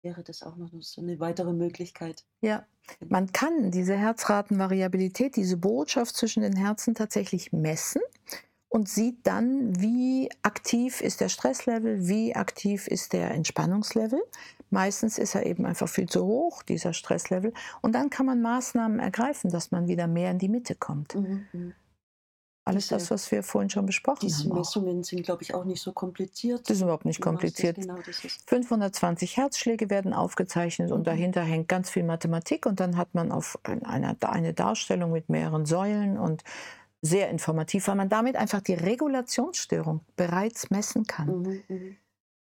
wäre 0.03 0.23
das 0.23 0.43
auch 0.43 0.57
noch 0.57 0.71
so 0.81 1.01
eine 1.01 1.21
weitere 1.21 1.53
Möglichkeit. 1.53 2.25
ja. 2.41 2.65
Man 3.09 3.31
kann 3.31 3.71
diese 3.71 3.97
Herzratenvariabilität, 3.97 5.37
diese 5.37 5.57
Botschaft 5.57 6.17
zwischen 6.17 6.43
den 6.43 6.57
Herzen 6.57 6.97
tatsächlich 6.97 7.53
messen 7.53 8.03
und 8.69 8.89
sieht 8.89 9.27
dann, 9.27 9.81
wie 9.81 10.29
aktiv 10.43 11.01
ist 11.01 11.21
der 11.21 11.29
Stresslevel, 11.29 12.09
wie 12.09 12.35
aktiv 12.35 12.89
ist 12.89 13.13
der 13.13 13.31
Entspannungslevel. 13.33 14.21
Meistens 14.71 15.19
ist 15.19 15.35
er 15.35 15.47
eben 15.47 15.67
einfach 15.67 15.89
viel 15.89 16.09
zu 16.09 16.25
hoch, 16.25 16.63
dieser 16.63 16.93
Stresslevel. 16.93 17.53
Und 17.81 17.95
dann 17.95 18.11
kann 18.11 18.27
man 18.27 18.41
Maßnahmen 18.41 19.01
ergreifen, 19.01 19.51
dass 19.51 19.73
man 19.73 19.89
wieder 19.89 20.07
mehr 20.07 20.31
in 20.31 20.39
die 20.39 20.49
Mitte 20.49 20.77
kommt. 20.77 21.17
Mhm. 21.17 21.75
Mhm. 22.65 22.71
Alles 22.71 22.85
Diese- 22.85 22.95
das, 22.97 23.11
was 23.11 23.31
wir 23.33 23.43
vorhin 23.43 23.71
schon 23.71 23.87
besprochen 23.87 24.21
Diese 24.23 24.45
haben. 24.45 24.53
Auch. 24.53 24.57
Messungen 24.59 25.03
sind, 25.03 25.23
glaube 25.25 25.43
ich, 25.43 25.55
auch 25.55 25.65
nicht 25.65 25.81
so 25.83 25.93
kompliziert. 25.93 26.69
Das 26.69 26.77
ist 26.77 26.83
überhaupt 26.83 27.05
nicht 27.07 27.21
kompliziert. 27.21 27.77
Genau, 27.77 27.97
das 28.05 28.25
ist. 28.25 28.49
520 28.49 29.37
Herzschläge 29.37 29.91
werden 29.91 30.13
aufgezeichnet 30.13 30.91
und 30.93 31.01
Mhm. 31.01 31.05
dahinter 31.05 31.43
hängt 31.43 31.69
ganz 31.69 31.91
viel 31.91 32.05
Mathematik 32.05 32.67
und 32.67 32.79
dann 32.81 32.97
hat 32.97 33.15
man 33.15 33.33
auf 33.33 33.59
ein- 33.65 33.85
einer, 33.85 34.17
eine 34.23 34.53
Darstellung 34.55 35.11
mit 35.13 35.29
mehreren 35.29 35.65
Säulen 35.67 36.19
und 36.19 36.45
sehr 37.03 37.31
informativ, 37.31 37.89
weil 37.89 37.95
man 37.97 38.11
damit 38.11 38.37
einfach 38.37 38.61
die 38.61 38.75
Regulationsstörung 38.75 40.01
bereits 40.17 40.71
messen 40.71 41.05
kann. 41.07 41.29
Mhm, 41.43 41.63
mhm. 41.69 41.97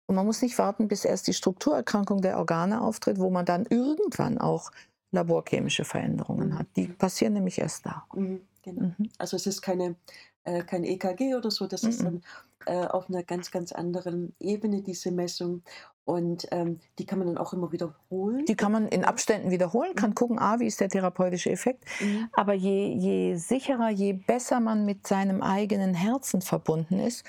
Und 0.06 0.14
man 0.16 0.24
muss 0.26 0.42
nicht 0.42 0.58
warten, 0.58 0.88
bis 0.88 1.04
erst 1.04 1.26
die 1.28 1.34
Strukturerkrankung 1.34 2.22
der 2.22 2.38
Organe 2.38 2.80
auftritt, 2.80 3.18
wo 3.20 3.30
man 3.30 3.44
dann 3.44 3.66
irgendwann 3.68 4.38
auch 4.38 4.70
laborchemische 5.12 5.84
Veränderungen 5.84 6.48
Mhm. 6.50 6.58
hat. 6.58 6.66
Die 6.76 6.86
passieren 6.88 7.34
nämlich 7.34 7.58
erst 7.58 7.86
da. 7.86 8.04
Mhm, 8.14 8.40
genau. 8.74 8.92
Mhm. 8.98 9.08
Also 9.18 9.36
es 9.36 9.46
ist 9.46 9.62
keine, 9.62 9.96
äh, 10.44 10.62
kein 10.62 10.84
EKG 10.84 11.34
oder 11.34 11.50
so, 11.50 11.66
das 11.66 11.82
ist 11.84 12.00
Mhm. 12.02 12.04
dann 12.04 12.22
äh, 12.66 12.86
auf 12.86 13.08
einer 13.08 13.22
ganz, 13.22 13.50
ganz 13.50 13.72
anderen 13.72 14.34
Ebene, 14.40 14.82
diese 14.82 15.10
Messung. 15.10 15.62
Und 16.04 16.46
ähm, 16.50 16.80
die 16.98 17.04
kann 17.06 17.18
man 17.18 17.28
dann 17.28 17.38
auch 17.38 17.52
immer 17.52 17.70
wiederholen. 17.70 18.44
Die 18.46 18.56
kann 18.56 18.72
man 18.72 18.88
in 18.88 19.04
Abständen 19.04 19.50
wiederholen, 19.50 19.94
kann 19.94 20.10
Mhm. 20.10 20.14
gucken, 20.14 20.38
ah, 20.38 20.58
wie 20.58 20.66
ist 20.66 20.80
der 20.80 20.88
therapeutische 20.88 21.50
Effekt. 21.50 21.84
Mhm. 22.00 22.28
Aber 22.32 22.54
je, 22.54 22.94
je 22.94 23.36
sicherer, 23.36 23.90
je 23.90 24.12
besser 24.14 24.60
man 24.60 24.84
mit 24.86 25.06
seinem 25.06 25.42
eigenen 25.42 25.94
Herzen 25.94 26.40
verbunden 26.42 26.98
ist, 26.98 27.24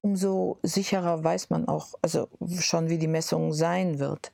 umso 0.00 0.58
sicherer 0.62 1.22
weiß 1.22 1.50
man 1.50 1.68
auch, 1.68 1.94
also 2.02 2.28
schon, 2.58 2.88
wie 2.88 2.98
die 2.98 3.06
Messung 3.06 3.52
sein 3.52 3.98
wird. 3.98 4.32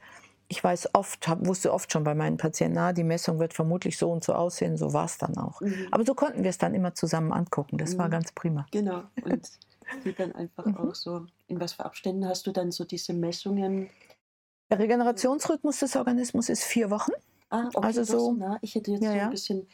Ich 0.50 0.64
weiß 0.64 0.94
oft, 0.94 1.28
hab, 1.28 1.46
wusste 1.46 1.72
oft 1.74 1.92
schon 1.92 2.04
bei 2.04 2.14
meinen 2.14 2.38
Patienten, 2.38 2.76
na, 2.76 2.92
die 2.94 3.04
Messung 3.04 3.38
wird 3.38 3.52
vermutlich 3.52 3.98
so 3.98 4.10
und 4.10 4.24
so 4.24 4.32
aussehen, 4.32 4.76
so 4.78 4.92
war 4.94 5.04
es 5.04 5.18
dann 5.18 5.36
auch. 5.36 5.60
Mhm. 5.60 5.88
Aber 5.90 6.04
so 6.06 6.14
konnten 6.14 6.42
wir 6.42 6.50
es 6.50 6.58
dann 6.58 6.74
immer 6.74 6.94
zusammen 6.94 7.32
angucken. 7.32 7.76
Das 7.76 7.98
war 7.98 8.06
Mhm. 8.06 8.12
ganz 8.12 8.32
prima. 8.32 8.66
Genau. 8.70 9.04
Und 9.20 9.46
die 10.04 10.14
dann 10.14 10.32
einfach 10.32 10.64
Mhm. 10.64 10.74
auch 10.76 10.94
so, 10.94 11.26
in 11.48 11.60
was 11.60 11.74
für 11.74 11.84
Abständen 11.84 12.26
hast 12.26 12.46
du 12.46 12.52
dann 12.52 12.70
so 12.72 12.84
diese 12.84 13.12
Messungen? 13.12 13.90
Der 14.70 14.78
Regenerationsrhythmus 14.78 15.78
des 15.80 15.96
Organismus 15.96 16.48
ist 16.48 16.64
vier 16.64 16.90
Wochen. 16.90 17.12
Ah, 17.50 17.68
okay, 17.74 17.86
Also 17.86 18.18
so 18.18 18.32
nah. 18.32 18.58
Ich 18.62 18.74
hätte 18.74 18.90
jetzt 18.90 19.04
Ja, 19.04 19.12
so 19.12 19.18
ja. 19.18 19.24
ein 19.24 19.30
bisschen 19.30 19.66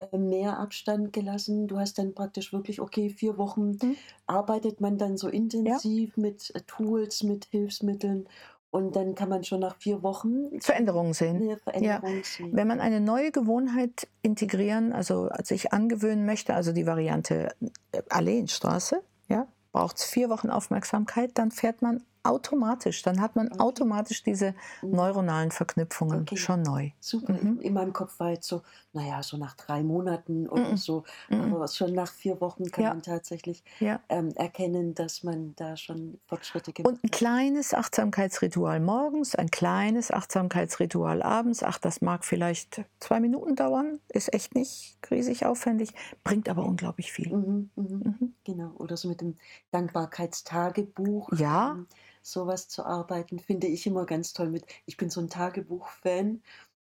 äh, 0.00 0.18
mehr 0.18 0.58
Abstand 0.58 1.12
gelassen. 1.12 1.68
Du 1.68 1.78
hast 1.78 1.98
dann 1.98 2.14
praktisch 2.14 2.52
wirklich, 2.52 2.80
okay, 2.80 3.10
vier 3.10 3.38
Wochen 3.38 3.78
Mhm. 3.82 3.96
arbeitet 4.26 4.80
man 4.80 4.98
dann 4.98 5.16
so 5.16 5.28
intensiv 5.28 6.16
mit 6.16 6.54
äh, 6.54 6.60
Tools, 6.66 7.22
mit 7.22 7.46
Hilfsmitteln 7.46 8.28
und 8.74 8.96
dann 8.96 9.14
kann 9.14 9.28
man 9.28 9.44
schon 9.44 9.60
nach 9.60 9.76
vier 9.76 10.02
Wochen 10.02 10.60
Veränderungen 10.60 11.12
sehen. 11.12 11.56
Veränderung 11.62 12.24
sehen. 12.24 12.50
Wenn 12.52 12.66
man 12.66 12.80
eine 12.80 13.00
neue 13.00 13.30
Gewohnheit 13.30 14.08
integrieren, 14.20 14.92
also 14.92 15.28
sich 15.44 15.72
angewöhnen 15.72 16.26
möchte, 16.26 16.54
also 16.54 16.72
die 16.72 16.84
Variante 16.84 17.54
äh, 17.92 18.02
Alleenstraße, 18.08 19.00
ja, 19.28 19.46
braucht 19.70 19.98
es 19.98 20.04
vier 20.04 20.28
Wochen 20.28 20.50
Aufmerksamkeit, 20.50 21.38
dann 21.38 21.52
fährt 21.52 21.82
man 21.82 22.02
automatisch, 22.24 23.02
dann 23.02 23.20
hat 23.20 23.36
man 23.36 23.48
Okay. 23.48 23.58
automatisch 23.60 24.22
diese 24.22 24.54
Mhm. 24.82 24.90
neuronalen 24.92 25.50
Verknüpfungen 25.50 26.20
Okay. 26.22 26.36
schon 26.36 26.62
neu. 26.62 26.90
Super. 27.00 27.34
Mhm. 27.34 27.60
In 27.60 27.74
meinem 27.74 27.92
Kopf 27.92 28.18
war 28.18 28.30
jetzt 28.30 28.48
so, 28.48 28.62
naja, 28.92 29.22
so 29.22 29.36
nach 29.36 29.54
drei 29.54 29.82
Monaten 29.82 30.48
oder 30.48 30.70
Mhm. 30.70 30.76
so. 30.76 31.04
Mhm. 31.28 31.54
Aber 31.54 31.68
schon 31.68 31.92
nach 31.92 32.12
vier 32.12 32.40
Wochen 32.40 32.64
kann 32.70 32.84
Ja. 32.84 32.90
man 32.90 33.02
tatsächlich 33.02 33.62
Ja. 33.78 34.00
ähm, 34.08 34.30
erkennen, 34.36 34.94
dass 34.94 35.22
man 35.22 35.54
da 35.56 35.76
schon 35.76 36.20
Fortschritte 36.26 36.72
gemacht 36.72 36.94
Und 36.94 37.04
ein 37.04 37.10
kleines 37.10 37.72
Achtsamkeitsritual 37.74 38.80
morgens, 38.80 39.34
ein 39.34 39.50
kleines 39.50 40.10
Achtsamkeitsritual 40.10 41.22
abends. 41.22 41.62
Ach, 41.62 41.78
das 41.78 42.00
mag 42.02 42.24
vielleicht 42.24 42.84
zwei 43.00 43.20
Minuten 43.20 43.56
dauern, 43.56 44.00
ist 44.08 44.32
echt 44.34 44.54
nicht 44.54 44.98
riesig 45.10 45.46
aufwendig, 45.46 45.92
bringt 46.24 46.48
aber 46.48 46.64
unglaublich 46.64 47.12
viel. 47.12 47.28
Mhm, 47.30 47.70
mhm. 47.76 48.02
Mhm. 48.04 48.34
Genau. 48.44 48.72
Oder 48.76 48.96
so 48.96 49.08
mit 49.08 49.20
dem 49.20 49.36
Dankbarkeitstagebuch. 49.70 51.30
Ja. 51.30 51.78
Sowas 52.24 52.68
zu 52.68 52.84
arbeiten, 52.84 53.38
finde 53.38 53.66
ich 53.68 53.86
immer 53.86 54.06
ganz 54.06 54.32
toll 54.32 54.50
mit. 54.50 54.66
Ich 54.86 54.96
bin 54.96 55.10
so 55.10 55.20
ein 55.20 55.28
Tagebuch-Fan. 55.30 56.42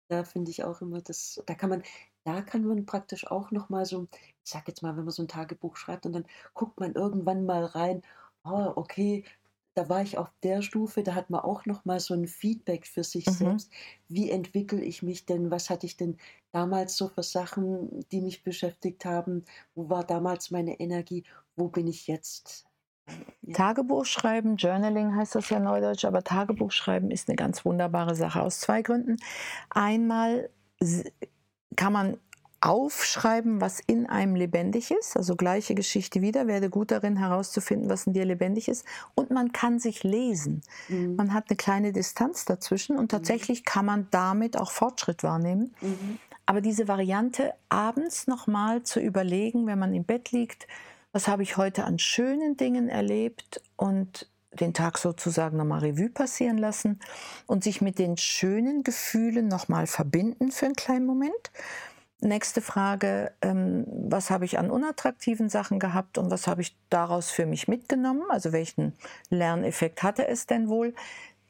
Da 0.08 0.24
finde 0.24 0.50
ich 0.50 0.64
auch 0.64 0.80
immer 0.82 1.00
das, 1.00 1.40
da 1.46 1.54
kann 1.54 1.70
man, 1.70 1.82
da 2.24 2.42
kann 2.42 2.64
man 2.64 2.84
praktisch 2.86 3.26
auch 3.30 3.50
nochmal 3.52 3.86
so, 3.86 4.08
ich 4.12 4.50
sag 4.50 4.66
jetzt 4.68 4.82
mal, 4.82 4.96
wenn 4.96 5.04
man 5.04 5.12
so 5.12 5.22
ein 5.22 5.28
Tagebuch 5.28 5.76
schreibt 5.76 6.04
und 6.06 6.12
dann 6.12 6.26
guckt 6.54 6.80
man 6.80 6.94
irgendwann 6.94 7.46
mal 7.46 7.64
rein, 7.64 8.02
oh, 8.44 8.72
okay, 8.76 9.24
da 9.74 9.88
war 9.88 10.02
ich 10.02 10.18
auf 10.18 10.32
der 10.42 10.62
Stufe, 10.62 11.02
da 11.04 11.14
hat 11.14 11.30
man 11.30 11.40
auch 11.42 11.64
nochmal 11.64 12.00
so 12.00 12.12
ein 12.14 12.26
Feedback 12.26 12.86
für 12.86 13.04
sich 13.04 13.30
Mhm. 13.30 13.30
selbst. 13.32 13.72
Wie 14.08 14.30
entwickle 14.30 14.80
ich 14.82 15.02
mich 15.02 15.26
denn? 15.26 15.50
Was 15.52 15.70
hatte 15.70 15.86
ich 15.86 15.96
denn 15.96 16.16
damals 16.52 16.96
so 16.96 17.08
für 17.08 17.22
Sachen, 17.22 18.00
die 18.10 18.20
mich 18.20 18.42
beschäftigt 18.42 19.04
haben? 19.04 19.44
Wo 19.74 19.88
war 19.88 20.04
damals 20.04 20.50
meine 20.50 20.80
Energie? 20.80 21.24
Wo 21.56 21.68
bin 21.68 21.86
ich 21.86 22.06
jetzt? 22.08 22.69
Ja. 23.42 23.54
Tagebuch 23.54 24.04
schreiben, 24.04 24.56
Journaling 24.56 25.14
heißt 25.16 25.34
das 25.34 25.50
ja 25.50 25.58
neudeutsch, 25.58 26.04
aber 26.04 26.22
Tagebuch 26.22 26.72
schreiben 26.72 27.10
ist 27.10 27.28
eine 27.28 27.36
ganz 27.36 27.64
wunderbare 27.64 28.14
Sache 28.14 28.42
aus 28.42 28.60
zwei 28.60 28.82
Gründen. 28.82 29.16
Einmal 29.70 30.50
kann 31.76 31.92
man 31.92 32.16
aufschreiben, 32.60 33.60
was 33.60 33.80
in 33.80 34.06
einem 34.06 34.34
lebendig 34.34 34.90
ist, 34.90 35.16
also 35.16 35.34
gleiche 35.34 35.74
Geschichte 35.74 36.20
wieder, 36.20 36.46
werde 36.46 36.68
gut 36.68 36.90
darin 36.90 37.16
herauszufinden, 37.16 37.88
was 37.88 38.06
in 38.06 38.12
dir 38.12 38.26
lebendig 38.26 38.68
ist. 38.68 38.84
Und 39.14 39.30
man 39.30 39.52
kann 39.52 39.78
sich 39.78 40.02
lesen. 40.02 40.60
Mhm. 40.88 41.16
Man 41.16 41.32
hat 41.32 41.46
eine 41.48 41.56
kleine 41.56 41.92
Distanz 41.92 42.44
dazwischen 42.44 42.98
und 42.98 43.10
tatsächlich 43.10 43.64
kann 43.64 43.86
man 43.86 44.08
damit 44.10 44.58
auch 44.58 44.70
Fortschritt 44.70 45.22
wahrnehmen. 45.22 45.74
Mhm. 45.80 46.18
Aber 46.44 46.60
diese 46.60 46.86
Variante, 46.86 47.54
abends 47.68 48.26
nochmal 48.26 48.82
zu 48.82 49.00
überlegen, 49.00 49.66
wenn 49.66 49.78
man 49.78 49.94
im 49.94 50.04
Bett 50.04 50.32
liegt, 50.32 50.66
was 51.12 51.28
habe 51.28 51.42
ich 51.42 51.56
heute 51.56 51.84
an 51.84 51.98
schönen 51.98 52.56
Dingen 52.56 52.88
erlebt 52.88 53.62
und 53.76 54.30
den 54.52 54.74
Tag 54.74 54.98
sozusagen 54.98 55.56
nochmal 55.56 55.80
Revue 55.80 56.10
passieren 56.10 56.58
lassen 56.58 57.00
und 57.46 57.64
sich 57.64 57.80
mit 57.80 57.98
den 57.98 58.16
schönen 58.16 58.82
Gefühlen 58.82 59.48
nochmal 59.48 59.86
verbinden 59.86 60.50
für 60.50 60.66
einen 60.66 60.74
kleinen 60.74 61.06
Moment. 61.06 61.52
Nächste 62.22 62.60
Frage, 62.60 63.32
ähm, 63.40 63.86
was 63.88 64.28
habe 64.28 64.44
ich 64.44 64.58
an 64.58 64.70
unattraktiven 64.70 65.48
Sachen 65.48 65.78
gehabt 65.78 66.18
und 66.18 66.30
was 66.30 66.46
habe 66.46 66.60
ich 66.60 66.76
daraus 66.90 67.30
für 67.30 67.46
mich 67.46 67.66
mitgenommen? 67.66 68.24
Also 68.28 68.52
welchen 68.52 68.92
Lerneffekt 69.30 70.02
hatte 70.02 70.28
es 70.28 70.46
denn 70.46 70.68
wohl? 70.68 70.94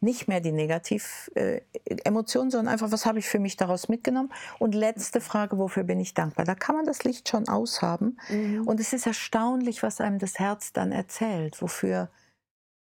Nicht 0.02 0.28
mehr 0.28 0.40
die 0.40 0.52
Negativ-Emotionen, 0.52 2.48
äh, 2.48 2.50
sondern 2.50 2.72
einfach, 2.72 2.90
was 2.90 3.04
habe 3.04 3.18
ich 3.18 3.28
für 3.28 3.38
mich 3.38 3.56
daraus 3.56 3.88
mitgenommen? 3.88 4.32
Und 4.58 4.74
letzte 4.74 5.20
Frage, 5.20 5.58
wofür 5.58 5.84
bin 5.84 6.00
ich 6.00 6.14
dankbar? 6.14 6.46
Da 6.46 6.54
kann 6.54 6.74
man 6.74 6.86
das 6.86 7.04
Licht 7.04 7.28
schon 7.28 7.48
aushaben. 7.48 8.18
Mhm. 8.30 8.66
Und 8.66 8.80
es 8.80 8.94
ist 8.94 9.06
erstaunlich, 9.06 9.82
was 9.82 10.00
einem 10.00 10.18
das 10.18 10.38
Herz 10.38 10.72
dann 10.72 10.90
erzählt, 10.90 11.60
wofür 11.60 12.08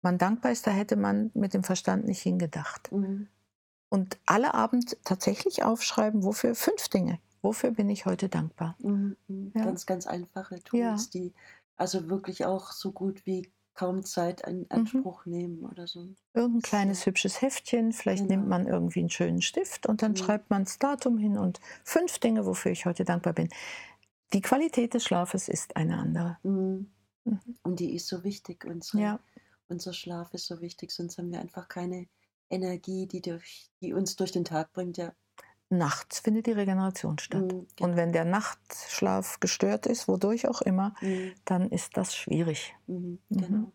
man 0.03 0.19
dankbar 0.19 0.51
ist. 0.51 0.67
Da 0.67 0.71
hätte 0.71 0.95
man 0.95 1.31
mit 1.33 1.55
dem 1.55 1.63
Verstand 1.63 2.05
nicht 2.05 2.21
hingedacht. 2.21 2.91
Mhm. 2.91 3.27
Und 3.89 4.19
alle 4.25 4.53
Abend 4.53 4.97
tatsächlich 5.03 5.63
aufschreiben, 5.63 6.23
wofür 6.23 6.55
fünf 6.55 6.89
Dinge. 6.89 7.19
Wofür 7.41 7.71
bin 7.71 7.89
ich 7.89 8.05
heute 8.05 8.29
dankbar? 8.29 8.75
Mhm, 8.79 9.15
mhm. 9.27 9.51
Ja. 9.55 9.63
Ganz, 9.63 9.85
ganz 9.85 10.05
einfache 10.05 10.61
Tools, 10.63 11.05
ja. 11.05 11.09
die 11.13 11.33
also 11.77 12.09
wirklich 12.09 12.45
auch 12.45 12.71
so 12.71 12.91
gut 12.91 13.25
wie 13.25 13.49
kaum 13.77 14.03
Zeit 14.03 14.41
in 14.41 14.61
mhm. 14.61 14.65
Anspruch 14.69 15.25
mhm. 15.25 15.31
nehmen 15.31 15.65
oder 15.65 15.87
so. 15.87 16.09
Irgendein 16.33 16.61
kleines 16.61 17.05
hübsches 17.05 17.41
Heftchen, 17.41 17.93
vielleicht 17.93 18.23
genau. 18.23 18.35
nimmt 18.35 18.49
man 18.49 18.67
irgendwie 18.67 18.99
einen 18.99 19.09
schönen 19.09 19.41
Stift 19.41 19.85
und 19.85 20.01
dann 20.01 20.11
mhm. 20.11 20.17
schreibt 20.17 20.49
man 20.49 20.63
das 20.65 20.79
Datum 20.79 21.17
hin 21.17 21.37
und 21.37 21.61
fünf 21.83 22.19
Dinge, 22.19 22.45
wofür 22.45 22.71
ich 22.71 22.85
heute 22.85 23.05
dankbar 23.05 23.33
bin. 23.33 23.49
Die 24.33 24.41
Qualität 24.41 24.93
des 24.93 25.05
Schlafes 25.05 25.47
ist 25.47 25.77
eine 25.77 25.97
andere. 25.97 26.37
Mhm. 26.43 26.91
mhm. 27.23 27.39
Und 27.61 27.79
die 27.79 27.93
ist 27.93 28.07
so 28.07 28.23
wichtig. 28.23 28.65
Unsere, 28.65 29.01
ja. 29.01 29.19
Unser 29.69 29.93
Schlaf 29.93 30.33
ist 30.33 30.47
so 30.47 30.59
wichtig, 30.59 30.91
sonst 30.91 31.17
haben 31.17 31.31
wir 31.31 31.39
einfach 31.39 31.67
keine 31.67 32.07
Energie, 32.49 33.05
die, 33.05 33.21
durch, 33.21 33.69
die 33.81 33.93
uns 33.93 34.15
durch 34.15 34.31
den 34.31 34.45
Tag 34.45 34.73
bringt. 34.73 34.97
Ja. 34.97 35.13
Nachts 35.69 36.19
findet 36.19 36.45
die 36.45 36.53
Regeneration 36.53 37.19
statt. 37.19 37.41
Mhm, 37.41 37.67
genau. 37.75 37.89
Und 37.89 37.95
wenn 37.97 38.13
der 38.13 38.23
Nachtschlaf 38.23 39.39
gestört 39.39 39.85
ist, 39.85 40.07
wodurch 40.07 40.47
auch 40.47 40.61
immer, 40.61 40.93
mhm. 41.01 41.33
dann 41.43 41.69
ist 41.69 41.97
das 41.97 42.15
schwierig. 42.15 42.73
Mhm, 42.87 43.19
mhm. 43.29 43.37
genau. 43.37 43.71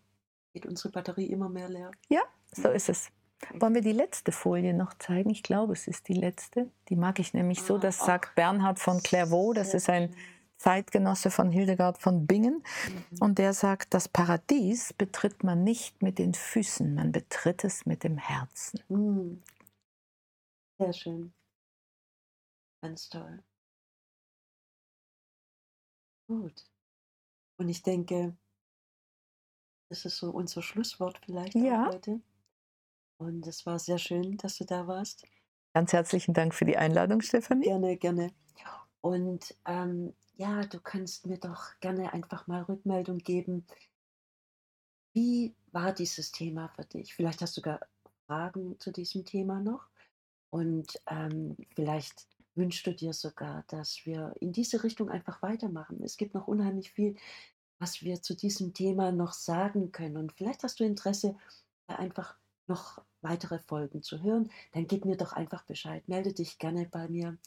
Geht 0.53 0.65
unsere 0.65 0.89
Batterie 0.89 1.27
immer 1.27 1.49
mehr 1.49 1.69
leer. 1.69 1.91
Ja, 2.09 2.21
so 2.51 2.69
ist 2.69 2.89
es. 2.89 3.09
Wollen 3.53 3.75
wir 3.75 3.81
die 3.81 3.91
letzte 3.91 4.31
Folie 4.31 4.73
noch 4.73 4.93
zeigen? 4.95 5.29
Ich 5.29 5.43
glaube, 5.43 5.73
es 5.73 5.87
ist 5.87 6.07
die 6.07 6.13
letzte. 6.13 6.71
Die 6.89 6.95
mag 6.95 7.19
ich 7.19 7.33
nämlich 7.33 7.59
ah, 7.59 7.65
so. 7.65 7.77
Das 7.77 8.01
ach, 8.01 8.05
sagt 8.05 8.35
Bernhard 8.35 8.79
von 8.79 9.03
Clairvaux. 9.03 9.53
Das 9.53 9.73
ist 9.73 9.89
ein 9.89 10.15
Zeitgenosse 10.57 11.29
von 11.29 11.51
Hildegard 11.51 11.97
von 11.97 12.25
Bingen. 12.25 12.63
Mhm. 13.11 13.17
Und 13.19 13.37
der 13.37 13.53
sagt, 13.53 13.93
das 13.93 14.07
Paradies 14.07 14.93
betritt 14.93 15.43
man 15.43 15.63
nicht 15.63 16.01
mit 16.01 16.17
den 16.17 16.33
Füßen, 16.33 16.95
man 16.95 17.11
betritt 17.11 17.63
es 17.63 17.85
mit 17.85 18.03
dem 18.03 18.17
Herzen. 18.17 18.79
Mhm. 18.87 19.43
Sehr 20.79 20.93
schön. 20.93 21.33
Ganz 22.83 23.07
toll. 23.07 23.41
Gut. 26.27 26.65
Und 27.55 27.69
ich 27.69 27.81
denke, 27.81 28.35
das 29.87 30.03
ist 30.03 30.17
so 30.17 30.31
unser 30.31 30.61
Schlusswort 30.61 31.17
vielleicht 31.23 31.55
Ja. 31.55 31.85
heute. 31.87 32.19
Und 33.19 33.47
es 33.47 33.65
war 33.65 33.79
sehr 33.79 33.99
schön, 33.99 34.35
dass 34.35 34.57
du 34.57 34.65
da 34.65 34.85
warst. 34.85 35.25
Ganz 35.73 35.93
herzlichen 35.93 36.33
Dank 36.33 36.53
für 36.53 36.65
die 36.65 36.75
Einladung, 36.75 37.21
Stefanie. 37.21 37.63
Gerne, 37.63 37.95
gerne. 37.95 38.33
Und 38.99 39.55
ähm, 39.63 40.13
ja, 40.35 40.65
du 40.65 40.81
kannst 40.81 41.25
mir 41.25 41.37
doch 41.37 41.79
gerne 41.79 42.11
einfach 42.11 42.47
mal 42.47 42.63
Rückmeldung 42.63 43.19
geben. 43.19 43.65
Wie 45.13 45.55
war 45.71 45.93
dieses 45.93 46.33
Thema 46.33 46.67
für 46.67 46.83
dich? 46.83 47.15
Vielleicht 47.15 47.41
hast 47.41 47.55
du 47.55 47.61
gar 47.61 47.79
Fragen 48.27 48.77
zu 48.81 48.91
diesem 48.91 49.23
Thema 49.23 49.61
noch. 49.61 49.87
Und 50.49 51.01
ähm, 51.07 51.55
vielleicht 51.75 52.27
wünschst 52.55 52.85
du 52.85 52.93
dir 52.93 53.13
sogar, 53.13 53.63
dass 53.67 54.05
wir 54.05 54.33
in 54.39 54.51
diese 54.51 54.83
Richtung 54.83 55.09
einfach 55.09 55.41
weitermachen. 55.41 56.01
Es 56.03 56.17
gibt 56.17 56.33
noch 56.33 56.47
unheimlich 56.47 56.91
viel, 56.91 57.15
was 57.79 58.01
wir 58.01 58.21
zu 58.21 58.35
diesem 58.35 58.73
Thema 58.73 59.11
noch 59.11 59.33
sagen 59.33 59.91
können. 59.91 60.17
Und 60.17 60.33
vielleicht 60.33 60.63
hast 60.63 60.79
du 60.79 60.83
Interesse, 60.83 61.35
einfach 61.87 62.37
noch 62.67 63.01
weitere 63.21 63.59
Folgen 63.59 64.03
zu 64.03 64.21
hören. 64.21 64.49
Dann 64.71 64.87
gib 64.87 65.05
mir 65.05 65.17
doch 65.17 65.33
einfach 65.33 65.63
Bescheid. 65.63 66.07
Melde 66.07 66.33
dich 66.33 66.59
gerne 66.59 66.87
bei 66.89 67.07
mir. 67.07 67.37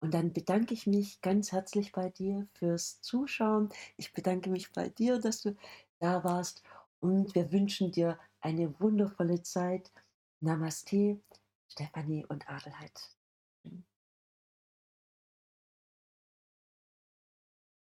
Und 0.00 0.12
dann 0.12 0.32
bedanke 0.32 0.74
ich 0.74 0.86
mich 0.86 1.20
ganz 1.22 1.52
herzlich 1.52 1.92
bei 1.92 2.10
dir 2.10 2.46
fürs 2.54 3.00
Zuschauen. 3.00 3.70
Ich 3.96 4.12
bedanke 4.12 4.50
mich 4.50 4.72
bei 4.72 4.88
dir, 4.88 5.18
dass 5.18 5.42
du 5.42 5.56
da 5.98 6.24
warst. 6.24 6.62
Und 7.00 7.34
wir 7.34 7.52
wünschen 7.52 7.90
dir 7.90 8.18
eine 8.40 8.78
wundervolle 8.80 9.42
Zeit. 9.42 9.90
Namaste, 10.40 11.20
Stefanie 11.68 12.26
und 12.26 12.48
Adelheid. 12.48 13.13